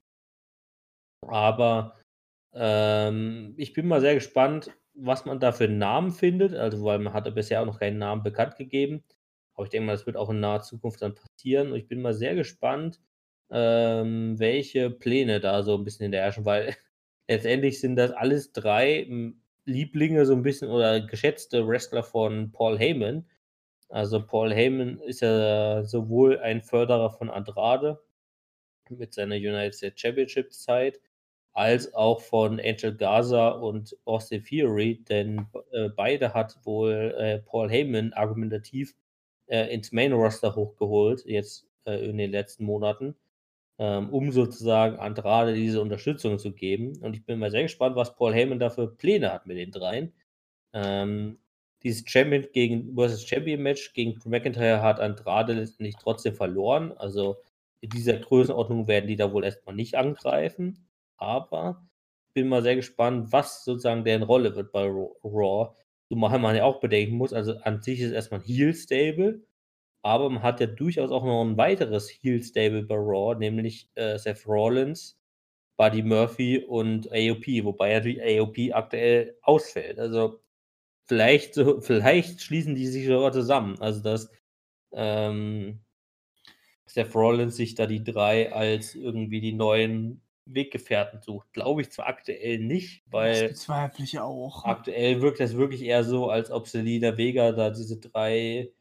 [1.27, 1.97] Aber
[2.53, 6.53] ähm, ich bin mal sehr gespannt, was man da für einen Namen findet.
[6.55, 9.03] Also, weil man hatte bisher auch noch keinen Namen bekannt gegeben.
[9.55, 11.71] Aber ich denke mal, das wird auch in naher Zukunft dann passieren.
[11.71, 12.99] Und ich bin mal sehr gespannt,
[13.51, 16.75] ähm, welche Pläne da so ein bisschen in der herrschen, weil
[17.27, 22.77] letztendlich sind das alles drei hm, Lieblinge so ein bisschen oder geschätzte Wrestler von Paul
[22.77, 23.27] Heyman.
[23.89, 27.99] Also Paul Heyman ist ja sowohl ein Förderer von Andrade
[28.89, 30.99] mit seiner United States Championship Zeit,
[31.55, 37.69] als auch von Angel Gaza und Austin Theory, denn äh, beide hat wohl äh, Paul
[37.69, 38.95] Heyman argumentativ
[39.47, 43.15] äh, ins Main Roster hochgeholt, jetzt äh, in den letzten Monaten
[43.77, 46.97] ähm, um sozusagen Andrade diese Unterstützung zu geben.
[47.01, 49.71] Und ich bin mal sehr gespannt, was Paul Heyman da für Pläne hat mit den
[49.71, 50.13] dreien.
[50.73, 51.39] Ähm,
[51.83, 56.93] dieses Champion gegen versus Champion Match gegen McIntyre hat Andrade letztendlich trotzdem verloren.
[56.93, 57.37] Also
[57.81, 60.87] in dieser Größenordnung werden die da wohl erstmal nicht angreifen.
[61.17, 61.87] Aber
[62.33, 65.75] bin mal sehr gespannt, was sozusagen deren Rolle wird bei Raw.
[66.09, 69.41] Zumal man ja auch bedenken muss, also an sich ist erstmal ein Heel-Stable
[70.05, 74.45] aber man hat ja durchaus auch noch ein weiteres Heel-Stable bei Raw, nämlich äh, Seth
[74.45, 75.19] Rollins,
[75.77, 79.97] Buddy Murphy und AOP, wobei natürlich AOP aktuell ausfällt.
[79.97, 80.43] Also
[81.07, 83.81] vielleicht, vielleicht schließen die sich sogar zusammen.
[83.81, 84.31] Also dass
[84.93, 85.81] ähm,
[86.85, 91.51] Seth Rollins sich da die drei als irgendwie die neuen Weggefährten sucht.
[91.53, 93.33] Glaube ich zwar aktuell nicht, weil.
[93.33, 94.63] Das bezweifle ich auch.
[94.65, 98.71] Aktuell wirkt das wirklich eher so, als ob Selina Vega da diese drei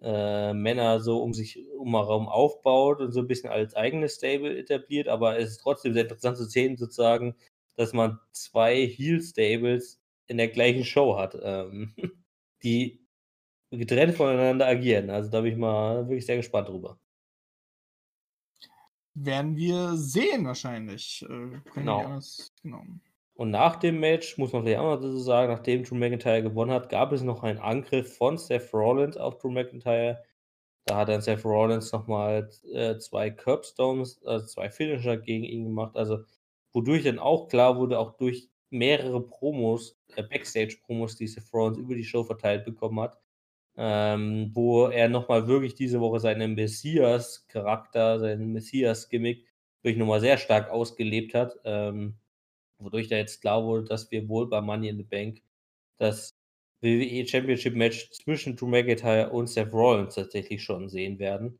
[0.00, 4.56] äh, Männer so um sich um herum aufbaut und so ein bisschen als eigenes Stable
[4.58, 7.36] etabliert, aber es ist trotzdem sehr interessant zu sehen, sozusagen,
[7.76, 11.94] dass man zwei Heel-Stables in der gleichen Show hat, ähm,
[12.62, 13.06] die
[13.70, 15.10] getrennt voneinander agieren.
[15.10, 16.98] Also da bin ich mal wirklich sehr gespannt drüber.
[19.14, 21.24] Werden wir sehen wahrscheinlich.
[21.28, 22.20] Äh, genau.
[22.62, 22.84] genau.
[23.34, 26.72] Und nach dem Match, muss man vielleicht auch noch dazu sagen, nachdem Drew McIntyre gewonnen
[26.72, 30.22] hat, gab es noch einen Angriff von Seth Rollins auf Drew McIntyre.
[30.84, 35.96] Da hat dann Seth Rollins nochmal äh, zwei Curbstones, also zwei Finisher gegen ihn gemacht.
[35.96, 36.18] Also,
[36.72, 41.94] wodurch dann auch klar wurde, auch durch mehrere Promos, äh, Backstage-Promos, die Seth Rollins über
[41.94, 43.18] die Show verteilt bekommen hat,
[43.82, 49.46] ähm, wo er nochmal wirklich diese Woche seinen Messias-Charakter, seinen Messias-Gimmick
[49.82, 51.54] wirklich nochmal sehr stark ausgelebt hat.
[51.64, 52.18] Ähm,
[52.78, 55.42] wodurch da jetzt klar wurde, dass wir wohl bei Money in the Bank
[55.98, 56.36] das
[56.82, 61.58] WWE Championship Match zwischen Drew McIntyre und Seth Rollins tatsächlich schon sehen werden.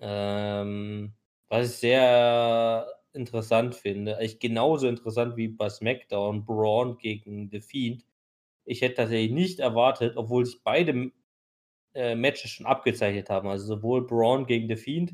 [0.00, 1.12] Ähm,
[1.48, 4.18] was ich sehr interessant finde.
[4.22, 8.06] Ich genauso interessant wie bei SmackDown Braun gegen The Fiend.
[8.64, 11.12] Ich hätte tatsächlich nicht erwartet, obwohl sich beide
[11.98, 13.48] äh, Matches schon abgezeichnet haben.
[13.48, 15.12] Also sowohl Braun gegen The Fiend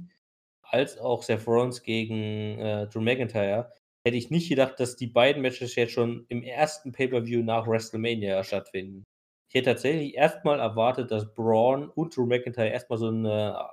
[0.63, 3.71] als auch Seth Rollins gegen äh, Drew McIntyre
[4.05, 8.45] hätte ich nicht gedacht, dass die beiden Matches jetzt schon im ersten Pay-Per-View nach WrestleMania
[8.45, 9.05] stattfinden.
[9.49, 13.71] Ich hätte tatsächlich erstmal erwartet, dass Braun und Drew McIntyre erstmal so eine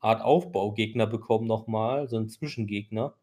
[0.00, 3.16] Art Aufbaugegner bekommen nochmal, so einen Zwischengegner.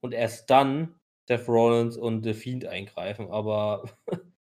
[0.00, 3.30] Und erst dann Seth Rollins und The Fiend eingreifen.
[3.30, 3.84] Aber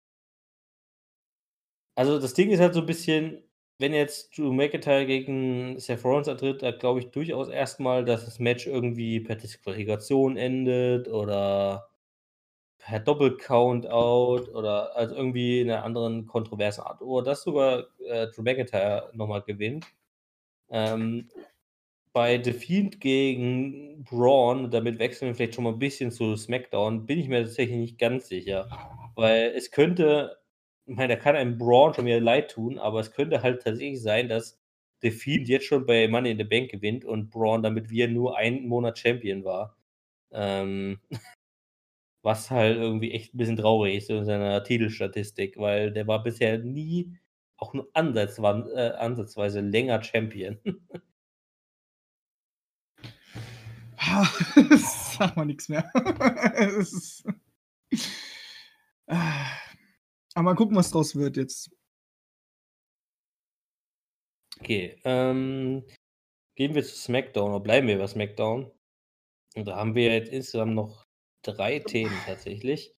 [1.96, 3.42] also das Ding ist halt so ein bisschen,
[3.80, 8.38] wenn jetzt Drew McIntyre gegen Seth Rollins antritt, da glaube ich durchaus erstmal, dass das
[8.38, 11.88] Match irgendwie per Disqualifikation endet oder
[12.78, 17.02] per Doppel-Countout oder also irgendwie in einer anderen kontroversen Art.
[17.02, 19.86] Oder dass sogar äh, Drew McIntyre nochmal gewinnt.
[20.70, 21.28] Ähm,
[22.12, 27.06] bei The Fiend gegen Braun, damit wechseln wir vielleicht schon mal ein bisschen zu SmackDown,
[27.06, 28.68] bin ich mir tatsächlich nicht ganz sicher.
[29.14, 30.39] Weil es könnte
[30.90, 34.02] ich meine, da kann einem Braun schon wieder leid tun, aber es könnte halt tatsächlich
[34.02, 34.58] sein, dass
[35.02, 38.36] The Fiend jetzt schon bei Money in the Bank gewinnt und Braun damit wir nur
[38.36, 39.76] einen Monat Champion war.
[40.32, 40.98] Ähm,
[42.22, 46.58] was halt irgendwie echt ein bisschen traurig ist in seiner Titelstatistik, weil der war bisher
[46.58, 47.16] nie
[47.56, 50.58] auch nur ansatz, äh, ansatzweise länger Champion.
[55.18, 55.88] Sag mal nichts mehr.
[56.78, 57.24] ist,
[59.06, 59.69] ah.
[60.34, 61.70] Aber mal gucken, was draus wird jetzt.
[64.60, 65.84] Okay, ähm,
[66.54, 68.70] gehen wir zu SmackDown oder bleiben wir bei SmackDown.
[69.56, 71.06] Und da haben wir jetzt insgesamt noch
[71.42, 72.94] drei Themen tatsächlich.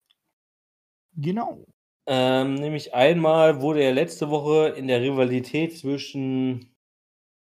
[1.14, 1.64] Genau.
[2.06, 6.74] Ähm, nämlich einmal wurde ja letzte Woche in der Rivalität zwischen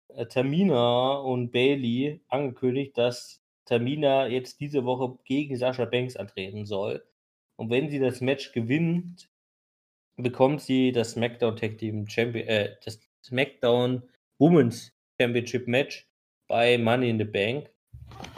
[0.08, 7.06] äh, Tamina und Bailey angekündigt, dass Tamina jetzt diese Woche gegen Sascha Banks antreten soll.
[7.56, 9.30] Und wenn sie das Match gewinnt,
[10.18, 14.02] bekommt sie das SmackDown Tag Team Champion, äh, das SmackDown
[14.38, 16.08] Women's Championship Match
[16.48, 17.70] bei Money in the Bank.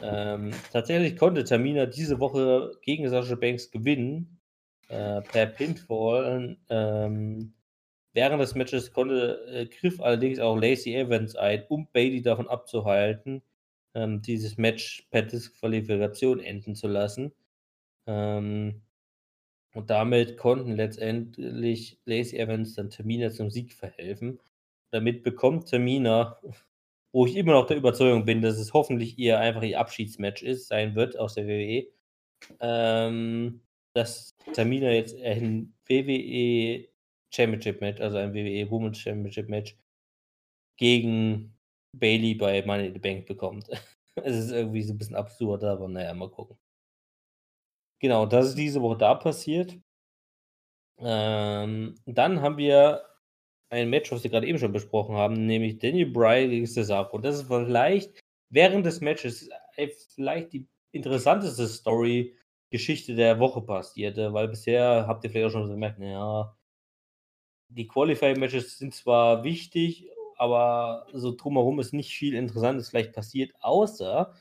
[0.03, 4.41] Ähm, tatsächlich konnte Tamina diese Woche gegen Sasha Banks gewinnen,
[4.89, 6.57] äh, per Pinfall.
[6.69, 7.55] Ähm,
[8.13, 13.43] während des Matches konnte, äh, griff allerdings auch Lacey Evans ein, um Bailey davon abzuhalten,
[13.95, 17.33] ähm, dieses Match per Disqualifikation enden zu lassen.
[18.07, 18.83] Ähm,
[19.75, 24.41] und damit konnten letztendlich Lacey Evans dann Tamina zum Sieg verhelfen.
[24.91, 26.41] Damit bekommt Tamina,
[27.13, 30.69] wo ich immer noch der Überzeugung bin, dass es hoffentlich ihr einfach ihr Abschiedsmatch ist,
[30.69, 31.87] sein wird aus der WWE,
[32.61, 33.61] ähm,
[33.95, 36.89] dass Tamina jetzt ein WWE
[37.33, 39.77] Championship Match, also ein WWE Women's Championship Match
[40.79, 41.55] gegen
[41.97, 43.69] Bailey bei Money in the Bank bekommt.
[44.17, 46.57] es ist irgendwie so ein bisschen absurd, aber naja, mal gucken.
[48.01, 49.79] Genau, das ist diese Woche da passiert.
[50.99, 53.03] Ähm, dann haben wir
[53.71, 57.17] ein Match, was wir gerade eben schon besprochen haben, nämlich Daniel Bryan gegen Cesaro.
[57.17, 58.21] Und das ist vielleicht
[58.51, 65.31] während des Matches äh, vielleicht die interessanteste Story-Geschichte der Woche passierte, weil bisher habt ihr
[65.31, 66.57] vielleicht auch schon gemerkt, naja,
[67.69, 74.35] die Qualifying-Matches sind zwar wichtig, aber so drumherum ist nicht viel Interessantes vielleicht passiert, außer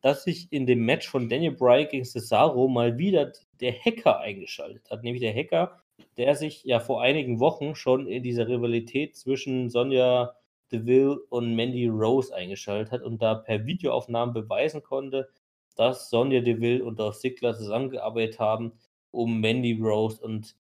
[0.00, 4.90] dass sich in dem Match von Daniel Bryan gegen Cesaro mal wieder der Hacker eingeschaltet
[4.90, 5.02] hat.
[5.02, 5.80] Nämlich der Hacker,
[6.16, 10.34] der sich ja vor einigen Wochen schon in dieser Rivalität zwischen Sonja
[10.72, 15.28] Deville und Mandy Rose eingeschaltet hat und da per Videoaufnahmen beweisen konnte,
[15.76, 18.72] dass Sonja Deville und Dolph Ziggler zusammengearbeitet haben,
[19.10, 20.56] um Mandy Rose und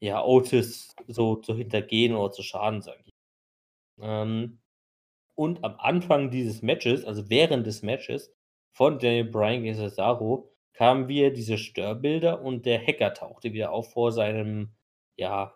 [0.00, 3.12] ja, Otis so zu hintergehen oder zu schaden, sage ich.
[4.00, 4.58] Ähm,
[5.34, 8.32] und am Anfang dieses Matches, also während des Matches,
[8.74, 13.92] von Daniel Bryan gegen Cesaro kamen wir diese Störbilder und der Hacker tauchte wieder auf
[13.92, 14.74] vor seinem,
[15.16, 15.54] ja,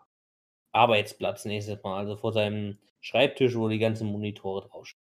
[0.73, 5.05] Arbeitsplatz nächstes Mal, also vor seinem Schreibtisch, wo die ganzen Monitore draufstehen.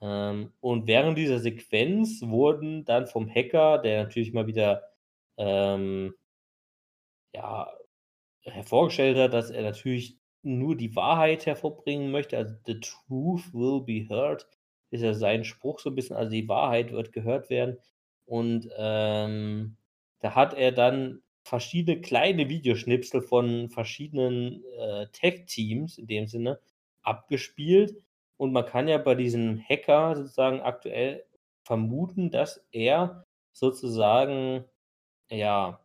[0.00, 4.84] Ähm, und während dieser Sequenz wurden dann vom Hacker, der natürlich mal wieder
[5.36, 6.14] ähm,
[7.34, 7.72] ja,
[8.42, 14.08] hervorgestellt hat, dass er natürlich nur die Wahrheit hervorbringen möchte, also the truth will be
[14.08, 14.46] heard,
[14.90, 17.78] ist ja sein Spruch so ein bisschen, also die Wahrheit wird gehört werden.
[18.26, 19.76] Und ähm,
[20.20, 26.60] da hat er dann verschiedene kleine Videoschnipsel von verschiedenen äh, Tech-Teams in dem Sinne
[27.02, 28.02] abgespielt.
[28.36, 31.24] Und man kann ja bei diesem Hacker sozusagen aktuell
[31.64, 34.64] vermuten, dass er sozusagen,
[35.30, 35.80] ja,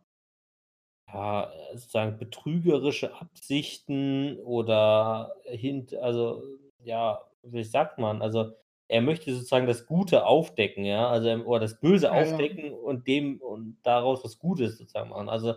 [1.12, 6.42] ja, sozusagen betrügerische Absichten oder hint, also
[6.82, 8.52] ja, wie sagt man, also
[8.88, 12.22] er möchte sozusagen das Gute aufdecken, ja, also ähm, oder das Böse Ja, ja.
[12.22, 15.28] aufdecken und dem und daraus was Gutes sozusagen machen.
[15.28, 15.54] Also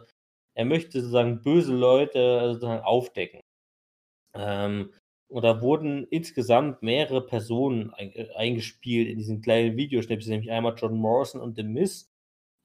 [0.56, 3.42] er möchte sozusagen böse Leute sozusagen aufdecken.
[4.34, 4.92] Ähm,
[5.30, 10.98] und da wurden insgesamt mehrere Personen äh, eingespielt in diesen kleinen Videoschnipsel, nämlich einmal John
[10.98, 12.10] Morrison und The Miz,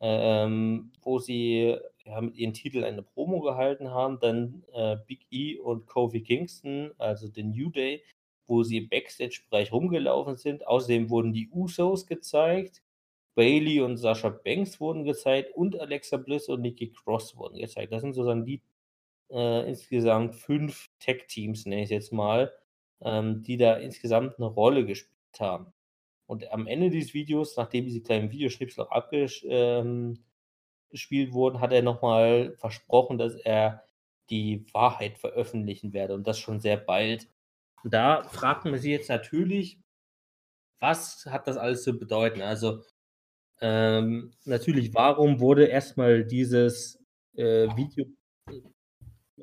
[0.00, 4.20] ähm, wo sie ja, mit ihren Titeln eine Promo gehalten haben.
[4.20, 8.02] Dann äh, Big E und Kofi Kingston, also den New Day,
[8.46, 10.66] wo sie im Backstage-Bereich rumgelaufen sind.
[10.66, 12.82] Außerdem wurden die Usos gezeigt,
[13.34, 17.92] Bailey und Sasha Banks wurden gezeigt und Alexa Bliss und Nikki Cross wurden gezeigt.
[17.92, 18.62] Das sind sozusagen die
[19.30, 22.52] äh, insgesamt fünf Tech-Teams, nenne ich es jetzt mal,
[23.00, 25.72] ähm, die da insgesamt eine Rolle gespielt haben.
[26.26, 30.18] Und am Ende dieses Videos, nachdem diese kleinen Videoschnipsel auch abgespielt ähm,
[31.32, 33.84] wurden, hat er nochmal versprochen, dass er
[34.30, 37.28] die Wahrheit veröffentlichen werde und das schon sehr bald.
[37.84, 39.78] Da fragt man sich jetzt natürlich,
[40.80, 42.42] was hat das alles zu bedeuten?
[42.42, 42.82] Also
[43.60, 46.98] ähm, natürlich, warum wurde erstmal dieses
[47.36, 48.06] äh, Video,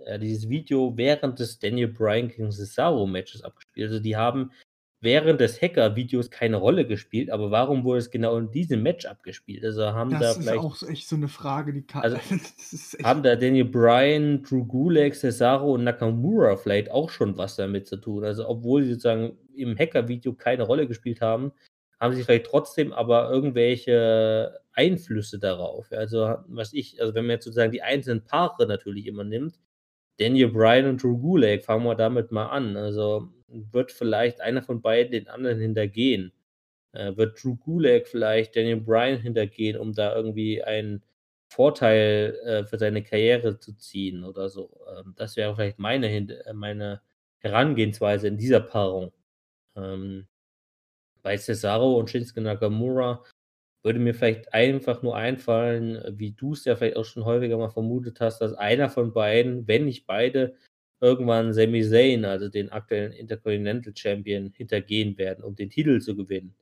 [0.06, 3.90] äh, dieses Video während des Daniel Bryan gegen Cesaro Matches abgespielt?
[3.90, 4.52] Also die haben
[5.02, 9.64] während des Hacker-Videos keine Rolle gespielt, aber warum wurde es genau in diesem Match abgespielt?
[9.64, 12.18] Also haben da Das ist vielleicht auch so echt so eine Frage, die kann Also,
[12.72, 17.88] ist haben da Daniel Bryan, Drew Gulak, Cesaro und Nakamura vielleicht auch schon was damit
[17.88, 18.26] zu tun.
[18.26, 21.54] Also obwohl sie sozusagen im Hacker-Video keine Rolle gespielt haben,
[22.00, 25.92] haben sie vielleicht trotzdem aber irgendwelche Einflüsse darauf.
[25.92, 29.60] Also was ich, also wenn man jetzt sozusagen die einzelnen Paare natürlich immer nimmt,
[30.18, 32.76] Daniel Bryan und Drew Gulak, fangen wir damit mal an.
[32.76, 36.32] Also wird vielleicht einer von beiden den anderen hintergehen.
[36.94, 41.04] Äh, wird Drew Gulak vielleicht Daniel Bryan hintergehen, um da irgendwie einen
[41.50, 44.70] Vorteil äh, für seine Karriere zu ziehen oder so.
[44.98, 47.02] Ähm, das wäre vielleicht meine, äh, meine
[47.40, 49.12] Herangehensweise in dieser Paarung.
[49.76, 50.28] Ähm,
[51.22, 53.24] bei Cesaro und Shinsuke Nakamura
[53.84, 57.70] würde mir vielleicht einfach nur einfallen, wie du es ja vielleicht auch schon häufiger mal
[57.70, 60.56] vermutet hast, dass einer von beiden, wenn nicht beide,
[61.02, 66.56] irgendwann Sami Zayn, also den aktuellen Intercontinental Champion, hintergehen werden, um den Titel zu gewinnen.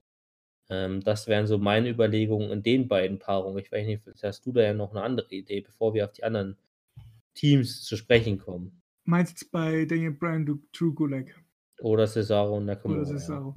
[0.69, 3.63] Ähm, das wären so meine Überlegungen in den beiden Paarungen.
[3.63, 6.11] Ich weiß nicht, vielleicht hast du da ja noch eine andere Idee, bevor wir auf
[6.11, 6.57] die anderen
[7.33, 8.81] Teams zu sprechen kommen.
[9.05, 11.33] Meinst du bei Daniel Bryan, du True Gulag?
[11.79, 13.01] Oder Cesaro und Nakamura.
[13.01, 13.55] Oder Cesaro.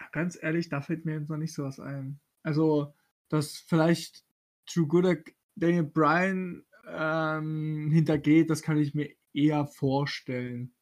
[0.00, 0.08] Ja.
[0.12, 2.18] Ganz ehrlich, da fällt mir jetzt noch nicht sowas ein.
[2.42, 2.94] Also,
[3.28, 4.24] dass vielleicht
[4.66, 10.74] True Gulag Daniel Bryan ähm, hintergeht, das kann ich mir eher vorstellen.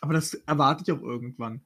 [0.00, 1.64] Aber das erwarte ich auch irgendwann.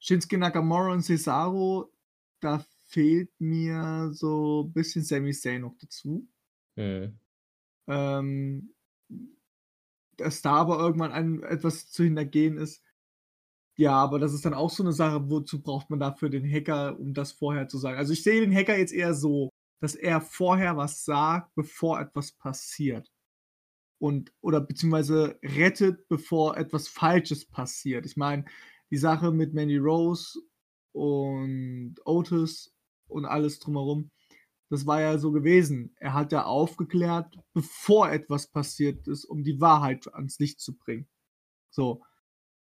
[0.00, 1.92] Shinsuke Nakamura und Cesaro,
[2.40, 6.28] da fehlt mir so ein bisschen Sami Zayn noch dazu.
[6.76, 7.18] Mhm.
[7.88, 8.74] Ähm,
[10.16, 12.82] dass da aber irgendwann ein, etwas zu hintergehen ist.
[13.76, 16.98] Ja, aber das ist dann auch so eine Sache, wozu braucht man dafür den Hacker,
[16.98, 17.96] um das vorher zu sagen.
[17.96, 22.32] Also ich sehe den Hacker jetzt eher so, dass er vorher was sagt, bevor etwas
[22.32, 23.08] passiert.
[23.98, 28.06] Und, oder beziehungsweise rettet, bevor etwas Falsches passiert.
[28.06, 28.44] Ich meine,
[28.90, 30.38] die Sache mit Mandy Rose
[30.92, 32.72] und Otis
[33.08, 34.10] und alles drumherum,
[34.70, 35.94] das war ja so gewesen.
[35.96, 41.08] Er hat ja aufgeklärt, bevor etwas passiert ist, um die Wahrheit ans Licht zu bringen.
[41.70, 42.02] So.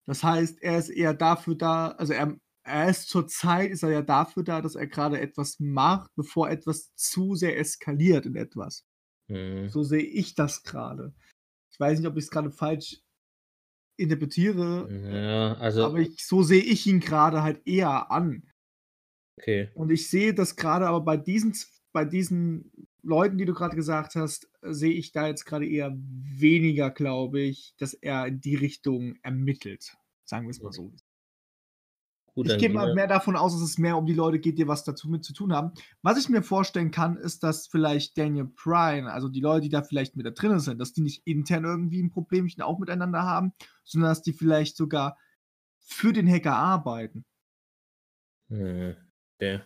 [0.06, 3.90] Das heißt, er ist eher dafür da, also er, er ist zur Zeit, ist er
[3.90, 8.86] ja dafür da, dass er gerade etwas macht, bevor etwas zu sehr eskaliert in etwas.
[9.26, 9.68] Mhm.
[9.68, 11.12] So sehe ich das gerade.
[11.76, 13.02] Ich weiß nicht, ob ich es gerade falsch
[13.98, 18.50] interpretiere, Ja, also, aber ich, so sehe ich ihn gerade halt eher an.
[19.38, 19.68] okay.
[19.74, 21.54] Und ich sehe das gerade aber bei diesen,
[21.92, 22.72] bei diesen
[23.02, 27.40] Leuten, die du gerade gesagt hast, äh, sehe ich da jetzt gerade eher weniger, glaube
[27.40, 29.94] ich, dass er in die Richtung ermittelt.
[30.24, 30.94] Sagen wir es mal so.
[32.36, 34.68] Gut, Ich gehe mal mehr davon aus, dass es mehr um die Leute geht, die
[34.68, 35.72] was dazu mit zu tun haben.
[36.02, 39.82] Was ich mir vorstellen kann, ist, dass vielleicht Daniel Bryan, also die Leute, die da
[39.82, 43.54] vielleicht mit da drinnen sind, dass die nicht intern irgendwie ein Problemchen auch miteinander haben,
[43.84, 45.16] sondern dass die vielleicht sogar
[45.78, 47.24] für den Hacker arbeiten.
[48.48, 48.96] Mhm.
[49.36, 49.60] Okay.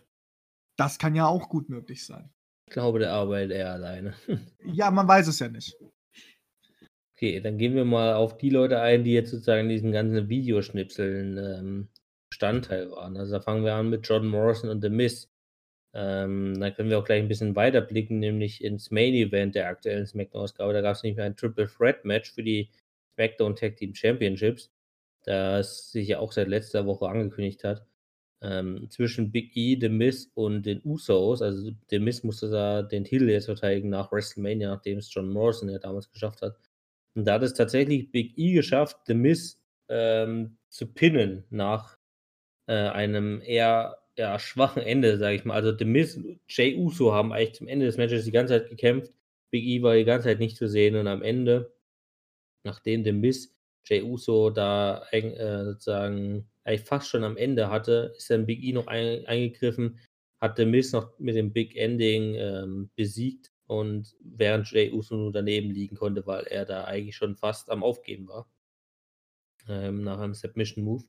[0.77, 2.33] Das kann ja auch gut möglich sein.
[2.67, 4.15] Ich glaube, der arbeitet eher alleine.
[4.65, 5.75] Ja, man weiß es ja nicht.
[7.17, 10.29] Okay, dann gehen wir mal auf die Leute ein, die jetzt sozusagen in diesen ganzen
[10.29, 11.89] Videoschnipseln ähm,
[12.31, 13.17] Bestandteil waren.
[13.17, 15.29] Also da fangen wir an mit John Morrison und The Miz.
[15.93, 19.67] Ähm, dann können wir auch gleich ein bisschen weiter blicken, nämlich ins Main Event der
[19.69, 20.73] aktuellen SmackDown-Ausgabe.
[20.73, 22.71] Da gab es nämlich ein Triple Threat Match für die
[23.15, 24.71] SmackDown Tag Team Championships,
[25.25, 27.85] das sich ja auch seit letzter Woche angekündigt hat.
[28.43, 31.43] Ähm, zwischen Big E, The Miz und den Usos.
[31.43, 35.69] Also The Miz musste da den Titel jetzt verteidigen nach WrestleMania, nachdem es John Morrison
[35.69, 36.57] ja damals geschafft hat.
[37.15, 41.99] Und da hat es tatsächlich Big E geschafft, The Miz ähm, zu pinnen nach
[42.71, 45.55] äh, einem eher ja, schwachen Ende, sage ich mal.
[45.55, 48.71] Also The Miz und Jay Uso haben eigentlich zum Ende des Matches die ganze Zeit
[48.71, 49.13] gekämpft.
[49.51, 51.75] Big E war die ganze Zeit nicht zu sehen und am Ende,
[52.65, 53.53] nachdem The Miz
[53.85, 58.73] Jay Uso da äh, sozusagen eigentlich fast schon am Ende hatte, ist dann Big E
[58.73, 59.99] noch ein, eingegriffen,
[60.41, 65.33] hat The Miz noch mit dem Big Ending ähm, besiegt und während Jay Uso nur
[65.33, 68.49] daneben liegen konnte, weil er da eigentlich schon fast am Aufgeben war.
[69.69, 71.05] Ähm, nach einem Submission Move.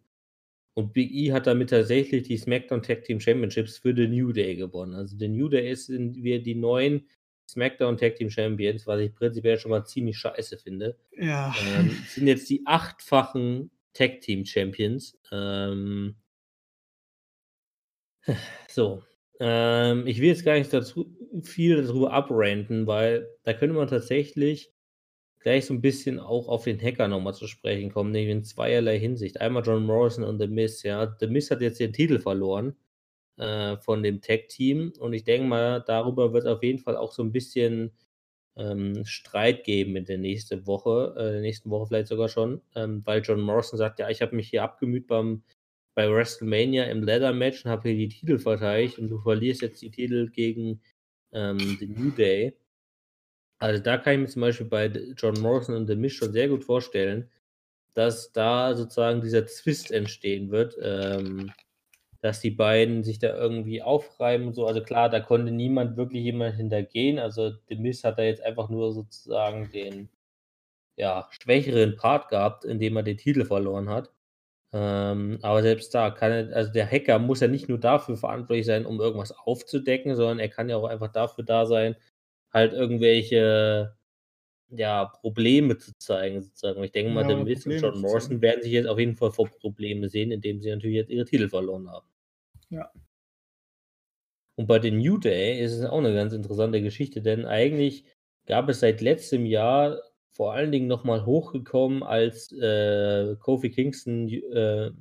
[0.73, 4.56] Und Big E hat damit tatsächlich die SmackDown Tag Team Championships für The New Day
[4.56, 4.95] gewonnen.
[4.95, 7.07] Also The New Day sind wir die neuen
[7.49, 10.98] SmackDown Tag Team Champions, was ich prinzipiell schon mal ziemlich scheiße finde.
[11.18, 11.53] Ja.
[11.76, 15.19] Ähm, sind jetzt die achtfachen Tag Team Champions.
[15.31, 16.15] Ähm,
[18.69, 19.03] so.
[19.39, 24.72] Ähm, ich will jetzt gar nicht dazu viel darüber abranten, weil da könnte man tatsächlich
[25.41, 28.99] gleich so ein bisschen auch auf den Hacker nochmal zu sprechen kommen, nämlich in zweierlei
[28.99, 29.41] Hinsicht.
[29.41, 31.15] Einmal John Morrison und The Miz, ja.
[31.19, 32.76] The Miz hat jetzt den Titel verloren
[33.38, 37.23] äh, von dem Tag-Team und ich denke mal, darüber wird auf jeden Fall auch so
[37.23, 37.91] ein bisschen
[38.57, 43.01] ähm, Streit geben in der nächsten Woche, äh, der nächsten Woche vielleicht sogar schon, ähm,
[43.05, 45.43] weil John Morrison sagt, ja, ich habe mich hier abgemüht beim
[45.93, 49.91] bei WrestleMania im Leather-Match und habe hier die Titel verteidigt und du verlierst jetzt die
[49.91, 50.81] Titel gegen
[51.34, 52.55] ähm, The New Day.
[53.61, 56.49] Also da kann ich mir zum Beispiel bei John Morrison und The Miz schon sehr
[56.49, 57.29] gut vorstellen,
[57.93, 61.51] dass da sozusagen dieser Zwist entstehen wird, ähm,
[62.21, 64.65] dass die beiden sich da irgendwie aufreiben und so.
[64.65, 67.19] Also klar, da konnte niemand wirklich jemand hintergehen.
[67.19, 70.09] Also The Miz hat da jetzt einfach nur sozusagen den
[70.97, 74.11] ja, schwächeren Part gehabt, indem er den Titel verloren hat.
[74.73, 78.65] Ähm, aber selbst da kann er, also der Hacker muss ja nicht nur dafür verantwortlich
[78.65, 81.95] sein, um irgendwas aufzudecken, sondern er kann ja auch einfach dafür da sein,
[82.52, 83.95] halt irgendwelche
[84.69, 86.84] ja, Probleme zu zeigen, sozusagen.
[86.84, 89.32] Ich denke mal, Ja, The Miz und John Morrison werden sich jetzt auf jeden Fall
[89.32, 92.07] vor Probleme sehen, indem sie natürlich jetzt ihre Titel verloren haben.
[92.69, 92.91] Ja.
[94.56, 98.06] Und bei den New Day ist es auch eine ganz interessante Geschichte, denn eigentlich
[98.45, 104.91] gab es seit letztem Jahr vor allen Dingen nochmal hochgekommen, als äh, Kofi Kingston äh,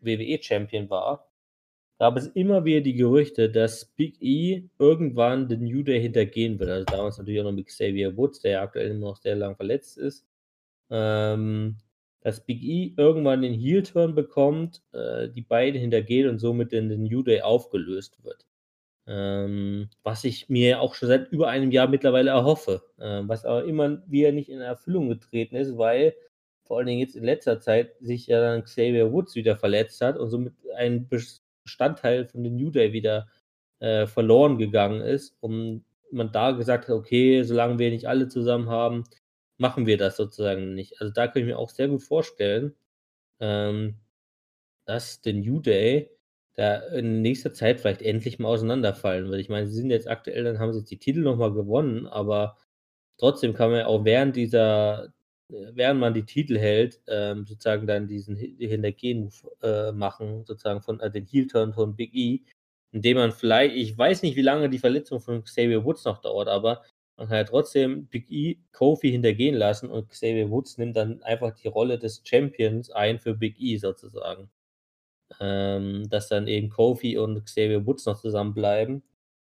[0.00, 1.31] WWE-Champion war.
[2.02, 6.68] Gab es immer wieder die Gerüchte, dass Big E irgendwann den New Day hintergehen wird.
[6.68, 9.54] Also damals natürlich auch noch mit Xavier Woods, der ja aktuell immer noch sehr lang
[9.54, 10.26] verletzt ist.
[10.90, 11.76] Ähm,
[12.20, 17.04] dass Big E irgendwann den Heel-Turn bekommt, äh, die beiden hintergeht und somit in den
[17.04, 18.46] New Day aufgelöst wird.
[19.06, 23.64] Ähm, was ich mir auch schon seit über einem Jahr mittlerweile erhoffe, äh, was aber
[23.64, 26.16] immer wieder nicht in Erfüllung getreten ist, weil
[26.64, 30.18] vor allen Dingen jetzt in letzter Zeit sich ja dann Xavier Woods wieder verletzt hat
[30.18, 31.06] und somit ein
[31.64, 33.28] Bestandteil von den New Day wieder
[33.80, 38.68] äh, verloren gegangen ist und man da gesagt hat, okay, solange wir nicht alle zusammen
[38.68, 39.04] haben,
[39.58, 41.00] machen wir das sozusagen nicht.
[41.00, 42.74] Also da kann ich mir auch sehr gut vorstellen,
[43.40, 43.96] ähm,
[44.84, 46.10] dass der New Day
[46.54, 49.40] da in nächster Zeit vielleicht endlich mal auseinanderfallen wird.
[49.40, 52.58] Ich meine, sie sind jetzt aktuell, dann haben sie jetzt die Titel nochmal gewonnen, aber
[53.18, 55.14] trotzdem kann man ja auch während dieser,
[55.74, 59.30] während man die Titel hält, ähm, sozusagen dann diesen Hintergehen
[59.62, 62.40] äh, machen, sozusagen von äh, den Heel-Turn von Big E,
[62.92, 66.48] indem man vielleicht, ich weiß nicht, wie lange die Verletzung von Xavier Woods noch dauert,
[66.48, 66.82] aber
[67.16, 71.52] man kann ja trotzdem Big E Kofi hintergehen lassen und Xavier Woods nimmt dann einfach
[71.52, 74.50] die Rolle des Champions ein für Big E sozusagen.
[75.40, 79.02] Ähm, dass dann eben Kofi und Xavier Woods noch zusammenbleiben,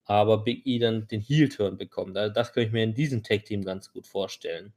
[0.06, 2.18] aber Big E dann den Heel-Turn bekommt.
[2.18, 4.74] Also das könnte ich mir in diesem Tag-Team ganz gut vorstellen.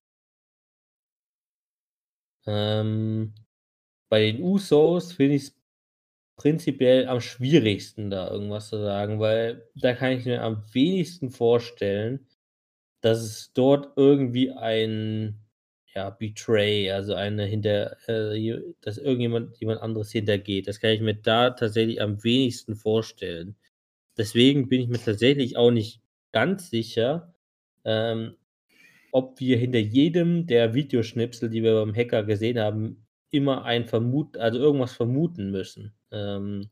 [2.46, 3.34] Ähm,
[4.08, 5.56] bei den Usos finde ich es
[6.36, 12.26] prinzipiell am schwierigsten, da irgendwas zu sagen, weil da kann ich mir am wenigsten vorstellen,
[13.02, 15.40] dass es dort irgendwie ein,
[15.94, 20.68] ja, Betray, also eine hinter äh, dass irgendjemand jemand anderes hintergeht.
[20.68, 23.56] Das kann ich mir da tatsächlich am wenigsten vorstellen.
[24.18, 26.02] Deswegen bin ich mir tatsächlich auch nicht
[26.32, 27.34] ganz sicher,
[27.84, 28.36] ähm,
[29.16, 34.36] ob wir hinter jedem der Videoschnipsel, die wir beim Hacker gesehen haben, immer ein Vermut
[34.36, 35.94] also irgendwas vermuten müssen.
[36.10, 36.68] Ähm,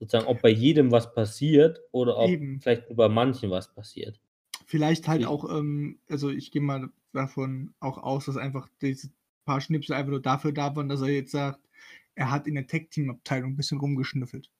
[0.00, 2.62] sozusagen, ob bei jedem was passiert oder ob Eben.
[2.62, 4.18] vielleicht nur bei manchen was passiert.
[4.64, 9.10] Vielleicht halt auch, ähm, also ich gehe mal davon auch aus, dass einfach diese
[9.44, 11.60] paar Schnipsel einfach nur dafür da waren, dass er jetzt sagt,
[12.14, 14.50] er hat in der Tech-Team-Abteilung ein bisschen rumgeschnüffelt.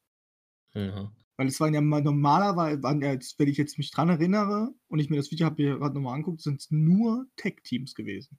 [0.74, 1.10] Ja.
[1.36, 4.72] Weil es waren ja mal normalerweise, waren ja jetzt, wenn ich jetzt mich dran erinnere
[4.88, 8.38] und ich mir das Video habe mir gerade nochmal anguckt, sind es nur Tech-Teams gewesen.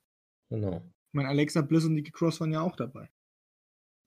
[0.50, 0.78] Genau.
[0.78, 3.10] Ich meine, Alexa Bliss und Nikki Cross waren ja auch dabei.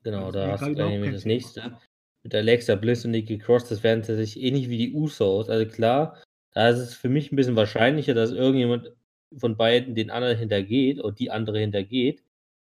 [0.03, 1.79] Genau, Also da hast du nämlich das nächste.
[2.23, 5.49] Mit Alexa Bliss und Nikki Cross, das wären tatsächlich ähnlich wie die Usos.
[5.49, 6.23] Also klar,
[6.53, 8.93] da ist es für mich ein bisschen wahrscheinlicher, dass irgendjemand
[9.37, 12.23] von beiden den anderen hintergeht und die andere hintergeht.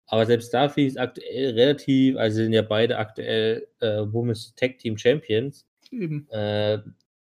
[0.06, 4.54] Aber selbst da finde ich es aktuell relativ, also sind ja beide aktuell äh, Women's
[4.54, 5.66] Tag Team Champions.
[5.90, 6.28] Eben.
[6.30, 6.78] Äh,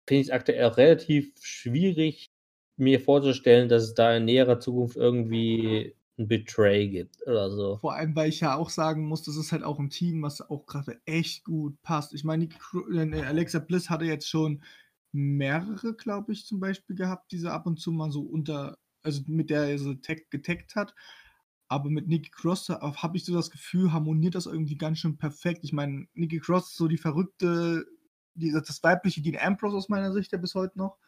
[0.07, 2.31] finde ich es aktuell auch relativ schwierig,
[2.77, 7.79] mir vorzustellen, dass es da in näherer Zukunft irgendwie ein Betray gibt oder so.
[7.79, 10.41] Vor allem, weil ich ja auch sagen muss, das ist halt auch ein Team, was
[10.41, 12.13] auch gerade echt gut passt.
[12.13, 14.63] Ich meine, äh, Alexa Bliss hatte jetzt schon
[15.13, 19.23] mehrere, glaube ich, zum Beispiel gehabt, die sie ab und zu mal so unter, also
[19.27, 20.95] mit der er so tag, getaggt hat.
[21.69, 25.61] Aber mit Nikki Cross habe ich so das Gefühl, harmoniert das irgendwie ganz schön perfekt.
[25.65, 27.87] Ich meine, Nikki Cross ist so die verrückte,
[28.35, 30.99] die, das weibliche Dean Ambrose aus meiner Sicht ja bis heute noch.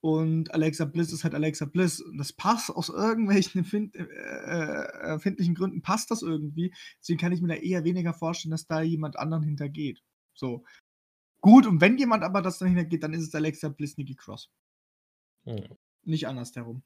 [0.00, 2.00] Und Alexa Bliss ist halt Alexa Bliss.
[2.00, 6.72] Und das passt aus irgendwelchen empfind, äh, äh, empfindlichen Gründen, passt das irgendwie.
[7.00, 10.02] Deswegen kann ich mir da eher weniger vorstellen, dass da jemand anderen hintergeht.
[10.34, 10.64] So.
[11.40, 14.50] Gut, und wenn jemand aber das dann hintergeht, dann ist es Alexa Bliss, Nikki Cross.
[15.44, 15.76] Hm.
[16.04, 16.82] Nicht andersherum.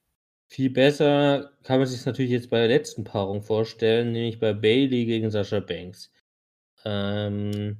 [0.49, 5.05] Viel besser kann man sich natürlich jetzt bei der letzten Paarung vorstellen, nämlich bei Bailey
[5.07, 6.13] gegen Sascha Banks.
[6.85, 7.79] Ähm,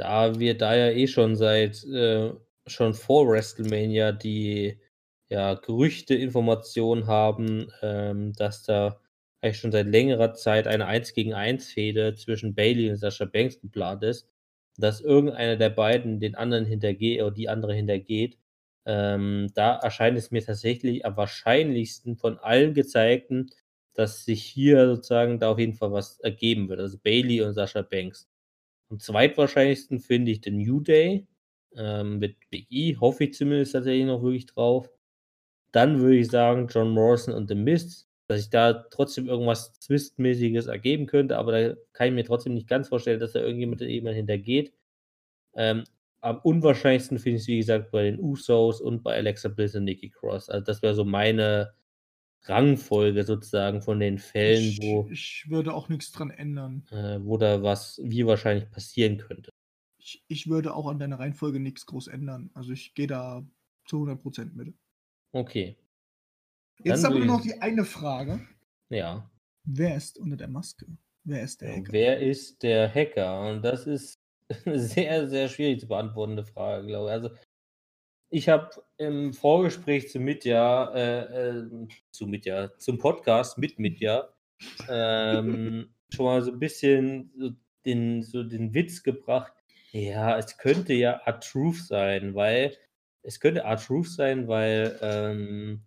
[0.00, 2.32] da wir da ja eh schon seit äh,
[2.66, 4.80] schon vor WrestleMania die
[5.28, 9.00] ja, Gerüchte, Informationen haben, ähm, dass da
[9.42, 13.60] eigentlich schon seit längerer Zeit eine 1 gegen 1 Fehde zwischen Bailey und Sascha Banks
[13.60, 14.28] geplant ist,
[14.78, 18.38] dass irgendeiner der beiden den anderen hintergeht oder die andere hintergeht.
[18.86, 23.50] Ähm, da erscheint es mir tatsächlich am wahrscheinlichsten von allen gezeigten,
[23.94, 26.80] dass sich hier sozusagen da auf jeden Fall was ergeben wird.
[26.80, 28.29] Also Bailey und Sascha Banks.
[28.90, 31.26] Am zweitwahrscheinlichsten finde ich den New Day.
[31.76, 34.90] Ähm, mit Big E hoffe ich zumindest tatsächlich noch wirklich drauf.
[35.72, 40.66] Dann würde ich sagen John Morrison und The Mist, dass sich da trotzdem irgendwas Twist-mäßiges
[40.66, 44.16] ergeben könnte, aber da kann ich mir trotzdem nicht ganz vorstellen, dass da irgendjemand jemand
[44.16, 44.72] hintergeht.
[45.54, 45.84] Ähm,
[46.20, 49.84] am unwahrscheinlichsten finde ich es, wie gesagt, bei den Usos und bei Alexa Bliss und
[49.84, 50.50] Nikki Cross.
[50.50, 51.72] Also das wäre so meine
[52.44, 56.84] Rangfolge sozusagen von den Fällen, Ich, wo, ich würde auch nichts dran ändern.
[56.90, 59.50] äh, wo da was wie wahrscheinlich passieren könnte.
[59.98, 62.50] Ich, ich würde auch an deiner Reihenfolge nichts groß ändern.
[62.54, 63.46] Also ich gehe da
[63.86, 64.74] zu 100% mit.
[65.32, 65.76] Okay.
[66.82, 68.40] Jetzt aber will noch die eine Frage.
[68.88, 69.30] Ja.
[69.64, 70.86] Wer ist unter der Maske?
[71.24, 71.92] Wer ist der Hacker?
[71.92, 73.50] Wer ist der Hacker?
[73.50, 74.18] Und das ist
[74.64, 77.12] eine sehr, sehr schwierig zu beantwortende Frage, glaube ich.
[77.12, 77.30] Also,
[78.30, 84.28] ich habe im Vorgespräch zu Mitja, äh, äh, zu Mitja, zum Podcast mit Mitja,
[84.88, 87.50] ähm, schon mal so ein bisschen so
[87.84, 89.52] den, so den Witz gebracht.
[89.92, 92.76] Ja, es könnte ja Art Truth sein, weil
[93.22, 95.82] es könnte Art Truth sein, weil ähm,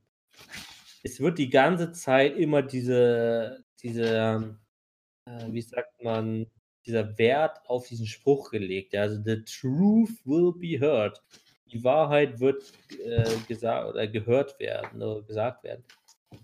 [1.03, 4.60] es wird die ganze Zeit immer diese, diese,
[5.26, 6.48] äh, wie sagt man,
[6.86, 8.94] dieser Wert auf diesen Spruch gelegt.
[8.94, 9.03] Ja?
[9.03, 11.22] Also the truth will be heard.
[11.74, 12.72] Die Wahrheit wird
[13.04, 15.84] äh, gesagt oder gehört werden oder gesagt werden.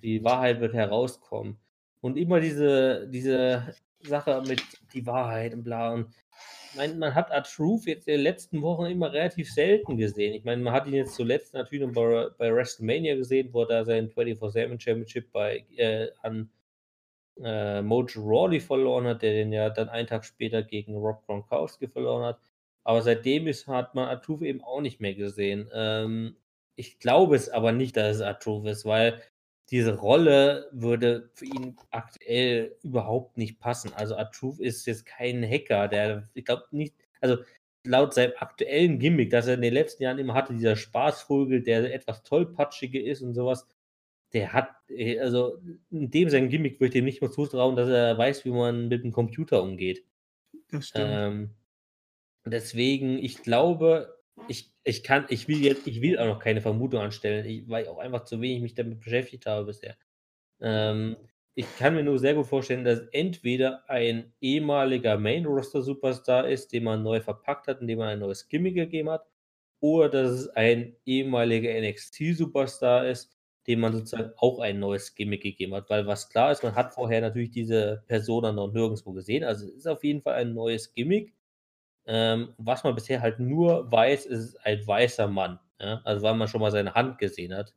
[0.03, 1.59] Die Wahrheit wird herauskommen.
[2.01, 4.61] Und immer diese, diese Sache mit
[4.93, 5.93] die Wahrheit und bla.
[5.93, 6.07] Und
[6.71, 10.33] ich meine, man hat Art Truth jetzt in den letzten Wochen immer relativ selten gesehen.
[10.33, 13.85] Ich meine, man hat ihn jetzt zuletzt natürlich bei, bei WrestleMania gesehen, wo er da
[13.85, 16.49] sein 24-7 Championship bei, äh, an
[17.43, 21.87] äh, Mojo Rawley verloren hat, der den ja dann einen Tag später gegen Rob Gronkowski
[21.87, 22.39] verloren hat.
[22.89, 25.69] Aber seitdem ist, hat man Artruth eben auch nicht mehr gesehen.
[25.75, 26.35] Ähm,
[26.75, 29.21] ich glaube es aber nicht, dass es Artruth ist, weil
[29.69, 33.93] diese Rolle würde für ihn aktuell überhaupt nicht passen.
[33.93, 37.37] Also Artruth ist jetzt kein Hacker, der, ich glaube nicht, also
[37.85, 41.93] laut seinem aktuellen Gimmick, das er in den letzten Jahren immer hatte, dieser Spaßvogel, der
[41.93, 43.67] etwas tollpatschige ist und sowas,
[44.33, 45.59] der hat, äh, also
[45.91, 48.87] in dem sein Gimmick würde ich dem nicht mal zutrauen, dass er weiß, wie man
[48.87, 50.03] mit dem Computer umgeht.
[50.71, 51.05] Das stimmt.
[51.07, 51.55] Ähm,
[52.51, 54.17] deswegen, ich glaube,
[54.47, 57.83] ich, ich kann, ich will jetzt, ich will auch noch keine Vermutung anstellen, ich, weil
[57.83, 59.97] ich auch einfach zu wenig mich damit beschäftigt habe bisher.
[60.61, 61.17] Ähm,
[61.55, 67.03] ich kann mir nur sehr gut vorstellen, dass entweder ein ehemaliger Main-Roster-Superstar ist, den man
[67.03, 69.25] neu verpackt hat, indem man ein neues Gimmick gegeben hat,
[69.81, 75.75] oder dass es ein ehemaliger NXT-Superstar ist, dem man sozusagen auch ein neues Gimmick gegeben
[75.75, 75.89] hat.
[75.89, 79.43] Weil was klar ist, man hat vorher natürlich diese Persona noch nirgendwo gesehen.
[79.43, 81.33] Also es ist auf jeden Fall ein neues Gimmick.
[82.11, 85.59] Ähm, was man bisher halt nur weiß, ist ein weißer Mann.
[85.79, 86.01] Ja?
[86.05, 87.75] Also weil man schon mal seine Hand gesehen hat.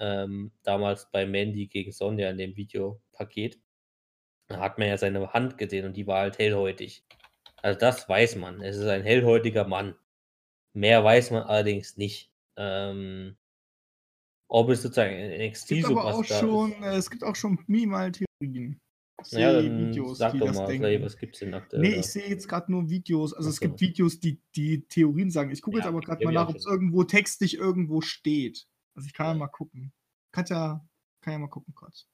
[0.00, 3.60] Ähm, damals bei Mandy gegen Sonja in dem Videopaket.
[4.48, 7.04] Da hat man ja seine Hand gesehen und die war halt hellhäutig.
[7.62, 8.60] Also das weiß man.
[8.60, 9.94] Es ist ein hellhäutiger Mann.
[10.72, 12.32] Mehr weiß man allerdings nicht.
[12.56, 13.36] Ähm,
[14.48, 16.82] ob es sozusagen ein NXT-Superstar schon, ist.
[16.82, 18.80] äh, es gibt auch schon minimal Theorien.
[19.30, 21.04] Ja, sehe dann Videos, sag die doch das mal, denken.
[21.04, 21.82] was gibt es denn aktuell?
[21.82, 23.32] Nee, ich sehe jetzt gerade nur Videos.
[23.34, 25.50] Also Ach es gibt Videos, die die Theorien sagen.
[25.50, 28.66] Ich gucke Ja, jetzt aber gerade mal nach, ob es irgendwo textlich irgendwo steht.
[28.94, 29.38] Also ich kann ja Ja.
[29.38, 29.92] mal gucken.
[30.32, 30.86] Kann ja,
[31.20, 32.06] kann ja mal gucken kurz.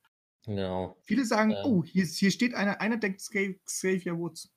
[0.45, 0.97] Genau.
[1.03, 1.57] Viele sagen, Ähm.
[1.65, 4.53] oh, hier, hier steht einer, einer denkt Xav- Xavier Woods.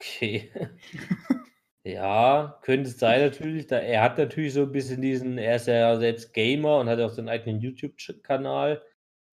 [0.00, 0.50] Okay.
[1.84, 3.66] ja, könnte es sein natürlich.
[3.66, 7.00] Da, er hat natürlich so ein bisschen diesen, er ist ja selbst Gamer und hat
[7.00, 8.82] auch seinen eigenen YouTube-Kanal,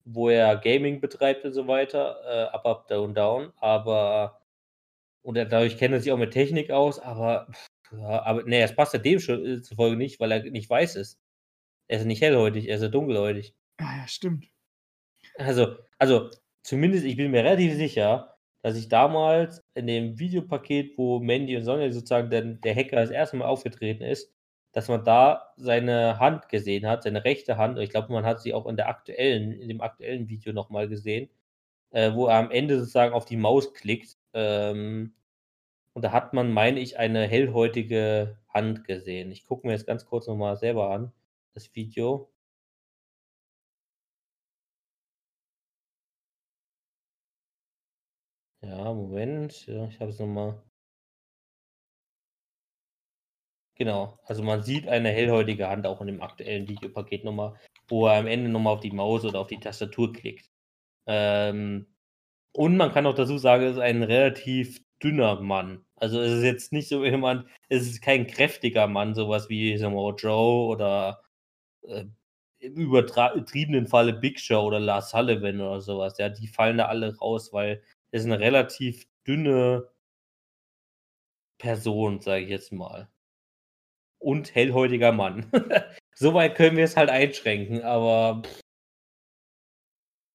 [0.07, 2.17] wo er Gaming betreibt und so weiter.
[2.25, 3.51] Äh, up, up, down, down.
[3.57, 4.41] Aber,
[5.23, 7.47] und er, dadurch kennt er sich auch mit Technik aus, aber,
[7.91, 10.95] ja, aber nee, es passt ja dem schon äh, zufolge nicht, weil er nicht weiß
[10.95, 11.19] ist.
[11.89, 13.55] Er ist nicht hellhäutig, er ist ja dunkelhäutig.
[13.79, 14.47] Ja, ja, stimmt.
[15.37, 16.29] Also, also
[16.63, 21.63] zumindest, ich bin mir relativ sicher, dass ich damals in dem Videopaket, wo Mandy und
[21.63, 24.33] Sonja sozusagen dann der Hacker das erste Mal aufgetreten ist,
[24.77, 27.79] dass man da seine Hand gesehen hat, seine rechte Hand.
[27.79, 31.31] Ich glaube, man hat sie auch in der aktuellen, in dem aktuellen Video nochmal gesehen,
[31.91, 34.17] äh, wo er am Ende sozusagen auf die Maus klickt.
[34.33, 35.15] Ähm,
[35.93, 39.31] und da hat man, meine ich, eine hellhäutige Hand gesehen.
[39.31, 41.11] Ich gucke mir jetzt ganz kurz nochmal selber an,
[41.55, 42.29] das Video.
[48.61, 49.65] Ja, Moment.
[49.67, 50.61] Ja, ich habe es nochmal.
[53.77, 57.53] Genau, also man sieht eine hellhäutige Hand auch in dem aktuellen Videopaket nochmal,
[57.87, 60.49] wo er am Ende nochmal auf die Maus oder auf die Tastatur klickt.
[61.07, 61.87] Ähm,
[62.53, 65.85] und man kann auch dazu sagen, es ist ein relativ dünner Mann.
[65.95, 70.15] Also es ist jetzt nicht so jemand, es ist kein kräftiger Mann, sowas wie Samoa
[70.15, 71.23] Joe oder
[71.83, 72.05] äh,
[72.59, 76.17] im übertriebenen Falle Big Show oder Lars Sullivan oder sowas.
[76.17, 79.89] Ja, die fallen da alle raus, weil es ist eine relativ dünne
[81.59, 83.09] Person, sage ich jetzt mal.
[84.19, 85.45] Und hellhäutiger Mann.
[86.15, 88.59] Soweit können wir es halt einschränken, aber pff.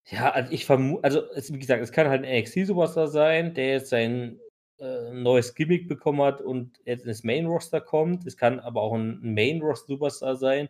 [0.09, 3.67] ja, also ich vermute, also es, wie gesagt, es kann halt ein NXT-Superstar sein, der
[3.73, 4.39] jetzt sein
[4.79, 8.25] äh, neues Gimmick bekommen hat und jetzt ins Main-Roster kommt.
[8.25, 10.69] Es kann aber auch ein Main-Roster-Superstar sein,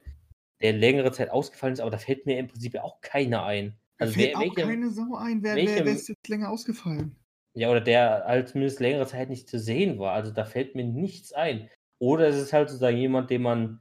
[0.61, 3.75] der längere Zeit ausgefallen ist, aber da fällt mir im Prinzip auch keiner ein.
[3.97, 5.43] Da Also fällt wer, auch welcher, keine Sau ein.
[5.43, 7.15] Wer, wer, welcher- wer ist jetzt länger ausgefallen?
[7.55, 10.13] Ja, oder der halt zumindest längere Zeit nicht zu sehen war.
[10.13, 11.69] Also da fällt mir nichts ein.
[12.03, 13.79] Oder es ist halt sozusagen jemand, den man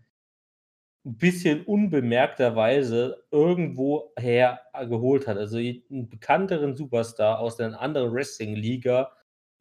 [1.05, 5.37] 'n bisschen unbemerkterweise irgendwoher äh, geholt hat.
[5.37, 9.13] Also, j 'n bekannteren Superstar aus 'ner anderen Wrestling-Liga,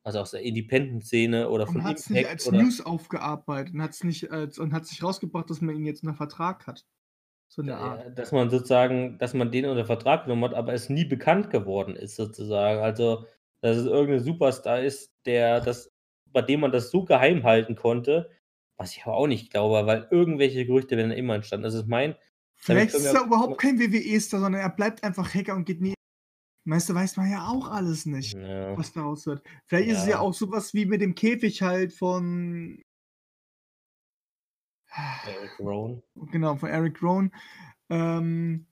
[0.03, 4.03] also aus der Independent-Szene oder Und von hat's nicht als oder News aufgearbeitet und hat's
[4.03, 6.88] nicht als und hat sich rausgebracht, dass man ihn jetzt unter Vertrag hat.
[7.49, 8.05] So in der Art.
[8.05, 11.49] äh, dass man sozusagen dass man den unter Vertrag genommen hat, aber es nie bekannt
[11.51, 12.81] geworden ist sozusagen.
[12.81, 13.25] Also,
[13.61, 15.91] dass es irgend 'n Superstar ist, der das
[16.25, 18.29] bei dem man das so geheim halten konnte,
[18.82, 21.68] was ich aber auch nicht glaube, weil irgendwelche Gerüchte werden immer entstanden.
[21.80, 22.14] Ich meine,
[22.68, 25.94] damit Vielleicht ist er überhaupt kein WWE-Star, sondern er bleibt einfach Hacker und geht nie
[26.66, 28.78] du, weiß man ja auch alles nicht, Ja.
[28.78, 29.44] was daraus wird.
[29.68, 30.20] Vielleicht ist es ja Ja.
[30.20, 32.82] auch so was wie mit dem Käfig halt von
[35.26, 36.02] Eric Rowan.
[36.32, 37.32] genau, von Eric Rowan,
[37.90, 38.68] ähm,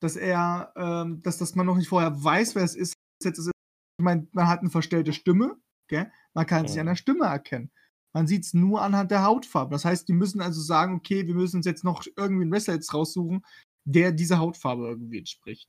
[0.00, 2.94] dass er ähm, dass dass man noch nicht vorher weiß, wer es ist.
[3.24, 3.52] Jetzt ist es
[3.98, 5.58] ich meine, man hat 'ne verstellte Stimme,
[5.88, 6.10] gell?
[6.34, 6.90] Man kann sich an Mhm.
[6.90, 7.70] der Stimme erkennen.
[8.18, 9.70] Man sieht's nur anhand der Hautfarbe.
[9.76, 12.74] Das heißt, die müssen also sagen: „Okay, wir müssen uns jetzt noch irgendwie 'n Wrestler
[12.74, 13.44] jetzt raussuchen,
[13.84, 15.68] der dieser Hautfarbe irgendwie entspricht.“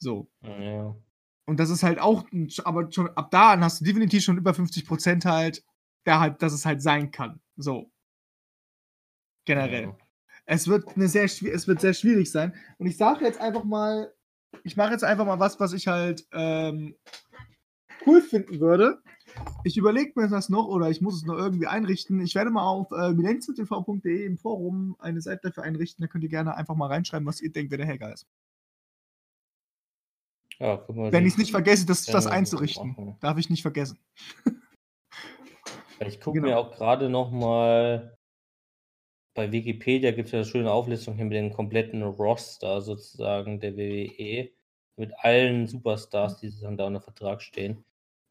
[0.00, 0.28] So.
[0.42, 0.96] Ja.
[1.46, 2.24] Und das ist halt auch
[2.64, 5.64] aber schon ab da an hast du definitiv schon über 50% halt,
[6.06, 7.90] der halt dass es halt sein kann, so.
[9.46, 9.84] Generell.
[9.84, 9.96] Ja.
[10.44, 12.52] Es wird 'ne sehr es wird sehr schwierig sein.
[12.78, 14.12] Und ich sage jetzt einfach mal
[14.64, 16.96] ich mache jetzt einfach mal was, was ich halt, ähm,
[18.06, 19.00] cool finden würde.
[19.64, 22.20] Ich überlege mir das noch oder ich muss es noch irgendwie einrichten.
[22.20, 26.02] Ich werde mal auf, äh, millenniumstv.de im Forum eine Seite dafür einrichten.
[26.02, 28.26] Da könnt ihr gerne einfach mal reinschreiben, was ihr denkt, wer der Hacker ist.
[30.58, 32.90] Ja, Wenn die ich's nicht vergesse, das das einzurichten.
[32.90, 33.16] machen.
[33.20, 33.98] Darf ich nicht vergessen.
[36.00, 36.48] Ich gucke Genau.
[36.48, 38.16] mir auch grade noch mal
[39.34, 44.50] bei Wikipedia gibt's ja 'ne schöne Auflistung hier mit dem kompletten Roster sozusagen der WWE,
[44.96, 47.84] mit allen Superstars, die sozusagen da unter Vertrag stehen.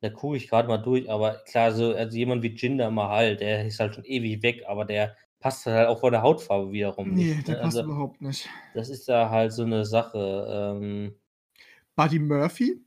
[0.05, 3.65] Da gucke ich grade mal durch, aber klar, so also jemand wie Jinder Mahal, der
[3.65, 7.47] ist halt schon ewig weg, aber der passt halt auch von der Hautfarbe wiederum nicht,
[7.47, 7.59] der ne?
[7.61, 8.49] passt Also, überhaupt nicht.
[8.73, 11.15] das ist da halt so 'ne Sache, ähm
[11.97, 12.85] Buddy Murphy?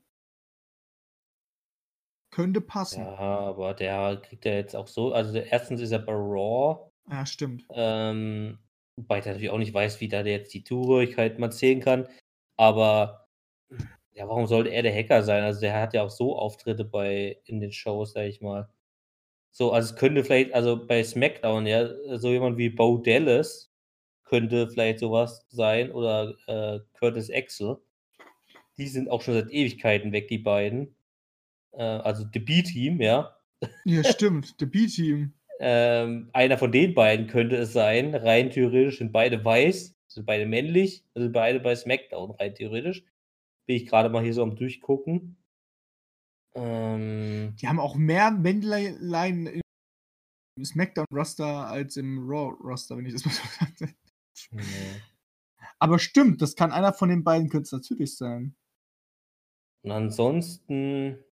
[2.31, 3.11] Könnte passen.
[3.11, 7.27] Ja, aber der kriegt ja jetzt auch so also, erstens ist er bei Raw Ja,
[7.27, 7.69] stimmt.
[7.70, 8.61] ähm,
[8.97, 12.09] wobei ich natürlich auch nicht weiß, wie da jetzt die Zugehörigkeit mal zählen kann.
[12.57, 13.28] Aber
[14.19, 15.45] ja, warum sollte er der Hacker sein?
[15.45, 18.69] Also, der hat ja auch so Auftritte bei in den Shows, sage ich mal.
[19.53, 21.89] So, also, es könnte vielleicht also, bei SmackDown, ja,
[22.19, 23.73] so jemand wie Bo Dallas
[24.24, 27.78] könnte vielleicht so was sein oder, äh, Curtis Axel.
[28.77, 30.97] Die sind auch schon seit Ewigkeiten weg, die beiden.
[31.73, 33.36] Äh, also, The B-Team, ja.
[33.85, 35.32] Ja, stimmt, The B-Team.
[35.61, 38.16] Ähm, einer von den beiden könnte es sein.
[38.16, 43.05] Rein theoretisch sind beide weiß, sind beide männlich, sind beide bei SmackDown rein theoretisch.
[43.69, 45.36] Bin ich grade mal hier so am Durchgucken.
[46.55, 49.47] Ähm Die haben auch mehr Männlein
[50.57, 53.95] im SmackDown-Roster als im Raw-Roster, wenn ich das mal so sagen
[54.53, 55.03] Ne.
[55.81, 58.55] Aber stimmt, das kann einer von den beiden könnte es natürlich sein.
[59.85, 61.24] Und ansonsten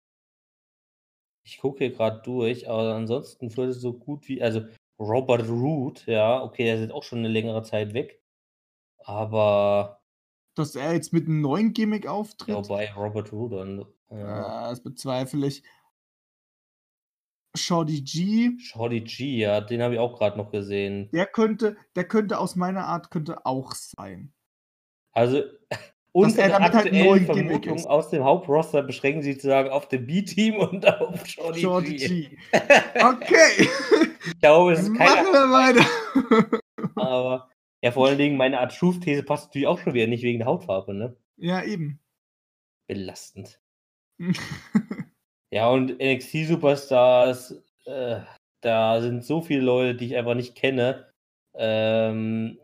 [1.45, 4.61] ich gucke hier grad durch, aber ansonsten würde so gut wie also,
[4.99, 8.21] Robert Roode, ja, okay, der ist jetzt auch schon 'ne längere Zeit weg.
[8.99, 10.01] Aber
[10.55, 12.55] Dass er jetzt mit 'nem neuen Gimmick ja, auftritt?
[12.55, 14.69] wobei Robert Roode dann ja.
[14.69, 15.63] Das bezweifle ich.
[17.57, 21.09] Shorty G Shorty G, ja, den habe ich auch grad noch gesehen.
[21.13, 24.33] der könnte der könnte aus meiner Art könnte auch sein.
[25.13, 25.43] Also,
[26.11, 27.85] unsere er damit halt neuen Gimmick Vermutungen ist.
[27.87, 32.07] aus dem Hauptroster beschränken sich sozusagen auf den B-Team und auf Shorty Shorty G.
[32.07, 32.37] G.
[33.01, 33.69] Okay.
[34.27, 36.61] Ich glaube, es ist Machen keiner wir weiter.
[36.95, 37.49] aber
[37.85, 40.47] ja, vor allen Dingen meine Art Truth-These passt natürlich auch schon wieder nicht wegen der
[40.47, 41.15] Hautfarbe, ne?
[41.37, 41.99] Ja, eben.
[42.87, 43.61] Belastend.
[45.51, 48.19] Ja, und NXT-Superstars, äh,
[48.61, 51.13] da sind so viele Leute, die ich einfach nicht kenne.
[51.53, 52.57] Ähm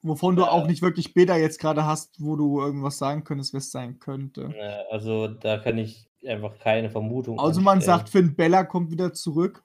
[0.00, 3.52] Wovon du auch Äh nicht wirklich Bilder jetzt grade hast, wo du irgendwas sagen könntest,
[3.52, 4.52] wer's sein könnte.
[4.56, 7.98] äh, also, da kann ich einfach keine Vermutung Also, man anstellen.
[7.98, 9.62] sagt, Finn Bella kommt wieder zurück.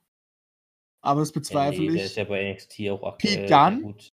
[1.02, 2.12] Aber das bezweifle ne, der ich.
[2.12, 3.82] ist ja bei NXT auch aktuell Pete Dunne?
[3.82, 4.13] gut.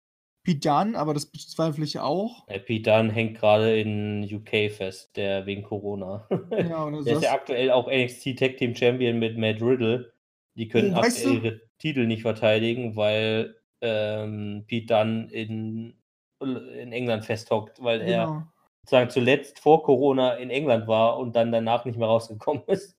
[0.47, 2.47] Pete Dunne, aber das bezweifle ich auch.
[2.49, 6.27] Dunne hängt grade in UK fest, der wegen Corona.
[6.59, 10.13] Ja, Der ist ja aktuell auch NXT Tag Team Champion mit Matt Riddle.
[10.57, 15.95] Die können Oh, weißt du ihre Titel nicht verteidigen, weil, ähm, Pete Dunne in
[16.41, 18.53] in England festhockt, weil er Genau.
[18.83, 22.97] sozusagen zuletzt vor Corona in England war und dann danach nicht mehr rausgekommen ist.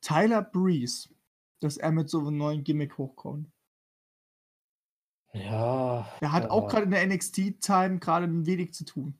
[0.00, 1.08] Tyler Breeze,
[1.60, 3.50] dass er mit so 'nem neuen Gimmick hochkommt.
[5.36, 9.18] Ja, Der hat auch aber grade in der NXT-Time grade wenig zu tun.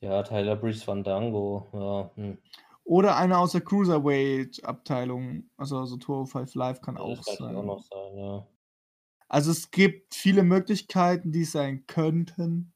[0.00, 2.38] Ja, Tyler Breeze Fandango, ja, hm.
[2.84, 7.56] Oder einer aus der Cruiserweight-Abteilung, also so 205 Live kann Ja, auch das kann natürlich
[7.56, 7.64] auch sein.
[7.64, 8.46] noch sein, ja.
[9.28, 12.72] Also, es gibt viele Möglichkeiten, die es sein könnten.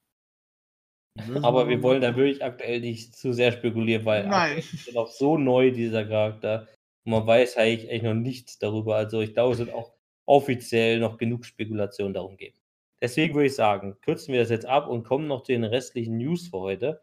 [1.43, 4.63] Aber wir wollen da wirklich aktuell nicht zu sehr spekulieren, weil Nein.
[4.71, 6.67] ist ja noch so neu, dieser Charakter.
[7.05, 8.95] Und man weiß eigentlich echt noch nichts darüber.
[8.95, 9.93] Also, ich glaube, es wird auch
[10.25, 12.57] offiziell noch genug Spekulationen darum geben.
[13.01, 16.17] Deswegen würde ich sagen, kürzen wir das jetzt ab und kommen noch zu den restlichen
[16.17, 17.01] News für heute.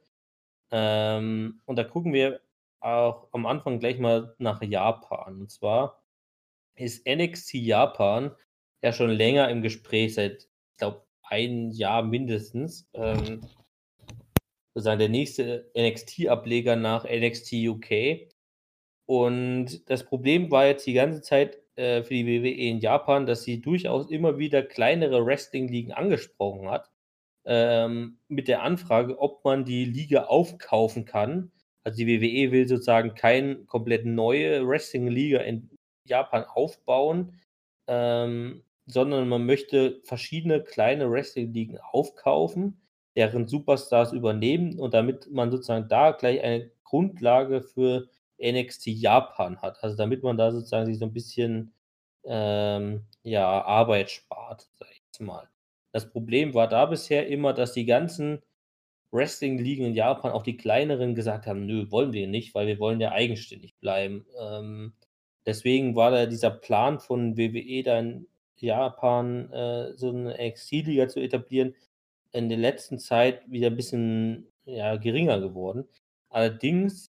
[0.70, 2.40] Ähm, und da gucken wir
[2.81, 5.40] auch am Anfang gleich mal nach Japan.
[5.40, 6.03] Und zwar
[6.77, 8.31] ist NXT Japan
[8.82, 12.89] ja schon länger im Gespräch, seit, ich glaube, ein Jahr mindestens.
[12.95, 13.40] Ähm,
[14.74, 18.28] sozusagen der nächste NXT-Ableger nach NXT UK.
[19.07, 23.45] Und das Problem war jetzt die ganze Zeit äh, für die WWE in Japan, dass
[23.45, 26.91] sie durchaus immer wieder kleinere Wrestling-Ligen angesprochen hat,
[27.45, 31.53] ähm, mit der Anfrage, ob man die Liga aufkaufen kann.
[31.85, 35.71] Also die WWE will sozusagen keine komplett neue Wrestling-Liga in
[36.05, 37.39] Japan aufbauen,
[37.87, 42.81] ähm, sondern man möchte verschiedene kleine Wrestling-Ligen aufkaufen,
[43.15, 48.09] deren Superstars übernehmen und damit man sozusagen da gleich eine Grundlage für
[48.40, 49.82] NXT Japan hat.
[49.82, 51.73] Also damit man da sozusagen sich so ein bisschen
[52.24, 55.48] ähm, ja, Arbeit spart, sag ich jetzt mal.
[55.93, 58.43] Das Problem war da bisher immer, dass die ganzen
[59.10, 63.01] Wrestling-Ligen in Japan, auch die kleineren, gesagt haben: Nö, wollen wir nicht, weil wir wollen
[63.01, 64.27] ja eigenständig bleiben.
[64.40, 64.93] Ähm,
[65.47, 71.20] deswegen war da dieser Plan von WWE, da in Japan äh, so eine NXT-Liga zu
[71.20, 71.74] etablieren,
[72.32, 75.89] in der letzten Zeit wieder ein bisschen ja, geringer geworden.
[76.28, 77.07] Allerdings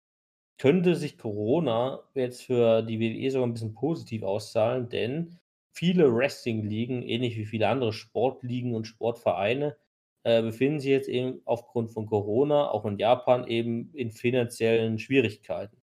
[0.59, 5.39] könnte sich Corona jetzt für die WWE sogar ein bisschen positiv auszahlen, denn
[5.71, 9.77] viele Wrestling-Ligen, ähnlich wie viele andere Sportligen und Sportvereine,
[10.23, 15.81] äh, befinden sich jetzt eben aufgrund von Corona, auch in Japan, eben in finanziellen Schwierigkeiten.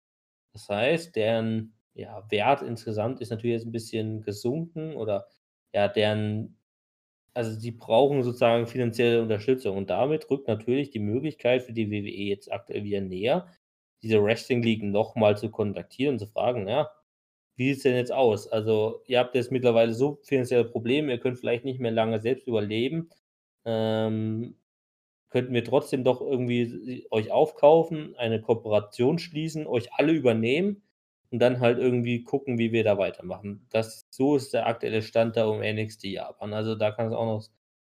[0.54, 5.28] Das heißt, deren ja, Wert insgesamt ist natürlich jetzt ein bisschen gesunken oder
[5.74, 6.58] ja, deren,
[7.36, 12.10] also sie brauchen sozusagen finanzielle Unterstützung und damit rückt natürlich die Möglichkeit für die WWE
[12.10, 13.48] jetzt aktuell wieder näher,
[14.04, 16.92] diese Wrestling-Ligen nochmal zu kontaktieren und zu fragen, ja,
[17.56, 18.48] wie sieht es denn jetzt aus?
[18.48, 22.48] Also, ihr habt jetzt mittlerweile so finanzielle Probleme, ihr könnt vielleicht nicht mehr lange selbst
[22.48, 23.10] überleben.
[23.66, 24.56] Ähm,
[25.30, 30.84] könnten wir trotzdem doch irgendwie euch aufkaufen, eine Kooperation schließen, euch alle übernehmen
[31.32, 33.68] und dann halt irgendwie gucken, wie wir da weitermachen.
[33.72, 36.54] Das, so ist der aktuelle Stand da um NXT Japan.
[36.54, 37.44] Also da kann es auch noch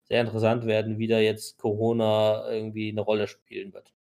[0.05, 3.93] sehr interessant werden, wie da jetzt Corona irgendwie eine Rolle spielen wird.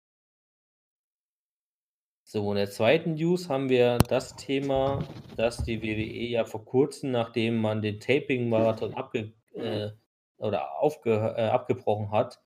[2.31, 5.03] So, in der zweiten News haben wir das Thema,
[5.35, 9.89] dass die WWE ja vor kurzem, nachdem man den Taping-Marathon abge äh,
[10.37, 12.39] oder aufge äh, abgebrochen hat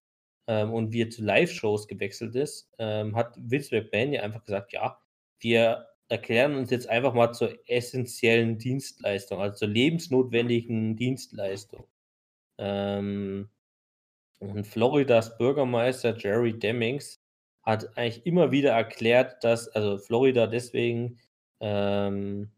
[0.48, 5.02] ähm, und wir zu Live-Shows gewechselt ist, ähm, hat Vince McMahon ja einfach gesagt, ja,
[5.40, 11.88] wir erklären uns jetzt einfach mal zur essentiellen Dienstleistung, also zur lebensnotwendigen Dienstleistung.
[12.58, 13.50] Ähm,
[14.40, 17.23] und Floridas Bürgermeister Jerry Demings
[17.64, 21.20] hat eigentlich immer wieder erklärt, dass also Florida deswegen,
[21.62, 22.52] ähm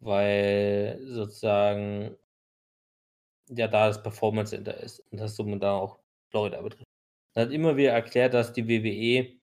[0.00, 2.16] weil sozusagen
[3.48, 5.98] ja, da das Performance Center ist und das somit dann auch
[6.30, 6.84] Florida betrifft.
[7.34, 9.36] Er hat immer wieder erklärt, dass die WWE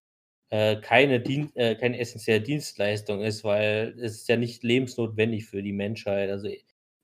[0.50, 5.64] äh, keine, Dien äh, keine essentielle Dienstleistung ist, weil es ist ja nicht lebensnotwendig für
[5.64, 6.50] die Menschheit, also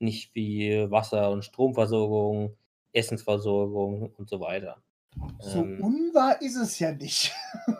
[0.00, 2.56] nicht wie Wasser und Stromversorgung,
[2.92, 4.82] Essensversorgung und so weiter.
[5.40, 7.32] So Ähm, unwahr ist es ja nicht.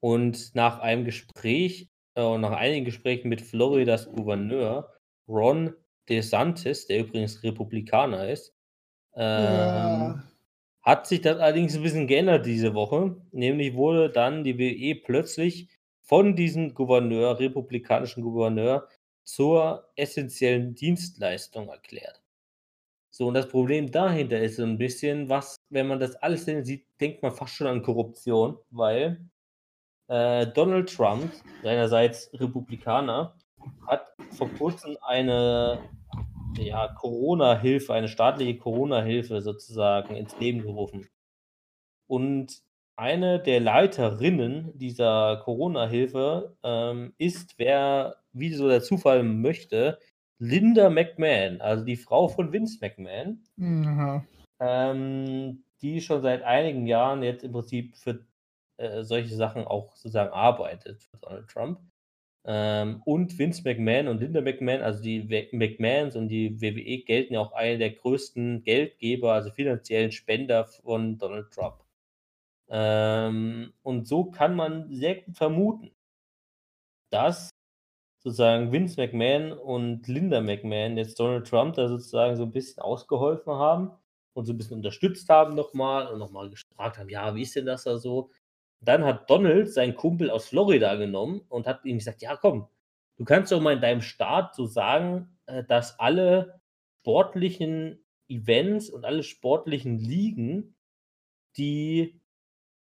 [0.00, 4.92] Und nach einem Gespräch, äh, nach einigen Gesprächen mit Floridas Gouverneur
[5.28, 5.74] Ron
[6.08, 8.54] DeSantis, der übrigens Republikaner ist,
[9.16, 10.22] ähm, Ja.
[10.82, 13.16] hat sich das allerdings ein bisschen geändert diese Woche.
[13.32, 15.70] Nämlich wurde dann die WWE plötzlich
[16.02, 18.88] von diesem Gouverneur, republikanischen Gouverneur,
[19.24, 22.22] zur essentiellen Dienstleistung erklärt.
[23.16, 26.84] So, und das Problem dahinter ist so ein bisschen, was, wenn man das alles sieht,
[27.00, 29.26] denkt man fast schon an Korruption, weil
[30.08, 31.32] äh, Donald Trump,
[31.62, 33.34] seinerseits Republikaner,
[33.86, 35.78] hat vor kurzem eine
[36.58, 41.08] ja, Corona-Hilfe, eine staatliche Corona-Hilfe sozusagen ins Leben gerufen.
[42.08, 42.60] Und
[42.96, 49.98] eine der Leiterinnen dieser Corona-Hilfe ähm, ist, wer, wie so der Zufall möchte,
[50.38, 54.24] Linda McMahon, also die Frau von Vince McMahon, Aha.
[54.60, 58.26] ähm, die schon seit einigen Jahren jetzt im Prinzip für
[58.78, 61.80] äh, solche Sachen auch sozusagen arbeitet für Donald Trump.
[62.44, 67.34] Ähm, und Vince McMahon und Linda McMahon, also die We- McMahons und die WWE gelten
[67.34, 71.82] ja auch eine der größten Geldgeber, also finanziellen Spender von Donald Trump.
[72.68, 75.90] Ähm, und so kann man sehr gut vermuten,
[77.10, 77.50] dass
[78.26, 83.52] sozusagen Vince McMahon und Linda McMahon jetzt Donald Trump da sozusagen so ein bisschen ausgeholfen
[83.52, 83.92] haben
[84.32, 87.66] und so ein bisschen unterstützt haben nochmal und nochmal gefragt haben, ja, wie ist denn
[87.66, 88.32] das da so?
[88.80, 92.66] Dann hat Donald seinen Kumpel aus Florida genommen und hat ihm gesagt, ja, komm,
[93.16, 96.60] du kannst doch mal in deinem Staat so sagen, äh, dass alle
[97.02, 100.74] sportlichen Events und alle sportlichen Ligen,
[101.56, 102.20] die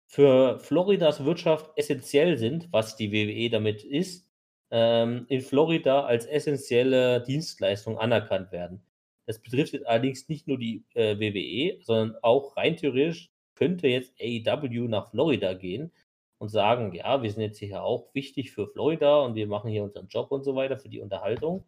[0.08, 4.29] für Floridas Wirtschaft essentiell sind, was die WWE damit ist,
[4.72, 8.82] ähm, in Florida als essentielle Dienstleistung anerkannt werden.
[9.26, 14.14] Das betrifft jetzt allerdings nicht nur die äh, WWE, sondern auch rein theoretisch könnte jetzt
[14.22, 15.92] AEW nach Florida gehen
[16.40, 19.84] und sagen, ja, wir sind jetzt hier auch wichtig für Florida und wir machen hier
[19.84, 21.66] unseren Job und so weiter für die Unterhaltung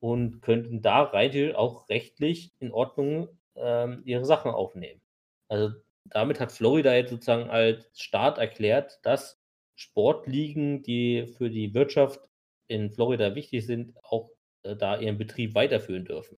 [0.00, 5.00] und könnten da rein auch rechtlich in Ordnung ähm, ihre Sachen aufnehmen.
[5.48, 9.40] Also damit hat Florida jetzt sozusagen als Staat erklärt, dass
[9.76, 12.20] Sportligen, die für die Wirtschaft
[12.68, 14.30] in Florida wichtig sind, auch
[14.62, 16.38] äh, da ihren Betrieb weiterführen dürfen.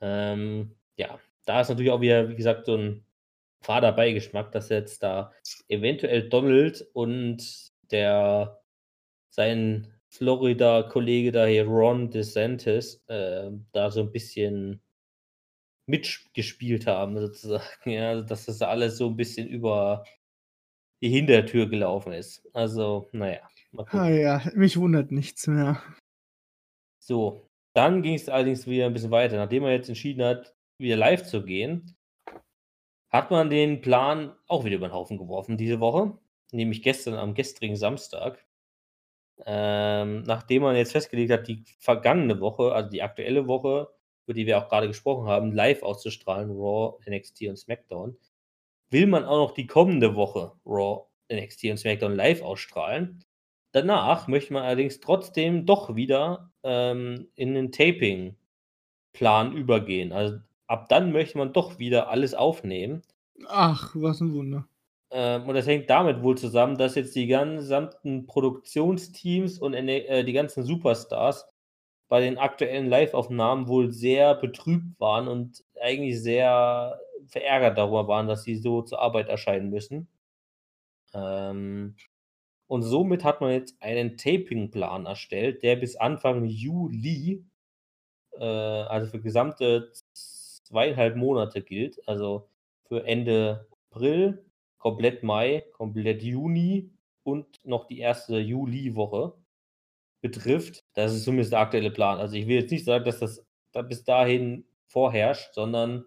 [0.00, 3.04] Ähm, ja, da ist natürlich auch wieder, wie gesagt, so ein
[3.60, 5.32] fader Beigeschmack, dass jetzt da
[5.68, 8.62] eventuell Donald und der
[9.30, 14.80] sein Florida-Kollege da hier, Ron DeSantis, äh, da so ein bisschen
[15.86, 17.64] mitgespielt haben, sozusagen.
[17.90, 20.04] Ja, also, dass das alles so ein bisschen über
[21.02, 22.48] die Hintertür gelaufen ist.
[22.52, 23.48] Also, naja.
[23.88, 25.82] Ah ja, mich wundert nichts mehr.
[26.98, 29.36] So, dann ging es allerdings wieder ein bisschen weiter.
[29.36, 31.96] Nachdem er jetzt entschieden hat, wieder live zu gehen,
[33.10, 36.18] hat man den Plan auch wieder über den Haufen geworfen diese Woche,
[36.52, 38.44] nämlich gestern am gestrigen Samstag.
[39.44, 43.88] Ähm, nachdem man jetzt festgelegt hat, die vergangene Woche, also die aktuelle Woche,
[44.24, 48.16] über die wir auch gerade gesprochen haben, live auszustrahlen, Raw, NXT und SmackDown,
[48.90, 53.24] will man auch noch die kommende Woche Raw, NXT und SmackDown live ausstrahlen.
[53.72, 60.12] Danach möchte man allerdings trotzdem doch wieder ähm, in den Taping-Plan übergehen.
[60.12, 63.02] Also ab dann möchte man doch wieder alles aufnehmen.
[63.48, 64.66] Ach, was ein Wunder.
[65.10, 70.32] Ähm, und das hängt damit wohl zusammen, dass jetzt die gesamten Produktionsteams und äh, die
[70.32, 71.46] ganzen Superstars
[72.08, 78.44] bei den aktuellen Live-Aufnahmen wohl sehr betrübt waren und eigentlich sehr verärgert darüber waren, dass
[78.44, 80.08] sie so zur Arbeit erscheinen müssen.
[81.14, 81.96] Ähm,
[82.68, 87.44] und somit hat man jetzt einen Taping-Plan erstellt, der bis Anfang Juli,
[88.38, 92.00] äh, also für gesamte zweieinhalb Monate gilt.
[92.08, 92.48] Also
[92.88, 94.44] für Ende April,
[94.78, 96.90] komplett Mai, komplett Juni
[97.24, 99.34] und noch die erste Juli-Woche
[100.28, 100.84] betrifft.
[100.94, 102.18] Das ist zumindest der aktuelle Plan.
[102.18, 106.04] Also ich will jetzt nicht sagen, dass das da bis dahin vorherrscht, sondern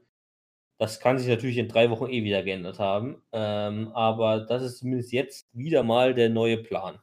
[0.78, 3.22] das kann sich natürlich in drei Wochen eh wieder geändert haben.
[3.34, 7.00] Ähm, aber das ist zumindest jetzt wieder mal der neue Plan.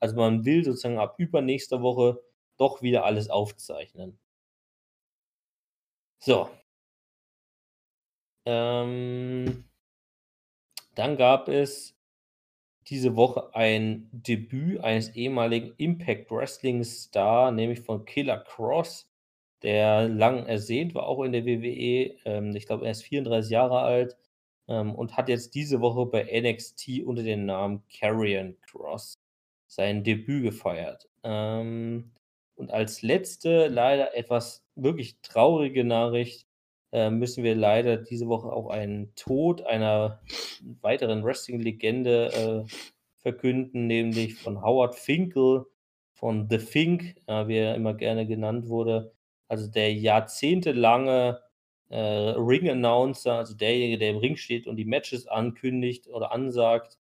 [0.00, 2.20] Also man will sozusagen ab übernächster Woche
[2.56, 4.18] doch wieder alles aufzeichnen.
[6.20, 6.48] So,
[8.46, 9.68] ähm,
[10.94, 11.97] dann gab es
[12.90, 19.10] diese Woche ein Debüt eines ehemaligen Impact Wrestling Star, nämlich von Killer Cross,
[19.62, 22.16] der lang ersehnt war, auch in der WWE.
[22.24, 24.16] Ähm, ich glaube, er ist 34 Jahre alt
[24.68, 29.14] ähm, und hat jetzt diese Woche bei NXT unter dem Namen Carrion Cross
[29.66, 31.08] sein Debüt gefeiert.
[31.24, 32.12] Ähm,
[32.56, 36.47] und als letzte leider etwas wirklich traurige Nachricht
[36.92, 40.20] äh, müssen wir leider diese Woche auch einen Tod einer
[40.80, 42.72] weiteren Wrestling-Legende äh,
[43.16, 45.66] verkünden, nämlich von Howard Finkel
[46.12, 49.12] von The Fink, äh, wie er immer gerne genannt wurde.
[49.48, 51.40] Also der jahrzehntelange
[51.90, 56.98] äh, Ring-Announcer, also derjenige, der im Ring steht und die Matches ankündigt oder ansagt,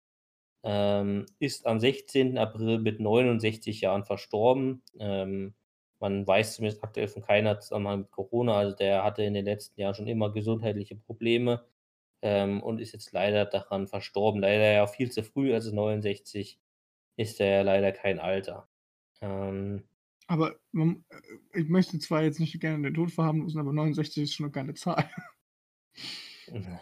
[0.64, 2.38] ähm, ist am 16.
[2.38, 4.82] April mit 69 Jahren verstorben.
[4.98, 5.54] Ähm,
[6.00, 8.54] man weiß zumindest aktuell von keiner Zusammenhang mit Corona.
[8.58, 11.64] Also der hatte in den letzten Jahren schon immer gesundheitliche Probleme
[12.22, 14.40] ähm, und ist jetzt leider daran verstorben.
[14.40, 16.58] Leider ja viel zu früh, also 69
[17.16, 18.68] ist er ja leider kein Alter.
[19.20, 19.84] Ähm,
[20.26, 24.34] aber man, äh, ich möchte zwar jetzt nicht gerne den Tod verharmlosen, aber 69 ist
[24.34, 25.08] schon eine geile Zahl.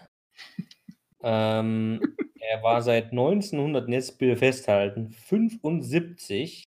[1.22, 2.00] ähm,
[2.40, 6.64] er war seit 1900, jetzt bitte festhalten, 75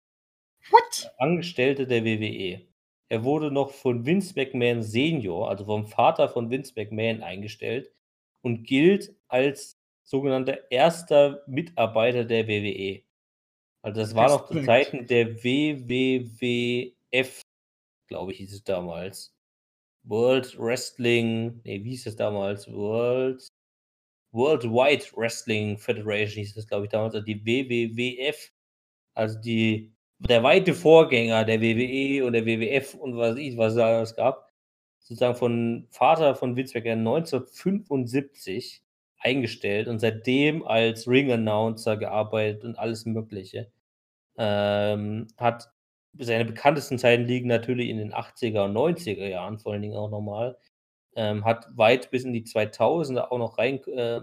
[0.70, 1.12] What?
[1.18, 2.60] Angestellte der WWE.
[3.08, 7.92] Er wurde noch von Vince McMahon Senior, also vom Vater von Vince McMahon, eingestellt
[8.42, 13.02] und gilt als sogenannter erster Mitarbeiter der WWE.
[13.82, 17.40] Also das war noch zu Zeiten der WWWF,
[18.08, 19.34] glaube ich, hieß es damals.
[20.04, 22.70] World Wrestling, nee, wie hieß es damals?
[22.70, 23.48] World
[24.32, 28.52] Worldwide Wrestling Federation hieß es, glaube ich, damals, also die WWWF,
[29.14, 29.92] also die
[30.28, 34.50] der weite Vorgänger der WWE und der WWF und was ich, was es alles gab,
[35.00, 38.82] sozusagen von Vater von McMahon 1975
[39.18, 43.70] eingestellt und seitdem als Ring-Announcer gearbeitet und alles Mögliche.
[44.38, 45.70] Ähm, hat
[46.18, 50.10] seine bekanntesten Zeiten liegen natürlich in den 80er und 90er Jahren, vor allen Dingen auch
[50.10, 50.56] nochmal.
[51.16, 54.20] Ähm, hat weit bis in die 2000er auch noch rein äh,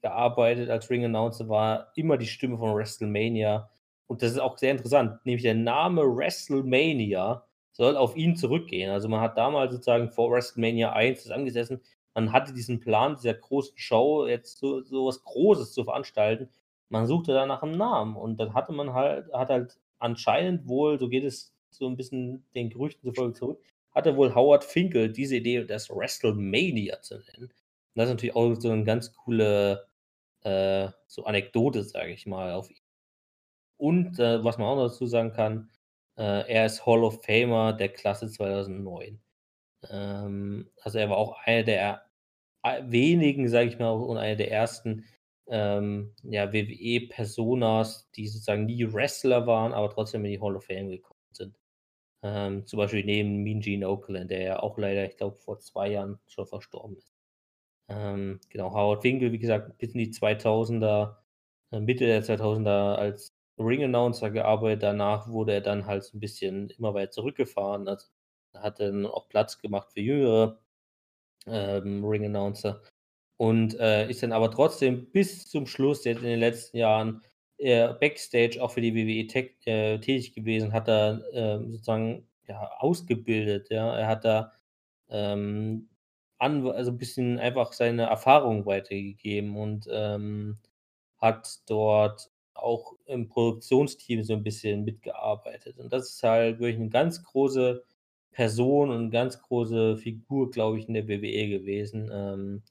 [0.00, 3.70] gearbeitet als Ring Announcer, war immer die Stimme von WrestleMania.
[4.06, 8.90] Und das ist auch sehr interessant, nämlich der Name WrestleMania soll auf ihn zurückgehen.
[8.90, 11.80] Also man hat damals sozusagen vor WrestleMania 1 angesessen,
[12.14, 16.48] man hatte diesen Plan, dieser großen Show jetzt so, so was Großes zu veranstalten.
[16.88, 20.98] Man suchte da nach einem Namen und dann hatte man halt, hat halt anscheinend wohl,
[20.98, 23.62] so geht es so ein bisschen den Gerüchten zufolge zurück,
[23.92, 27.44] hatte wohl Howard Finkel diese Idee, das WrestleMania zu nennen.
[27.46, 27.52] Und
[27.96, 29.88] das ist natürlich auch so eine ganz coole
[30.42, 32.68] äh, so Anekdote, sage ich mal, auf.
[33.76, 35.70] Und äh, was man auch noch dazu sagen kann,
[36.16, 39.20] äh, er ist Hall of Famer der Klasse 2009.
[39.90, 42.02] Ähm, also er war auch einer der
[42.82, 45.04] wenigen, sage ich mal, und einer der ersten
[45.48, 50.88] ähm, ja, WWE-Personas, die sozusagen nie Wrestler waren, aber trotzdem in die Hall of Fame
[50.88, 51.58] gekommen sind.
[52.22, 55.90] Ähm, zum Beispiel neben Mean Gene Oakland, der ja auch leider, ich glaube, vor zwei
[55.90, 57.12] Jahren schon verstorben ist.
[57.88, 61.16] Ähm, genau, Howard Winkel, wie gesagt, bis in die 2000er,
[61.72, 64.82] äh, Mitte der 2000er als Ring-Announcer gearbeitet.
[64.82, 67.88] Danach wurde er dann halt so ein bisschen immer weiter zurückgefahren.
[67.88, 68.08] Also
[68.54, 70.58] hat dann auch Platz gemacht für jüngere
[71.46, 72.82] ähm, Ring-Announcer
[73.36, 77.22] und äh, ist dann aber trotzdem bis zum Schluss jetzt in den letzten Jahren
[77.58, 82.70] äh, Backstage auch für die WWE tech, äh, tätig gewesen, hat er ähm, sozusagen ja,
[82.78, 83.70] ausgebildet.
[83.70, 83.96] Ja?
[83.96, 84.52] Er hat da
[85.10, 85.88] ähm,
[86.38, 90.58] an, also ein bisschen einfach seine Erfahrung weitergegeben und ähm,
[91.18, 95.78] hat dort auch im Produktionsteam so ein bisschen mitgearbeitet.
[95.78, 97.84] Und das ist halt wirklich eine ganz große
[98.32, 102.10] Person und eine ganz große Figur, glaube ich, in der WWE gewesen.
[102.12, 102.62] Ähm,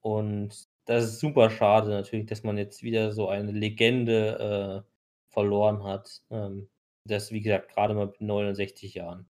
[0.00, 5.84] und das ist super schade natürlich, dass man jetzt wieder so eine Legende äh, verloren
[5.84, 6.22] hat.
[6.30, 6.68] Ähm,
[7.04, 9.28] das, wie gesagt, gerade mal mit 69 Jahren.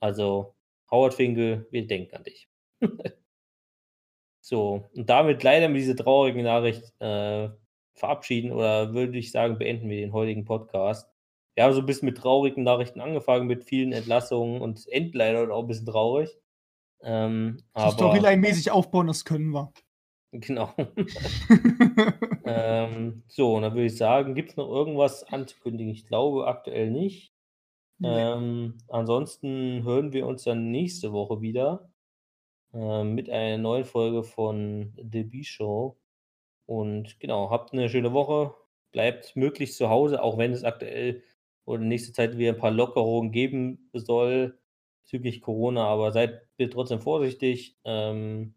[0.00, 0.54] Also,
[0.90, 2.48] Howard Finkel, wir denken an dich.
[4.40, 7.50] so, und damit leider mit dieser traurigen Nachricht äh,
[7.94, 11.10] verabschieden oder würde ich sagen, beenden wir den heutigen Podcast.
[11.54, 15.52] Wir haben so ein bisschen mit traurigen Nachrichten angefangen, mit vielen Entlassungen und es leider
[15.52, 16.30] auch ein bisschen traurig.
[17.02, 19.72] Ähm, aber, Storyline-mäßig aufbauen, das können wir.
[20.32, 20.72] Genau.
[22.46, 25.92] ähm, so, und dann würde ich sagen, gibt es noch irgendwas anzukündigen?
[25.92, 27.32] Ich glaube aktuell nicht.
[28.04, 31.92] Ähm, ansonsten hören wir uns dann nächste Woche wieder
[32.72, 35.96] äh, mit einer neuen Folge von The B-Show.
[36.66, 38.54] Und genau, habt eine schöne Woche.
[38.92, 41.22] Bleibt möglichst zu Hause, auch wenn es aktuell
[41.64, 44.58] oder in nächster Zeit wieder ein paar Lockerungen geben soll
[45.02, 45.84] bezüglich Corona.
[45.86, 47.76] Aber seid bitte trotzdem vorsichtig.
[47.84, 48.54] Ähm,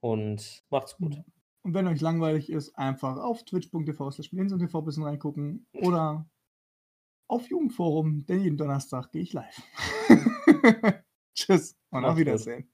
[0.00, 1.22] und macht's gut.
[1.62, 6.28] Und wenn euch langweilig ist, einfach auf twitch.tv slash ein bisschen reingucken oder
[7.28, 9.62] auf Jugendforum, denn jeden Donnerstag gehe ich live.
[11.34, 12.62] Tschüss und auf Wiedersehen.
[12.62, 12.70] Gut.